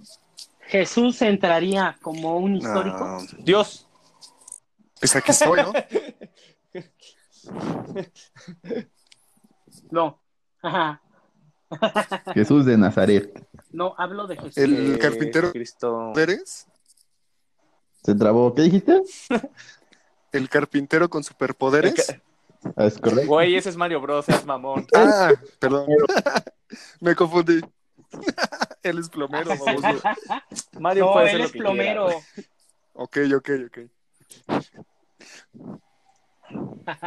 Jesús 0.62 1.22
entraría 1.22 1.98
como 2.02 2.38
un 2.38 2.56
histórico. 2.56 2.98
No, 2.98 3.18
Dios, 3.40 3.88
pues 5.00 5.16
aquí 5.18 5.32
estoy, 5.32 5.62
¿no? 5.62 5.74
No. 9.92 10.18
Ajá. 10.62 11.02
Jesús 12.34 12.66
de 12.66 12.78
Nazaret. 12.78 13.46
No, 13.72 13.96
hablo 13.98 14.28
de 14.28 14.36
Jesús. 14.38 14.58
El 14.58 14.96
eh, 14.96 15.00
carpintero 15.00 15.52
Cristo. 15.52 16.14
¿Eres? 16.16 16.68
¿Se 18.04 18.16
trabó? 18.16 18.54
¿Qué 18.54 18.64
dijiste? 18.64 19.02
¿El 20.32 20.50
carpintero 20.50 21.10
con 21.10 21.24
superpoderes? 21.24 22.16
Ah, 22.76 22.86
es 22.86 22.98
correcto. 22.98 23.28
Güey, 23.28 23.56
ese 23.56 23.70
es 23.70 23.78
Mario 23.78 24.02
Bros, 24.02 24.28
es 24.30 24.46
mamón. 24.46 24.88
Ah, 24.94 25.32
perdón. 25.60 25.88
Me 27.00 27.16
confundí. 27.16 27.62
Él 28.84 29.00
es 29.00 29.10
plomero, 29.10 29.50
baboso. 29.66 30.02
Mario 30.80 31.06
no, 31.06 31.14
puede 31.14 31.28
ser 31.28 31.36
él 31.36 31.40
lo 31.42 31.46
es 31.46 31.52
que 31.52 31.60
plomero. 31.60 32.08
quiera, 32.08 32.50
Ok, 32.94 33.18
ok, 33.38 33.50
ok. 33.68 33.78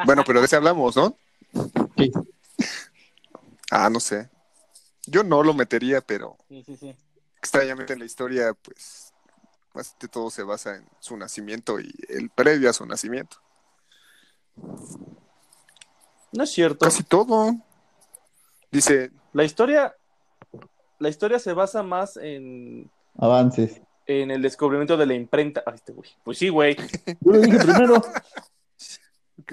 Bueno, 0.05 0.25
pero 0.27 0.41
de 0.41 0.47
ese 0.47 0.57
hablamos, 0.57 0.97
¿no? 0.97 1.17
Sí. 1.97 2.11
Ah, 3.71 3.89
no 3.91 4.01
sé. 4.01 4.29
Yo 5.07 5.23
no 5.25 5.43
lo 5.43 5.55
metería, 5.55 6.01
pero 6.01 6.37
Sí, 6.49 6.63
sí, 6.65 6.77
sí. 6.77 6.97
extrañamente 7.39 7.93
en 7.93 7.99
la 8.01 8.05
historia, 8.05 8.55
pues, 8.55 9.13
bastante 9.75 10.09
todo 10.09 10.31
se 10.31 10.43
basa 10.43 10.77
en 10.77 10.87
su 11.01 11.17
nacimiento 11.17 11.79
y 11.81 11.93
el 12.09 12.31
previo 12.31 12.71
a 12.71 12.73
su 12.73 12.87
nacimiento. 12.87 13.37
No 16.33 16.43
es 16.45 16.51
cierto. 16.51 16.85
Casi 16.85 17.03
todo. 17.03 17.55
Dice, 18.73 19.11
La 19.33 19.45
historia, 19.45 19.95
la 20.99 21.09
historia 21.09 21.39
se 21.39 21.53
basa 21.53 21.83
más 21.83 22.17
en, 22.17 22.91
Avances. 23.19 23.81
en 24.07 24.31
el 24.31 24.43
descubrimiento 24.43 24.97
de 24.97 25.07
la 25.07 25.15
imprenta. 25.15 25.63
Ay, 25.67 25.75
este 25.77 25.93
güey. 25.93 26.11
Pues 26.25 26.39
sí, 26.39 26.49
güey. 26.49 26.77
Yo 27.21 27.33
lo 27.33 27.41
dije 27.41 27.59
primero. 27.59 27.97
ok. 29.41 29.53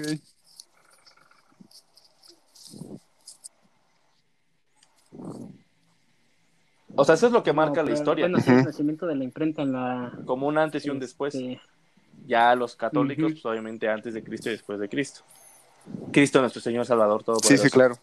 O 6.96 7.06
sea, 7.06 7.16
eso 7.16 7.28
es 7.28 7.34
lo 7.34 7.44
que 7.44 7.54
marca 7.54 7.82
No, 7.82 7.90
la 7.90 7.94
historia. 7.94 8.26
Bueno, 8.26 8.40
sí, 8.40 8.52
el 8.52 8.64
nacimiento 8.64 9.08
de 9.08 9.16
la 9.16 9.24
imprenta 9.24 9.62
en 9.64 9.72
la. 9.72 10.12
Como 10.26 10.48
un 10.48 10.58
antes 10.58 10.86
y 10.86 10.90
un 10.90 11.00
después. 11.00 11.34
este, 11.36 11.60
Ya 12.28 12.54
los 12.56 12.76
católicos, 12.76 13.32
pues 13.34 13.46
obviamente 13.46 13.90
antes 13.90 14.14
de 14.14 14.24
Cristo 14.24 14.50
y 14.50 14.54
después 14.54 14.80
de 14.80 14.88
Cristo. 14.90 15.22
Cristo 16.12 16.40
nuestro 16.40 16.62
Señor 16.62 16.86
Salvador 16.86 17.24
todo 17.24 17.40
Sí, 17.42 17.58
sí, 17.58 17.70
claro. 17.70 17.96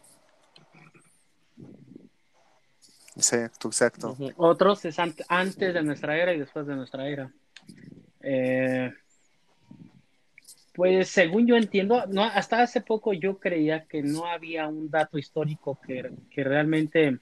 Exacto, 3.16 3.68
exacto. 3.68 4.16
Otros 4.36 4.84
es 4.84 4.98
ant- 4.98 5.24
antes 5.28 5.74
de 5.74 5.82
nuestra 5.82 6.16
era 6.16 6.32
y 6.32 6.38
después 6.38 6.66
de 6.66 6.76
nuestra 6.76 7.08
era. 7.08 7.30
Eh, 8.20 8.92
pues 10.80 11.10
según 11.10 11.46
yo 11.46 11.58
entiendo, 11.58 12.02
hasta 12.32 12.62
hace 12.62 12.80
poco 12.80 13.12
yo 13.12 13.38
creía 13.38 13.84
que 13.84 14.02
no 14.02 14.24
había 14.24 14.66
un 14.66 14.88
dato 14.88 15.18
histórico 15.18 15.78
que, 15.86 16.10
que 16.30 16.42
realmente 16.42 17.18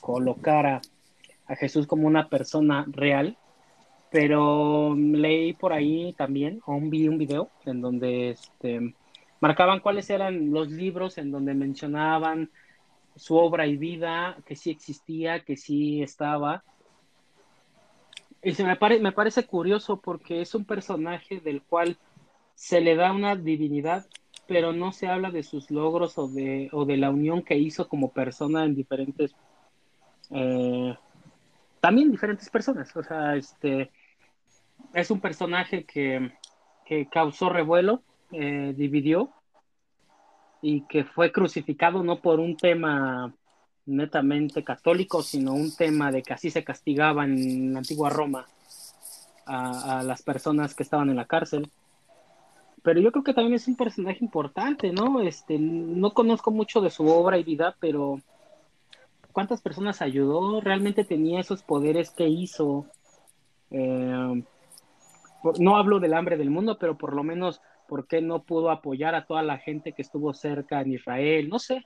colocara 0.00 0.80
a 1.46 1.54
Jesús 1.54 1.86
como 1.86 2.08
una 2.08 2.28
persona 2.28 2.84
real, 2.88 3.36
pero 4.10 4.96
leí 4.96 5.52
por 5.52 5.72
ahí 5.72 6.14
también, 6.14 6.60
o 6.66 6.80
vi 6.80 7.06
un 7.06 7.16
video 7.16 7.48
en 7.64 7.80
donde 7.80 8.30
este, 8.30 8.92
marcaban 9.40 9.78
cuáles 9.78 10.10
eran 10.10 10.50
los 10.50 10.68
libros 10.68 11.16
en 11.16 11.30
donde 11.30 11.54
mencionaban 11.54 12.50
su 13.14 13.36
obra 13.36 13.68
y 13.68 13.76
vida, 13.76 14.36
que 14.44 14.56
sí 14.56 14.68
existía, 14.72 15.38
que 15.44 15.56
sí 15.56 16.02
estaba. 16.02 16.64
Y 18.42 18.50
se 18.50 18.64
me, 18.64 18.74
pare- 18.74 18.98
me 18.98 19.12
parece 19.12 19.46
curioso 19.46 20.00
porque 20.00 20.40
es 20.40 20.56
un 20.56 20.64
personaje 20.64 21.38
del 21.38 21.62
cual 21.62 21.96
se 22.60 22.82
le 22.82 22.94
da 22.94 23.10
una 23.10 23.36
divinidad, 23.36 24.06
pero 24.46 24.74
no 24.74 24.92
se 24.92 25.06
habla 25.06 25.30
de 25.30 25.42
sus 25.42 25.70
logros 25.70 26.18
o 26.18 26.28
de, 26.28 26.68
o 26.72 26.84
de 26.84 26.98
la 26.98 27.08
unión 27.08 27.42
que 27.42 27.56
hizo 27.56 27.88
como 27.88 28.12
persona 28.12 28.66
en 28.66 28.74
diferentes, 28.74 29.34
eh, 30.28 30.94
también 31.80 32.12
diferentes 32.12 32.50
personas. 32.50 32.94
O 32.94 33.02
sea, 33.02 33.34
este 33.34 33.90
es 34.92 35.10
un 35.10 35.20
personaje 35.20 35.84
que, 35.84 36.32
que 36.84 37.08
causó 37.08 37.48
revuelo, 37.48 38.02
eh, 38.30 38.74
dividió 38.76 39.30
y 40.60 40.82
que 40.82 41.04
fue 41.04 41.32
crucificado 41.32 42.02
no 42.04 42.20
por 42.20 42.40
un 42.40 42.58
tema 42.58 43.32
netamente 43.86 44.62
católico, 44.62 45.22
sino 45.22 45.54
un 45.54 45.74
tema 45.74 46.12
de 46.12 46.22
que 46.22 46.34
así 46.34 46.50
se 46.50 46.62
castigaba 46.62 47.24
en 47.24 47.72
la 47.72 47.78
antigua 47.78 48.10
Roma 48.10 48.46
a, 49.46 50.00
a 50.00 50.02
las 50.02 50.22
personas 50.22 50.74
que 50.74 50.82
estaban 50.82 51.08
en 51.08 51.16
la 51.16 51.24
cárcel. 51.24 51.70
Pero 52.82 53.00
yo 53.00 53.12
creo 53.12 53.24
que 53.24 53.34
también 53.34 53.54
es 53.54 53.68
un 53.68 53.76
personaje 53.76 54.18
importante, 54.24 54.92
¿no? 54.92 55.20
Este, 55.20 55.58
no 55.58 56.12
conozco 56.12 56.50
mucho 56.50 56.80
de 56.80 56.90
su 56.90 57.06
obra 57.06 57.36
y 57.38 57.44
vida, 57.44 57.76
pero 57.80 58.18
¿cuántas 59.32 59.60
personas 59.60 60.00
ayudó? 60.00 60.60
¿Realmente 60.60 61.04
tenía 61.04 61.40
esos 61.40 61.62
poderes 61.62 62.10
que 62.10 62.28
hizo? 62.28 62.86
Eh, 63.70 64.44
por- 65.42 65.60
no 65.60 65.76
hablo 65.76 66.00
del 66.00 66.14
hambre 66.14 66.36
del 66.36 66.50
mundo, 66.50 66.78
pero 66.78 66.96
por 66.96 67.14
lo 67.14 67.22
menos, 67.22 67.60
¿por 67.86 68.06
qué 68.06 68.22
no 68.22 68.42
pudo 68.42 68.70
apoyar 68.70 69.14
a 69.14 69.26
toda 69.26 69.42
la 69.42 69.58
gente 69.58 69.92
que 69.92 70.02
estuvo 70.02 70.32
cerca 70.32 70.80
en 70.80 70.92
Israel? 70.92 71.48
No 71.48 71.58
sé. 71.58 71.82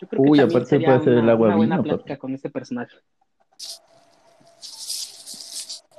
Yo 0.00 0.08
creo 0.08 0.22
que 0.22 0.30
Uy, 0.30 0.38
también 0.38 0.60
aparte 0.60 0.66
sería 0.70 0.88
puede 0.88 1.00
ser 1.04 1.12
el 1.12 1.18
una, 1.20 1.32
agua 1.32 1.48
una 1.48 1.56
buena 1.56 1.74
vino, 1.76 1.84
plática 1.84 2.16
con 2.16 2.34
este 2.34 2.48
personaje. 2.50 2.96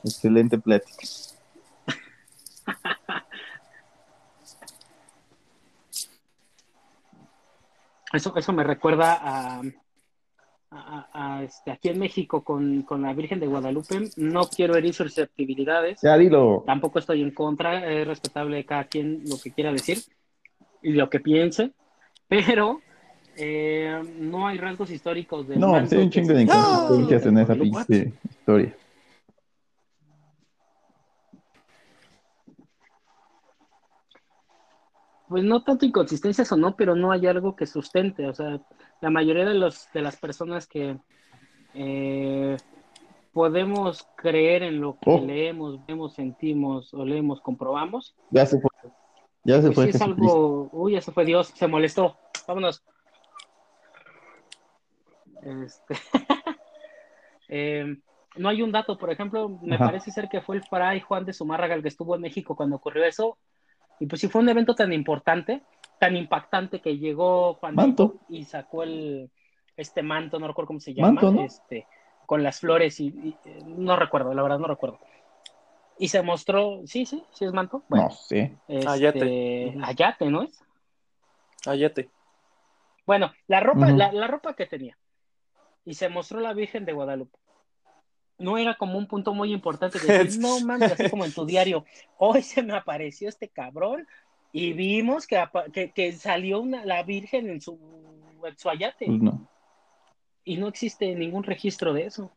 Excelente 0.04 0.58
plática. 0.58 1.06
Eso, 8.14 8.34
eso 8.36 8.54
me 8.54 8.64
recuerda 8.64 9.14
a, 9.22 9.62
a- 10.72 11.08
a, 11.14 11.44
este, 11.44 11.72
aquí 11.72 11.90
en 11.90 12.00
México 12.00 12.44
con, 12.44 12.82
con 12.84 13.02
la 13.02 13.14
Virgen 13.14 13.40
de 13.40 13.48
Guadalupe. 13.48 14.10
No 14.18 14.44
quiero 14.48 14.76
herir 14.76 14.94
susceptibilidades. 14.94 16.02
Ya 16.02 16.18
dilo. 16.18 16.64
Tampoco 16.66 17.00
estoy 17.00 17.22
en 17.22 17.32
contra, 17.32 17.90
es 17.90 18.08
respetable 18.08 18.58
de 18.58 18.66
cada 18.66 18.86
quien 18.86 19.24
lo 19.28 19.38
que 19.42 19.52
quiera 19.52 19.72
decir 19.72 20.00
y 20.82 20.92
lo 20.94 21.10
que 21.10 21.20
piense, 21.20 21.72
pero 22.28 22.82
eh, 23.38 24.02
no 24.20 24.48
hay 24.48 24.58
rasgos 24.58 24.90
históricos 24.92 25.48
del 25.48 25.60
No, 25.60 25.86
sí 25.88 25.96
hay 25.96 26.04
un 26.04 26.10
chingo 26.10 26.34
de 26.34 26.42
inconsistencias 26.44 27.26
en 27.26 27.38
esa 27.38 27.54
pinche 27.54 28.14
historia. 28.30 28.76
Pues 35.32 35.46
no 35.46 35.64
tanto 35.64 35.86
inconsistencias 35.86 36.52
o 36.52 36.58
no, 36.58 36.76
pero 36.76 36.94
no 36.94 37.10
hay 37.14 37.26
algo 37.26 37.56
que 37.56 37.66
sustente. 37.66 38.28
O 38.28 38.34
sea, 38.34 38.60
la 39.00 39.10
mayoría 39.10 39.46
de 39.46 39.54
los 39.54 39.90
de 39.94 40.02
las 40.02 40.18
personas 40.18 40.68
que 40.68 40.98
eh, 41.74 42.58
podemos 43.32 44.06
creer 44.18 44.62
en 44.64 44.82
lo 44.82 44.98
que 45.00 45.10
Oh. 45.10 45.22
leemos, 45.26 45.86
vemos, 45.86 46.16
sentimos, 46.16 46.94
olemos, 46.94 47.40
comprobamos, 47.40 48.14
Ya 48.30 48.46
se 48.46 48.60
fue. 48.60 48.70
Ya 49.46 49.62
se 49.62 49.68
pues 49.68 49.76
fue 49.76 49.84
sí 49.86 49.90
es 49.92 50.02
Jesucristo. 50.02 50.34
algo, 50.34 50.70
uy, 50.74 50.92
ya 50.96 51.02
se 51.02 51.14
fue 51.14 51.24
Dios, 51.24 51.48
se 51.48 51.66
molestó. 51.66 52.18
Vámonos. 52.46 52.84
Este, 55.44 55.96
eh, 57.48 57.96
no 58.36 58.50
hay 58.50 58.62
un 58.64 58.74
dato, 58.74 58.98
por 58.98 59.10
ejemplo, 59.12 59.48
me 59.62 59.76
Ajá. 59.76 59.86
parece 59.86 60.12
ser 60.12 60.28
que 60.28 60.42
fue 60.42 60.58
el 60.58 60.64
fray 60.64 61.00
Juan 61.00 61.24
de 61.24 61.32
Zumárraga 61.32 61.74
el 61.76 61.82
que 61.84 61.88
estuvo 61.88 62.16
en 62.16 62.22
México 62.22 62.54
cuando 62.54 62.76
ocurrió 62.76 63.06
eso. 63.06 63.38
Y 64.02 64.08
pues 64.08 64.20
sí 64.20 64.28
fue 64.28 64.42
un 64.42 64.50
evento 64.50 64.74
tan 64.74 64.92
importante, 64.94 65.62
tan 66.00 66.18
impactante 66.18 66.82
que 66.82 66.98
llegó 66.98 67.54
Juan 67.54 67.76
Manto. 67.76 68.16
y 68.30 68.46
sacó 68.46 68.82
el 68.82 69.30
este 69.78 70.02
manto, 70.02 70.40
no 70.40 70.48
recuerdo 70.48 70.68
cómo 70.70 70.80
se 70.80 70.96
llama, 70.96 71.12
Manto, 71.12 71.32
¿no? 71.32 71.44
este, 71.44 71.86
con 72.26 72.42
las 72.42 72.60
flores 72.60 73.00
y, 73.00 73.08
y- 73.10 73.38
no 73.68 73.96
recuerdo, 73.96 74.34
la 74.34 74.42
verdad 74.42 74.58
no 74.58 74.66
recuerdo. 74.68 75.00
Y 76.00 76.08
se 76.08 76.24
mostró, 76.24 76.82
sí, 76.86 77.06
sí, 77.06 77.24
sí 77.32 77.46
es 77.46 77.54
manto. 77.54 77.84
Bueno, 77.88 78.06
No 78.06 78.12
sé. 78.12 78.58
este, 78.68 78.88
Ayate. 78.90 79.78
Ayate, 79.84 80.26
¿no 80.32 80.42
es? 80.42 80.64
Ayate. 81.68 82.10
Bueno, 83.06 83.32
la 83.48 83.60
ropa, 83.60 83.92
la, 83.92 84.12
la 84.12 84.26
ropa 84.28 84.56
que 84.56 84.66
tenía. 84.66 84.98
Y 85.86 85.94
se 85.94 86.10
mostró 86.10 86.40
la 86.40 86.54
Virgen 86.54 86.86
de 86.86 86.94
Guadalupe. 86.94 87.38
No 88.42 88.58
era 88.58 88.76
como 88.76 88.98
un 88.98 89.08
punto 89.08 89.34
muy 89.34 89.54
importante 89.54 90.00
de 90.00 90.18
decir, 90.20 90.42
no 90.42 90.60
mames, 90.66 90.92
así 90.92 91.10
como 91.10 91.26
en 91.26 91.34
tu 91.34 91.46
diario, 91.46 91.86
hoy 92.18 92.42
se 92.42 92.64
me 92.64 92.74
apareció 92.74 93.30
este 93.30 93.48
cabrón 93.48 94.08
y 94.52 94.74
vimos 94.74 95.28
que, 95.28 95.42
que, 95.72 95.92
que 95.92 96.12
salió 96.14 96.60
una, 96.60 96.86
la 96.86 97.04
Virgen 97.04 97.50
en 97.50 97.62
su, 97.62 97.80
en 98.44 98.58
su 98.58 98.70
ayate. 98.70 99.06
Pues 99.06 99.22
no. 99.22 99.48
Y 100.44 100.58
no 100.58 100.68
existe 100.68 101.16
ningún 101.16 101.44
registro 101.44 101.94
de 101.94 102.06
eso. 102.06 102.32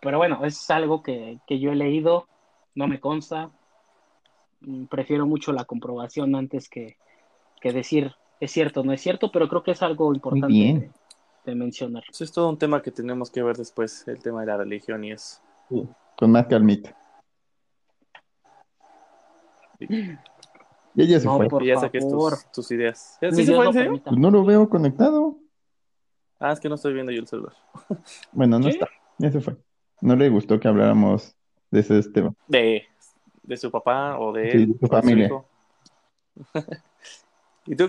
Pero 0.00 0.18
bueno, 0.18 0.44
es 0.44 0.70
algo 0.70 1.02
que, 1.02 1.38
que 1.46 1.58
yo 1.58 1.72
he 1.72 1.76
leído, 1.76 2.26
no 2.74 2.88
me 2.88 3.00
consta. 3.00 3.50
Mm, 4.60 4.86
Prefiero 4.86 5.26
mucho 5.26 5.52
la 5.52 5.64
comprobación 5.64 6.34
antes 6.34 6.68
que, 6.68 6.96
que 7.60 7.72
decir 7.72 8.14
es 8.40 8.52
cierto 8.52 8.80
o 8.80 8.84
no 8.84 8.92
es 8.92 9.00
cierto, 9.00 9.32
pero 9.32 9.48
creo 9.48 9.62
que 9.62 9.72
es 9.72 9.82
algo 9.82 10.12
importante 10.14 10.46
bien. 10.46 10.92
De, 11.46 11.52
de 11.52 11.56
mencionar. 11.56 12.02
Eso 12.10 12.24
es 12.24 12.32
todo 12.32 12.48
un 12.48 12.58
tema 12.58 12.82
que 12.82 12.90
tenemos 12.90 13.30
que 13.30 13.42
ver 13.42 13.56
después, 13.56 14.06
el 14.08 14.18
tema 14.22 14.40
de 14.40 14.46
la 14.48 14.56
religión 14.58 15.02
y 15.04 15.12
eso. 15.12 15.40
Con 16.16 16.30
más 16.32 16.46
calmita. 16.46 16.96
Y 19.78 21.02
ella 21.02 21.20
se 21.20 21.26
No, 21.26 21.36
fue. 21.36 21.48
por 21.48 21.62
y 21.62 21.66
ya 21.68 21.78
saques 21.80 22.02
favor. 22.04 22.32
tus, 22.34 22.52
tus 22.52 22.70
ideas. 22.72 23.18
¿Sí 23.20 23.44
se 23.44 23.54
fue 23.54 23.66
en 23.66 23.72
permita. 23.72 24.10
Pues 24.10 24.20
no 24.20 24.30
lo 24.30 24.44
veo 24.44 24.68
conectado. 24.68 25.36
Ah, 26.38 26.52
es 26.52 26.60
que 26.60 26.68
no 26.68 26.74
estoy 26.76 26.94
viendo 26.94 27.12
yo 27.12 27.20
el 27.20 27.26
celular. 27.26 27.52
Bueno, 28.32 28.58
no 28.58 28.68
está. 28.68 28.88
Ya 29.18 29.30
se 29.30 29.40
fue. 29.40 29.56
No 30.00 30.14
le 30.16 30.28
gustó 30.28 30.58
que 30.60 30.68
habláramos 30.68 31.34
de 31.70 31.80
ese 31.80 32.02
tema. 32.10 32.34
De, 32.46 32.82
de 33.42 33.56
su 33.56 33.70
papá 33.70 34.18
o 34.18 34.32
de 34.32 34.50
Sí, 34.52 34.56
él. 34.58 34.72
de 34.72 34.78
su 34.78 34.86
familia. 34.86 35.26
hijo. 35.26 35.46
¿Y 37.66 37.74
tú, 37.76 37.88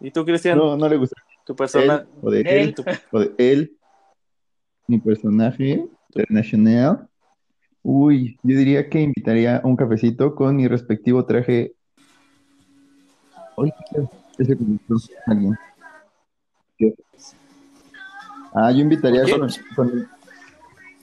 ¿Y 0.00 0.10
tú, 0.10 0.24
Cristian? 0.24 0.58
No, 0.58 0.76
no 0.76 0.88
le 0.88 0.96
gustó. 0.96 1.16
Tu 1.44 1.54
persona. 1.54 2.06
O 2.22 2.30
de 2.30 2.40
Él. 2.40 2.74
o 3.12 3.20
de 3.20 3.34
él, 3.38 3.76
mi 4.86 4.98
personaje 4.98 5.84
internacional. 6.10 7.08
Uy, 7.82 8.38
yo 8.42 8.56
diría 8.56 8.88
que 8.88 9.00
invitaría 9.00 9.60
un 9.64 9.76
cafecito 9.76 10.34
con 10.34 10.56
mi 10.56 10.66
respectivo 10.68 11.24
traje. 11.26 11.74
Uy, 13.56 13.72
¿qué 14.36 14.44
se 14.44 14.56
conectó 14.56 14.94
alguien? 15.26 15.54
¿Qué? 16.78 16.94
Ah, 18.54 18.70
yo 18.72 18.78
invitaría 18.80 19.22
con- 19.76 20.08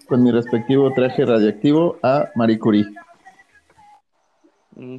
con 0.08 0.24
mi 0.24 0.32
respectivo 0.32 0.92
traje 0.94 1.24
radiactivo 1.26 1.98
a 2.02 2.30
Marie 2.36 2.58
Curie. 2.60 2.86
Mm, 4.76 4.98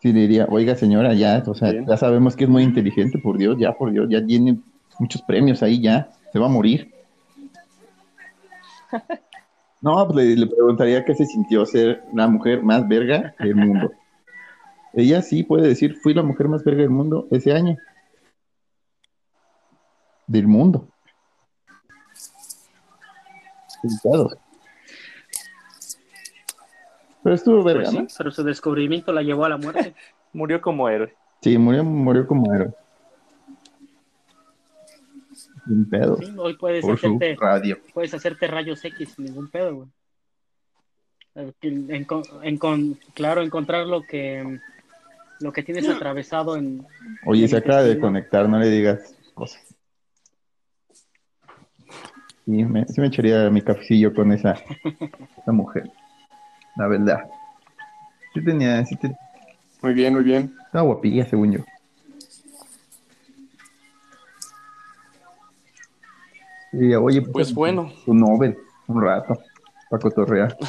Sí, 0.00 0.12
diría, 0.12 0.46
oiga 0.48 0.74
señora, 0.76 1.12
ya, 1.12 1.42
o 1.46 1.54
sea, 1.54 1.72
Bien. 1.72 1.86
ya 1.86 1.96
sabemos 1.96 2.34
que 2.34 2.44
es 2.44 2.50
muy 2.50 2.62
inteligente, 2.62 3.18
por 3.18 3.36
Dios, 3.36 3.56
ya, 3.58 3.72
por 3.74 3.92
Dios, 3.92 4.08
ya 4.08 4.24
tiene 4.24 4.58
muchos 4.98 5.20
premios 5.22 5.62
ahí, 5.62 5.80
ya, 5.80 6.10
se 6.32 6.38
va 6.38 6.46
a 6.46 6.50
morir. 6.50 6.90
No, 9.82 10.06
pues 10.06 10.26
le, 10.26 10.36
le 10.36 10.46
preguntaría 10.46 11.02
qué 11.06 11.14
se 11.14 11.24
sintió 11.24 11.64
ser 11.64 12.04
la 12.12 12.28
mujer 12.28 12.62
más 12.62 12.86
verga 12.86 13.34
del 13.38 13.56
mundo. 13.56 13.90
Ella 14.92 15.22
sí 15.22 15.42
puede 15.42 15.68
decir, 15.68 15.96
fui 15.96 16.12
la 16.12 16.22
mujer 16.22 16.48
más 16.48 16.62
verga 16.64 16.82
del 16.82 16.90
mundo 16.90 17.26
ese 17.30 17.52
año. 17.52 17.78
Del 20.26 20.46
mundo. 20.46 20.86
Pedos. 24.02 24.36
Pero 27.22 27.34
estuvo 27.34 27.62
Pues 27.62 27.74
verga, 27.74 27.90
sí, 27.90 27.98
¿no? 27.98 28.06
pero 28.16 28.30
su 28.30 28.42
descubrimiento 28.42 29.12
la 29.12 29.22
llevó 29.22 29.44
a 29.44 29.50
la 29.50 29.56
muerte. 29.58 29.94
Murió 30.32 30.60
como 30.60 30.88
héroe. 30.88 31.14
Sí, 31.42 31.58
murió, 31.58 31.82
murió 31.84 32.26
como 32.26 32.54
héroe. 32.54 32.70
Sin 35.66 35.88
pedos. 35.88 36.20
Sí, 36.20 36.32
hoy 36.38 36.54
puedes 36.56 36.82
Por 36.84 36.98
su 36.98 37.06
hacerte, 37.06 37.36
radio. 37.40 37.78
puedes 37.92 38.14
hacerte 38.14 38.46
rayos 38.46 38.84
X 38.84 39.12
sin 39.14 39.24
ningún 39.26 39.48
pedo, 39.48 39.74
güey. 39.74 39.88
Eh, 41.36 41.52
que 41.60 41.68
enco- 41.72 42.26
encon- 42.42 42.98
claro, 43.14 43.42
encontrar 43.42 43.86
lo 43.86 44.02
que 44.02 44.58
lo 45.40 45.52
que 45.52 45.62
tienes 45.62 45.88
atravesado 45.88 46.56
en 46.56 46.86
Oye, 47.24 47.48
se 47.48 47.56
acaba 47.56 47.82
de 47.82 47.98
conectar, 47.98 48.48
no 48.48 48.58
le 48.58 48.68
digas 48.68 49.14
cosas. 49.34 49.62
Sí, 52.44 52.64
me, 52.64 52.84
sí 52.86 53.00
me 53.00 53.06
echaría 53.06 53.48
mi 53.48 53.62
cafecillo 53.62 54.12
con 54.12 54.32
esa, 54.32 54.52
esa 55.38 55.52
mujer. 55.52 55.90
La 56.76 56.86
verdad. 56.86 57.28
Sí 58.34 58.44
tenía, 58.44 58.84
sí 58.86 58.96
te- 58.96 59.16
Muy 59.82 59.92
bien, 59.94 60.14
muy 60.14 60.22
bien. 60.22 60.54
estaba 60.66 60.84
guapilla, 60.84 61.24
según 61.26 61.52
yo. 61.52 61.60
Y 66.72 66.94
oye, 66.94 67.22
Pues 67.22 67.52
bueno. 67.52 67.92
Tu 68.04 68.14
Nobel, 68.14 68.56
un 68.86 69.02
rato, 69.02 69.36
para 69.88 70.00
cotorrear. 70.02 70.56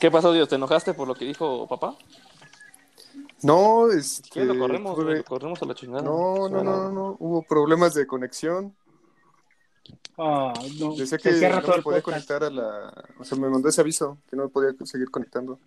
¿Qué 0.00 0.10
pasó, 0.10 0.32
Dios? 0.32 0.48
¿Te 0.48 0.56
enojaste 0.56 0.94
por 0.94 1.06
lo 1.06 1.14
que 1.14 1.24
dijo 1.24 1.68
papá? 1.68 1.94
No, 3.42 3.88
este, 3.90 4.28
¿Qué? 4.30 4.44
Lo 4.44 4.58
corremos, 4.58 4.96
tuve- 4.98 5.18
lo 5.18 5.24
corremos 5.24 5.62
a 5.62 5.66
la 5.66 5.74
chingada. 5.74 6.02
No, 6.02 6.48
no, 6.48 6.64
no, 6.64 6.90
no, 6.90 7.16
hubo 7.20 7.42
problemas 7.42 7.94
de 7.94 8.06
conexión. 8.06 8.74
Ah, 10.18 10.52
no, 10.78 10.94
Decía 10.94 11.18
se 11.18 11.18
que 11.18 11.30
no 11.48 11.56
me 11.56 11.62
podía 11.62 11.82
podcast. 11.82 12.04
conectar 12.04 12.44
a 12.44 12.50
la... 12.50 13.04
O 13.18 13.24
sea, 13.24 13.38
me 13.38 13.48
mandó 13.48 13.68
ese 13.68 13.80
aviso, 13.80 14.18
que 14.28 14.36
no 14.36 14.44
me 14.44 14.48
podía 14.50 14.70
seguir 14.84 15.10
conectando. 15.10 15.58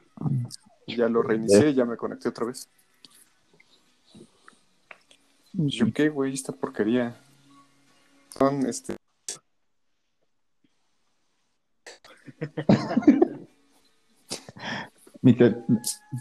Ya 0.87 1.09
lo 1.09 1.21
reinicié, 1.23 1.73
ya 1.73 1.83
me 1.85 1.97
conecté 1.97 2.29
otra 2.29 2.45
vez. 2.45 2.69
¿Yo 5.53 5.91
qué, 5.93 6.09
güey? 6.09 6.33
Esta 6.33 6.51
porquería. 6.53 7.15
Son, 8.37 8.65
este... 8.67 8.95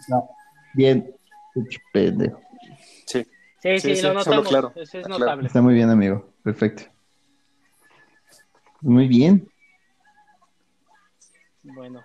No, 0.09 0.31
Bien. 0.75 1.15
Pendejo. 1.93 2.41
Sí. 3.07 3.23
Sí, 3.63 3.79
sí, 3.79 3.81
Sí, 3.81 3.97
sí, 3.97 4.03
lo 4.03 4.15
notamos. 4.15 4.49
claro, 4.49 4.73
Eso 4.75 4.99
es 4.99 5.09
notable. 5.09 5.47
Está 5.47 5.63
muy 5.63 5.75
bien, 5.75 5.91
amigo. 5.91 6.29
Perfecto. 6.43 6.85
Muy 8.85 9.09
bien. 9.09 9.49
Bueno, 11.63 12.05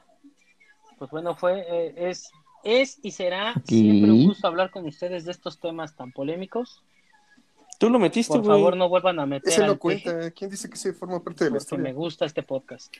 pues 0.98 1.12
bueno, 1.12 1.36
fue, 1.36 1.60
eh, 1.70 1.94
es, 1.98 2.32
es 2.64 3.00
y 3.04 3.12
será 3.12 3.54
siempre 3.66 4.10
un 4.10 4.28
gusto 4.28 4.48
hablar 4.48 4.72
con 4.72 4.86
ustedes 4.86 5.26
de 5.26 5.32
estos 5.32 5.60
temas 5.60 5.98
tan 5.98 6.14
polémicos. 6.14 6.82
Tú 7.80 7.90
lo 7.90 8.00
metiste, 8.00 8.34
Por 8.38 8.46
favor, 8.46 8.78
no 8.78 8.88
vuelvan 8.88 9.20
a 9.20 9.26
meter 9.26 9.52
Ese 9.52 9.68
no 9.68 9.78
cuenta. 9.78 10.32
¿Quién 10.32 10.50
dice 10.50 10.70
que 10.70 10.78
se 10.78 10.94
forma 10.94 11.22
parte 11.22 11.44
de 11.44 11.52
la 11.52 11.58
porque 11.58 11.78
me 11.78 11.90
historia? 11.90 11.94
gusta 11.94 12.26
este 12.26 12.44
podcast. 12.44 12.96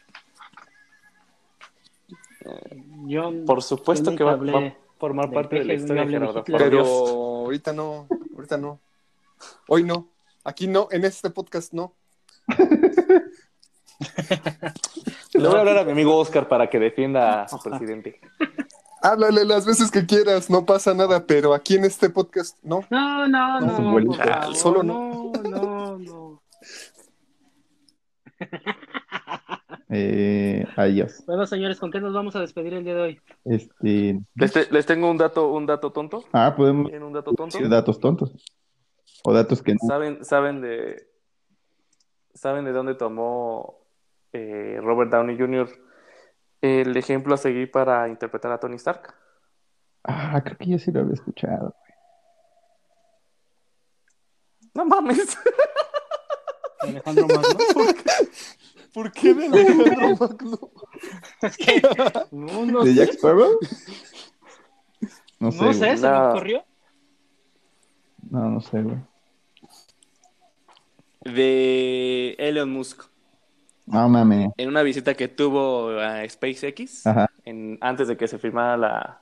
Yo, 3.06 3.46
Por 3.46 3.64
supuesto 3.64 4.12
yo 4.12 4.18
que 4.18 4.24
va, 4.26 4.34
a 4.34 4.76
formar 4.98 5.32
parte 5.32 5.60
de 5.60 5.64
la 5.64 5.74
historia, 5.76 6.04
de 6.04 6.12
Gerardo. 6.12 6.44
Pero 6.44 6.86
ahorita 6.86 7.72
no, 7.72 8.08
ahorita 8.36 8.58
no. 8.58 8.82
Hoy 9.70 9.84
no. 9.84 10.10
Aquí 10.44 10.68
no, 10.68 10.90
en 10.92 11.06
este 11.06 11.30
podcast 11.30 11.72
no. 11.72 11.94
Le 15.34 15.48
voy 15.48 15.56
a 15.56 15.60
hablar 15.60 15.78
a 15.80 15.84
mi 15.86 15.92
amigo 15.92 16.16
Oscar 16.18 16.48
para 16.48 16.70
que 16.70 16.80
defienda 16.80 17.44
a 17.44 17.48
su 17.48 17.60
presidente. 17.60 18.20
Háblale 19.02 19.46
las 19.46 19.66
veces 19.66 19.92
que 19.92 20.06
quieras, 20.06 20.50
no 20.50 20.66
pasa 20.66 20.94
nada, 20.94 21.26
pero 21.26 21.54
aquí 21.54 21.76
en 21.76 21.86
este 21.86 22.10
podcast 22.10 22.58
no. 22.64 22.82
No, 22.90 23.28
no, 23.28 23.60
No, 23.62 24.00
no, 24.02 24.14
favor, 24.14 24.56
Solo 24.56 24.84
no, 24.84 25.32
no, 25.44 25.98
no. 26.00 26.42
Eh, 29.92 30.66
adiós. 30.78 31.24
Bueno, 31.26 31.48
señores, 31.48 31.80
¿con 31.80 31.90
qué 31.92 32.00
nos 32.00 32.14
vamos 32.14 32.36
a 32.36 32.40
despedir 32.42 32.76
el 32.76 32.84
día 32.84 32.94
de 32.94 33.02
hoy? 33.02 33.20
Este. 33.46 34.20
Les, 34.36 34.54
te- 34.54 34.72
les 34.72 34.86
tengo 34.86 35.10
un 35.10 35.18
dato, 35.18 35.52
un 35.52 35.66
dato 35.66 35.92
tonto. 35.92 36.24
Ah, 36.32 36.54
podemos 36.56 36.90
¿Tienen 36.90 37.08
un 37.08 37.14
dato 37.14 37.34
tonto? 37.34 37.58
decir 37.58 37.68
datos 37.70 38.00
tontos. 38.00 38.32
O 39.24 39.34
datos 39.34 39.64
que 39.64 39.74
no. 39.74 39.80
¿Saben, 39.88 40.24
saben 40.24 40.62
de 40.62 41.08
saben 42.36 42.66
de 42.66 42.72
dónde 42.72 42.94
tomó 42.94 43.79
eh, 44.34 44.80
Robert 44.82 45.12
Downey 45.12 45.38
Jr. 45.38 45.70
el 46.62 46.96
ejemplo 46.98 47.34
a 47.34 47.38
seguir 47.38 47.72
para 47.72 48.08
interpretar 48.08 48.52
a 48.52 48.60
Tony 48.60 48.76
Stark? 48.76 49.14
Ah, 50.04 50.42
creo 50.44 50.58
que 50.58 50.66
yo 50.68 50.80
sí 50.80 50.92
lo 50.92 51.02
había 51.02 51.14
escuchado. 51.14 51.76
No 54.74 54.86
mames. 54.86 55.38
Alejandro 56.80 57.28
Magno. 57.28 57.58
¿Por 58.94 59.12
qué 59.12 59.34
de 59.34 59.46
Alejandro 59.46 60.16
Magno? 60.20 60.72
Es 61.42 61.58
que 61.58 61.82
no, 62.32 62.66
no 62.66 62.84
¿De 62.84 62.94
sé, 62.94 62.96
Jack 62.96 63.10
Sparrow? 63.16 63.60
No 65.40 65.52
sé. 65.52 65.64
no 65.64 65.74
sé, 65.74 65.98
se 65.98 66.10
me 66.10 66.18
ocurrió. 66.18 66.66
No, 68.30 68.50
no 68.50 68.62
sé, 68.62 68.82
güey. 68.82 68.98
De 71.22 72.36
Elon 72.38 72.72
Musk. 72.72 73.09
No 73.92 74.08
mames. 74.08 74.52
En 74.58 74.70
una 74.70 74.84
visita 74.84 75.14
que 75.16 75.28
tuvo 75.28 76.00
a 76.00 76.28
SpaceX, 76.28 77.04
en, 77.46 77.78
antes 77.82 78.08
de 78.08 78.18
que 78.18 78.28
se 78.28 78.38
firmara 78.38 78.78
la, 78.78 79.20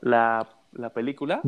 la, 0.00 0.48
la 0.72 0.90
película, 0.90 1.40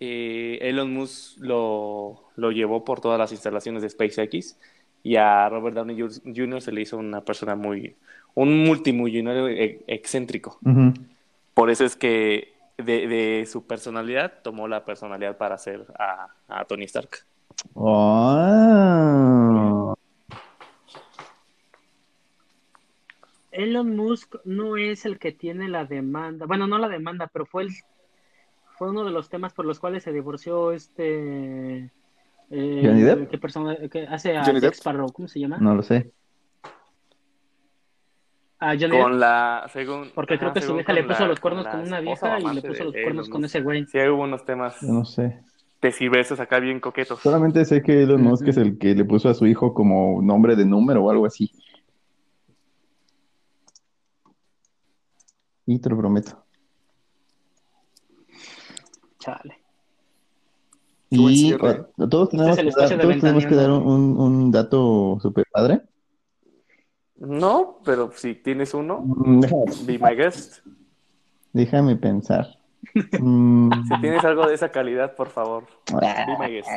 eh, 0.00 0.58
Elon 0.62 0.92
Musk 0.92 1.38
lo, 1.38 2.30
lo 2.36 2.50
llevó 2.50 2.84
por 2.84 3.00
todas 3.00 3.18
las 3.18 3.30
instalaciones 3.32 3.82
de 3.82 3.90
SpaceX 3.90 4.58
y 5.02 5.16
a 5.16 5.48
Robert 5.50 5.76
Downey 5.76 6.00
Jr. 6.00 6.62
se 6.62 6.72
le 6.72 6.80
hizo 6.80 6.96
una 6.96 7.20
persona 7.20 7.54
muy, 7.54 7.94
un 8.34 8.64
multimillonario 8.64 9.48
e- 9.48 9.84
excéntrico. 9.86 10.58
Por 11.52 11.70
eso 11.70 11.84
es 11.84 11.94
que 11.94 12.54
de, 12.78 13.06
de 13.06 13.46
su 13.46 13.66
personalidad 13.66 14.32
tomó 14.42 14.66
la 14.66 14.84
personalidad 14.84 15.36
para 15.36 15.56
hacer 15.56 15.86
a, 15.98 16.28
a 16.48 16.64
Tony 16.64 16.84
Stark. 16.84 17.24
Oh. 17.74 18.13
Elon 23.74 23.96
Musk 23.96 24.36
no 24.44 24.76
es 24.76 25.04
el 25.04 25.18
que 25.18 25.32
tiene 25.32 25.68
la 25.68 25.84
demanda, 25.84 26.46
bueno, 26.46 26.68
no 26.68 26.78
la 26.78 26.88
demanda, 26.88 27.28
pero 27.32 27.44
fue 27.44 27.64
el, 27.64 27.70
fue 28.78 28.90
uno 28.90 29.04
de 29.04 29.10
los 29.10 29.28
temas 29.28 29.52
por 29.52 29.64
los 29.64 29.80
cuales 29.80 30.04
se 30.04 30.12
divorció 30.12 30.70
este 30.70 31.90
eh, 32.50 32.82
¿Johnny 32.84 33.02
Depp? 33.02 33.30
¿qué 33.30 33.38
persona 33.38 33.76
que 33.90 34.06
hace 34.06 34.36
a 34.36 34.44
¿Johnny 34.44 34.60
Depp? 34.60 34.74
Sparrow? 34.74 35.12
¿Cómo 35.12 35.26
se 35.26 35.40
llama? 35.40 35.58
No 35.58 35.74
lo 35.74 35.82
sé. 35.82 36.12
A 38.60 38.68
Johnny 38.74 38.96
Depp, 38.96 39.02
Con 39.02 39.18
la, 39.18 39.68
según, 39.72 40.12
porque 40.14 40.38
creo 40.38 40.52
que 40.52 40.60
su 40.60 40.74
vieja 40.74 40.92
le 40.92 41.02
puso 41.02 41.22
la- 41.22 41.28
los 41.28 41.40
cuernos 41.40 41.66
con 41.66 41.80
una 41.80 41.98
vieja 42.00 42.38
y 42.38 42.54
le 42.54 42.62
puso 42.62 42.84
los 42.84 42.94
cuernos 42.94 43.28
con 43.28 43.44
ese 43.44 43.60
güey. 43.60 43.86
Sí, 43.86 43.98
hubo 44.08 44.22
unos 44.22 44.44
temas 44.44 44.80
Yo 44.82 44.88
no 44.88 45.04
sé. 45.04 45.40
decibesos 45.82 46.38
acá 46.38 46.60
bien 46.60 46.78
coquetos. 46.78 47.18
Solamente 47.20 47.64
sé 47.64 47.82
que 47.82 48.04
Elon 48.04 48.22
Musk 48.22 48.46
es 48.46 48.56
el 48.56 48.78
que 48.78 48.94
le 48.94 49.04
puso 49.04 49.28
a 49.28 49.34
su 49.34 49.46
hijo 49.46 49.74
como 49.74 50.22
nombre 50.22 50.54
de 50.54 50.64
número 50.64 51.02
o 51.02 51.10
algo 51.10 51.26
así. 51.26 51.50
Y 55.66 55.78
te 55.78 55.88
lo 55.90 55.96
prometo. 55.96 56.44
Chale. 59.18 59.58
Y 61.10 61.52
eh, 61.52 61.58
todos 62.10 62.30
tenemos, 62.30 62.58
es 62.58 62.74
todos 62.74 62.90
tenemos 63.20 63.46
que 63.46 63.54
dar 63.54 63.70
un, 63.70 64.18
un 64.18 64.50
dato 64.50 65.18
super 65.22 65.44
padre. 65.50 65.82
No, 67.16 67.78
pero 67.84 68.10
si 68.12 68.34
tienes 68.34 68.74
uno, 68.74 69.00
Mm, 69.00 69.40
be 69.86 69.98
my 69.98 70.14
guest. 70.16 70.58
déjame 71.52 71.96
pensar. 71.96 72.58
Mm, 73.18 73.70
Si 73.88 74.00
tienes 74.02 74.24
algo 74.24 74.46
de 74.46 74.54
esa 74.54 74.70
calidad, 74.70 75.14
por 75.14 75.28
favor, 75.30 75.66
be 75.90 76.36
my 76.38 76.50
guest. 76.52 76.68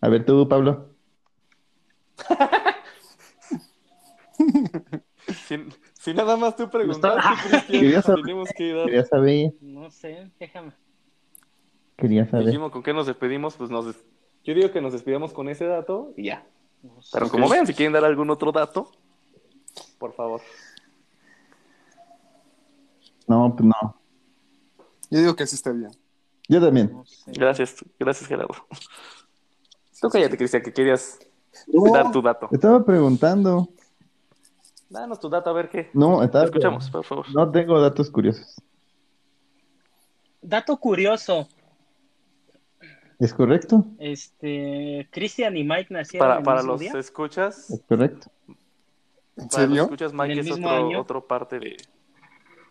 a 0.00 0.08
ver 0.08 0.24
tú, 0.26 0.48
Pablo. 0.48 0.88
Si, 5.46 5.56
si 6.02 6.12
nada 6.14 6.36
más 6.36 6.56
tú 6.56 6.68
preguntaste, 6.68 7.20
Cristian, 7.68 8.02
saber. 8.02 8.22
tenemos 8.22 8.48
que 8.56 8.72
dar. 8.74 8.84
Quería 8.86 9.04
saber, 9.04 9.54
No 9.60 9.90
sé, 9.90 10.30
déjame. 10.38 10.72
quería 11.96 12.26
saber. 12.28 12.46
Dijimos 12.46 12.72
con 12.72 12.82
qué 12.82 12.92
nos 12.92 13.06
despedimos, 13.06 13.54
pues 13.54 13.70
nos 13.70 13.86
des- 13.86 14.04
yo 14.44 14.54
digo 14.54 14.70
que 14.72 14.80
nos 14.80 14.92
despidamos 14.92 15.32
con 15.32 15.48
ese 15.48 15.66
dato 15.66 16.12
y 16.16 16.24
ya. 16.24 16.44
No 16.82 17.00
sé. 17.00 17.10
Pero 17.12 17.28
como 17.28 17.48
ven, 17.48 17.66
si 17.66 17.74
quieren 17.74 17.92
dar 17.92 18.04
algún 18.04 18.28
otro 18.30 18.50
dato, 18.50 18.90
por 19.98 20.12
favor. 20.14 20.40
No, 23.26 23.54
pues 23.56 23.64
no. 23.68 23.96
Yo 25.10 25.20
digo 25.20 25.36
que 25.36 25.46
sí 25.46 25.54
está 25.54 25.70
bien. 25.70 25.90
Yo 26.48 26.60
también. 26.60 26.90
No 26.92 27.04
sé. 27.04 27.30
Gracias, 27.32 27.76
gracias 27.98 28.28
Gerardo. 28.28 28.54
Tú 30.00 30.08
cállate, 30.08 30.36
Cristian, 30.36 30.62
que 30.62 30.72
querías 30.72 31.18
No, 31.68 31.92
dar 31.92 32.10
tu 32.10 32.20
dato. 32.20 32.48
estaba 32.50 32.84
preguntando. 32.84 33.68
Danos 34.92 35.18
tu 35.18 35.30
dato 35.30 35.48
a 35.48 35.52
ver 35.54 35.70
qué. 35.70 35.88
No, 35.94 36.18
Te 36.18 36.26
estaba 36.26 36.44
escuchamos, 36.44 36.90
por 36.90 37.04
favor. 37.04 37.26
No 37.34 37.50
tengo 37.50 37.80
datos 37.80 38.10
curiosos. 38.10 38.60
Dato 40.42 40.76
curioso, 40.76 41.48
¿Es 43.18 43.32
correcto? 43.32 43.86
este, 43.98 45.08
Cristian 45.12 45.56
y 45.56 45.62
Mike 45.64 45.94
nacieron 45.94 46.26
Para, 46.28 46.38
el 46.40 46.44
para 46.44 46.56
mismo 46.58 46.72
los 46.72 46.80
día. 46.80 46.92
escuchas, 46.98 47.70
¿Es 47.70 47.80
correcto? 47.88 48.30
¿En 49.36 49.48
para 49.48 49.66
los 49.66 49.78
escuchas, 49.78 50.12
Mike 50.12 50.32
¿En 50.32 50.38
el 50.40 50.46
es 50.46 50.52
otro, 50.52 50.68
año? 50.68 51.00
otro 51.00 51.26
parte 51.26 51.58
de. 51.58 51.76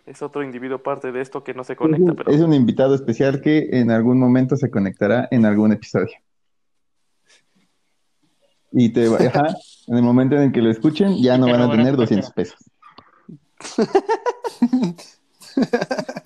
Es 0.05 0.21
otro 0.21 0.43
individuo 0.43 0.79
parte 0.83 1.11
de 1.11 1.21
esto 1.21 1.43
que 1.43 1.53
no 1.53 1.63
se 1.63 1.73
Es 1.73 1.77
conecta, 1.77 2.11
un, 2.11 2.15
pero. 2.15 2.31
es 2.31 2.41
un 2.41 2.53
invitado 2.53 2.93
especial 2.93 3.41
que 3.41 3.69
en 3.71 3.89
algún 3.89 4.19
momento 4.19 4.55
se 4.57 4.69
conectará 4.69 5.27
en 5.31 5.45
algún 5.45 5.71
episodio. 5.71 6.11
Y 8.71 8.89
te 8.89 9.07
va- 9.09 9.17
ajá, 9.17 9.55
en 9.87 9.97
el 9.97 10.03
momento 10.03 10.35
en 10.35 10.43
el 10.43 10.51
que 10.51 10.61
lo 10.61 10.71
escuchen, 10.71 11.21
ya 11.21 11.37
no 11.37 11.47
van 11.47 11.61
a 11.61 11.71
tener 11.71 11.95
tu 11.95 12.01
200 12.01 12.31
pesos. 12.31 12.57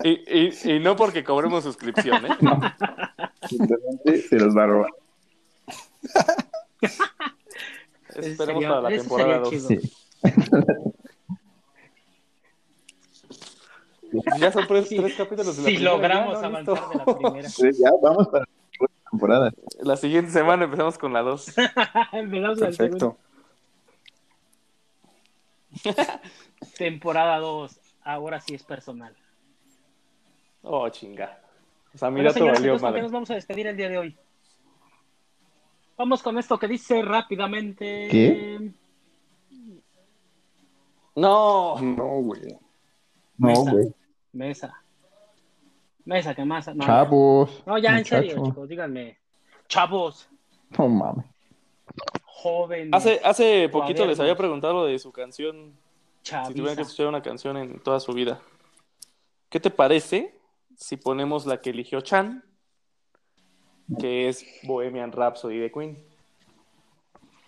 Y, 0.04 0.10
y, 0.10 0.72
y 0.76 0.78
no 0.80 0.94
porque 0.96 1.24
cobremos 1.24 1.64
suscripción, 1.64 2.24
¿eh? 2.26 2.30
Simplemente 3.48 4.22
se 4.22 4.36
los 4.38 4.56
va 4.56 4.64
a 4.64 4.66
robar. 4.66 4.90
Esperemos 8.14 8.36
sería- 8.62 8.68
para 8.68 8.80
la 8.82 8.88
temporada 8.88 9.44
sería 9.44 9.68
2. 9.68 9.68
chido. 9.68 9.68
Sí. 9.68 9.80
Ya 14.40 14.52
son 14.52 14.66
tres, 14.66 14.88
tres 14.88 15.14
capítulos 15.16 15.56
de 15.56 15.62
la 15.62 15.68
Si 15.68 15.74
primera, 15.74 15.90
logramos 15.92 16.40
ya, 16.40 16.48
¿no? 16.48 16.56
Avanzar 16.58 16.88
de 16.90 16.96
la 16.98 17.04
primera. 17.18 17.48
Ya 17.78 17.90
vamos 18.02 18.28
para 18.28 18.44
temporada. 19.10 19.52
La 19.80 19.96
siguiente 19.96 20.30
semana 20.30 20.64
empezamos 20.64 20.98
con 20.98 21.12
la 21.12 21.22
2. 21.22 21.54
Empezamos 22.12 22.58
la 22.60 22.66
Perfecto. 22.66 23.16
temporada 26.78 27.38
2. 27.38 27.80
Ahora 28.04 28.40
sí 28.40 28.54
es 28.54 28.62
personal. 28.62 29.14
Oh, 30.62 30.88
chinga. 30.88 31.38
O 31.94 31.98
sea, 31.98 32.08
Bueno, 32.08 32.22
mira, 32.22 32.32
te 32.32 32.38
señores, 32.40 32.58
valió 32.60 32.72
entonces, 32.74 32.82
¿con 32.82 32.88
qué 32.88 32.92
madre. 32.92 33.02
nos 33.02 33.12
vamos 33.12 33.30
a 33.30 33.34
despedir 33.34 33.66
el 33.68 33.76
día 33.76 33.88
de 33.88 33.98
hoy? 33.98 34.16
Vamos 35.96 36.22
con 36.22 36.38
esto 36.38 36.58
que 36.58 36.68
dice 36.68 37.02
rápidamente. 37.02 38.08
¿Qué? 38.10 38.70
No. 41.14 41.80
No, 41.80 42.06
güey. 42.22 42.52
No, 43.38 43.48
Mesa. 43.48 43.70
güey. 43.72 43.94
Mesa. 44.32 44.82
Mesa, 46.06 46.34
que 46.34 46.44
más. 46.44 46.74
No, 46.74 46.84
Chavos. 46.84 47.62
No, 47.66 47.76
ya, 47.78 47.98
en 47.98 48.04
serio, 48.04 48.42
chicos, 48.46 48.68
díganme. 48.68 49.18
Chavos, 49.68 50.28
No 50.78 50.88
mames. 50.88 51.26
jóvenes, 52.24 52.90
Hace, 52.92 53.20
hace 53.24 53.68
poquito 53.68 54.06
les 54.06 54.18
había 54.20 54.36
preguntado 54.36 54.72
lo 54.74 54.84
de 54.86 54.98
su 54.98 55.10
canción, 55.12 55.76
si 56.22 56.54
tuvieran 56.54 56.76
que 56.76 56.82
escuchar 56.82 57.08
una 57.08 57.22
canción 57.22 57.56
en 57.56 57.80
toda 57.80 57.98
su 58.00 58.12
vida. 58.12 58.40
¿Qué 59.48 59.58
te 59.58 59.70
parece 59.70 60.38
si 60.76 60.96
ponemos 60.96 61.44
la 61.44 61.60
que 61.60 61.70
eligió 61.70 62.00
Chan, 62.00 62.44
que 63.98 64.28
es 64.28 64.44
Bohemian 64.62 65.10
Rhapsody 65.12 65.58
de 65.58 65.72
Queen? 65.72 66.04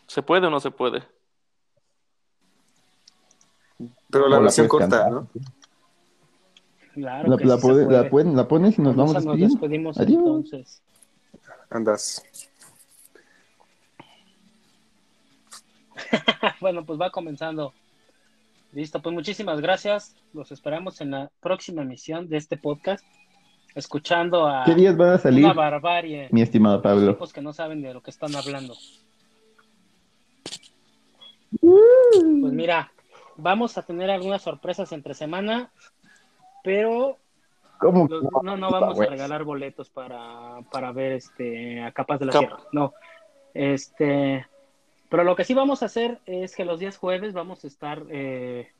¿Se 0.08 0.22
puede 0.22 0.46
o 0.48 0.50
no 0.50 0.58
se 0.58 0.70
puede? 0.72 1.04
Pero 4.10 4.28
la 4.28 4.38
versión 4.40 4.66
corta, 4.66 4.88
cantar. 4.88 5.12
¿no? 5.12 5.28
Claro 6.98 7.28
La, 7.30 7.36
que 7.36 7.44
la 7.44 7.54
sí 7.56 7.60
se 7.60 7.66
pone- 7.68 7.84
puede. 7.84 8.02
la 8.02 8.10
pueden- 8.10 8.36
la 8.36 8.48
pones 8.48 8.78
y 8.78 8.82
nos 8.82 8.96
vamos 8.96 9.24
nos 9.24 9.38
despedimos 9.38 9.98
Adiós. 9.98 10.18
entonces. 10.18 10.82
Andas. 11.70 12.24
bueno, 16.60 16.84
pues 16.84 17.00
va 17.00 17.10
comenzando. 17.10 17.72
Listo, 18.72 19.00
pues 19.00 19.14
muchísimas 19.14 19.60
gracias. 19.60 20.14
Los 20.32 20.52
esperamos 20.52 21.00
en 21.00 21.12
la 21.12 21.30
próxima 21.40 21.82
emisión 21.82 22.28
de 22.28 22.36
este 22.36 22.56
podcast. 22.56 23.04
Escuchando 23.74 24.46
a 24.48 24.64
¿Qué 24.64 24.74
días 24.74 24.96
van 24.96 25.10
a 25.10 25.18
salir, 25.18 25.44
una 25.44 25.52
barbarie. 25.54 26.28
mi 26.32 26.42
estimado 26.42 26.82
Pablo? 26.82 27.12
Tipos 27.12 27.32
que 27.32 27.40
no 27.42 27.52
saben 27.52 27.80
de 27.82 27.94
lo 27.94 28.02
que 28.02 28.10
están 28.10 28.34
hablando. 28.34 28.74
Pues 31.60 32.52
mira, 32.52 32.92
vamos 33.36 33.78
a 33.78 33.82
tener 33.82 34.10
algunas 34.10 34.42
sorpresas 34.42 34.90
entre 34.92 35.14
semana, 35.14 35.70
pero 36.62 37.16
¿Cómo? 37.78 38.06
los- 38.08 38.24
no, 38.42 38.56
no 38.56 38.70
vamos 38.70 38.90
a 38.90 38.94
güey. 38.96 39.08
regalar 39.08 39.44
boletos 39.44 39.88
para, 39.90 40.60
para 40.70 40.92
ver 40.92 41.12
este 41.12 41.82
a 41.82 41.92
Capas 41.92 42.18
de 42.20 42.26
la 42.26 42.32
Cap- 42.32 42.40
Sierra. 42.40 42.58
No. 42.72 42.92
Este, 43.54 44.46
pero 45.08 45.24
lo 45.24 45.34
que 45.36 45.44
sí 45.44 45.54
vamos 45.54 45.82
a 45.82 45.86
hacer 45.86 46.18
es 46.26 46.54
que 46.54 46.64
los 46.64 46.80
días 46.80 46.96
jueves 46.98 47.32
vamos 47.32 47.64
a 47.64 47.66
estar 47.66 48.02
eh, 48.10 48.70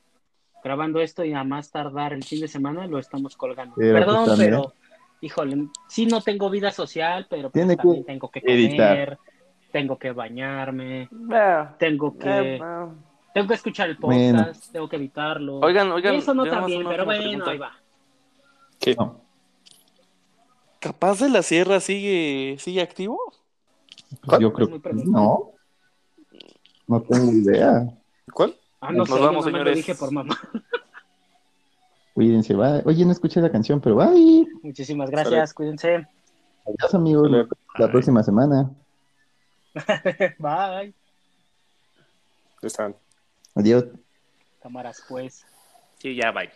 grabando 0.63 1.01
esto 1.01 1.25
y 1.25 1.33
a 1.33 1.45
más 1.45 1.71
tardar 1.71 2.13
el 2.13 2.23
fin 2.25 2.41
de 2.41 2.49
semana 2.49 2.87
lo 2.87 2.99
estamos 2.99 3.37
colgando. 3.37 3.75
Pero, 3.77 3.95
Perdón, 3.95 4.25
pues, 4.27 4.39
pero 4.39 4.73
híjole, 5.21 5.69
sí 5.89 6.07
no 6.07 6.21
tengo 6.21 6.51
vida 6.51 6.71
social, 6.71 7.27
pero 7.31 7.51
pues, 7.51 7.67
que 7.67 7.77
también 7.77 8.05
tengo 8.05 8.31
que 8.31 8.43
editar. 8.45 8.89
comer, 8.91 9.19
tengo 9.73 9.99
que 9.99 10.13
bañarme, 10.13 11.03
Eh, 11.33 11.65
tengo 11.79 12.17
que 12.19 12.29
eh, 12.29 12.57
eh. 12.57 12.61
Tengo 13.35 13.49
que 13.49 13.55
escuchar 13.55 13.89
el 13.91 13.97
Bueno. 13.97 14.39
podcast, 14.45 14.73
tengo 14.73 14.89
que 14.89 14.97
evitarlo. 14.97 15.61
Oigan, 15.61 15.91
oigan, 15.93 16.15
Y 16.15 16.19
eso 16.19 16.35
no 16.35 16.43
una 16.43 16.67
pero 16.67 17.05
bueno, 17.05 17.23
pregunta. 17.23 17.51
ahí 17.51 17.59
va. 17.59 17.73
¿Qué? 18.81 18.95
No, 18.95 19.21
¿Capaz 20.81 21.21
de 21.21 21.29
la 21.29 21.43
Sierra 21.43 21.81
sigue, 21.81 22.57
sigue 22.59 22.81
activo? 22.83 23.19
pues 24.25 24.41
yo 24.41 24.53
creo 24.53 24.81
que 24.81 24.93
no. 24.95 25.51
No 26.87 27.03
tengo 27.03 27.33
idea. 27.33 27.87
¿Cuál? 28.33 28.57
Ah, 28.81 28.91
no 28.93 28.99
Nos 28.99 29.09
sé, 29.09 29.15
yo 29.17 29.21
vamos, 29.21 29.45
nomás 29.45 29.53
lo 29.53 29.59
señores. 29.59 29.77
dije 29.77 29.95
por 29.97 30.13
mamá. 30.13 30.39
Cuídense, 32.15 32.55
bye. 32.55 32.83
Oye, 32.85 33.05
no 33.05 33.13
escuché 33.13 33.41
la 33.41 33.51
canción, 33.51 33.81
pero 33.81 33.97
bye. 33.97 34.47
Muchísimas 34.63 35.11
gracias, 35.11 35.53
cuídense. 35.53 36.07
Adiós, 36.67 36.95
amigos. 36.95 37.31
La 37.79 37.91
próxima 37.91 38.23
semana. 38.23 38.71
Bye. 40.39 40.95
Están. 42.63 42.95
Adiós. 43.55 43.85
Cámaras, 44.63 45.03
pues. 45.09 45.45
Sí, 45.99 46.15
ya, 46.15 46.31
bye. 46.33 46.51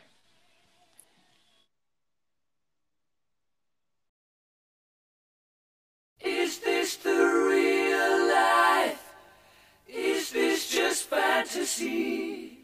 Is 6.20 6.60
this 6.60 6.96
the 6.96 7.10
real 7.10 8.28
life? 8.28 9.02
Is 9.88 10.30
this 10.30 10.68
just 10.70 11.08
fantasy? 11.10 12.58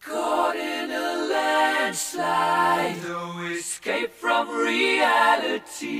Caught 0.00 0.56
in 0.56 0.90
a 0.90 1.28
landslide, 1.30 2.96
no 3.04 3.42
escape 3.52 4.12
from 4.12 4.48
reality. 4.48 5.90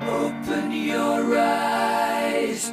Open 0.00 0.72
your 0.72 1.38
eyes, 1.38 2.72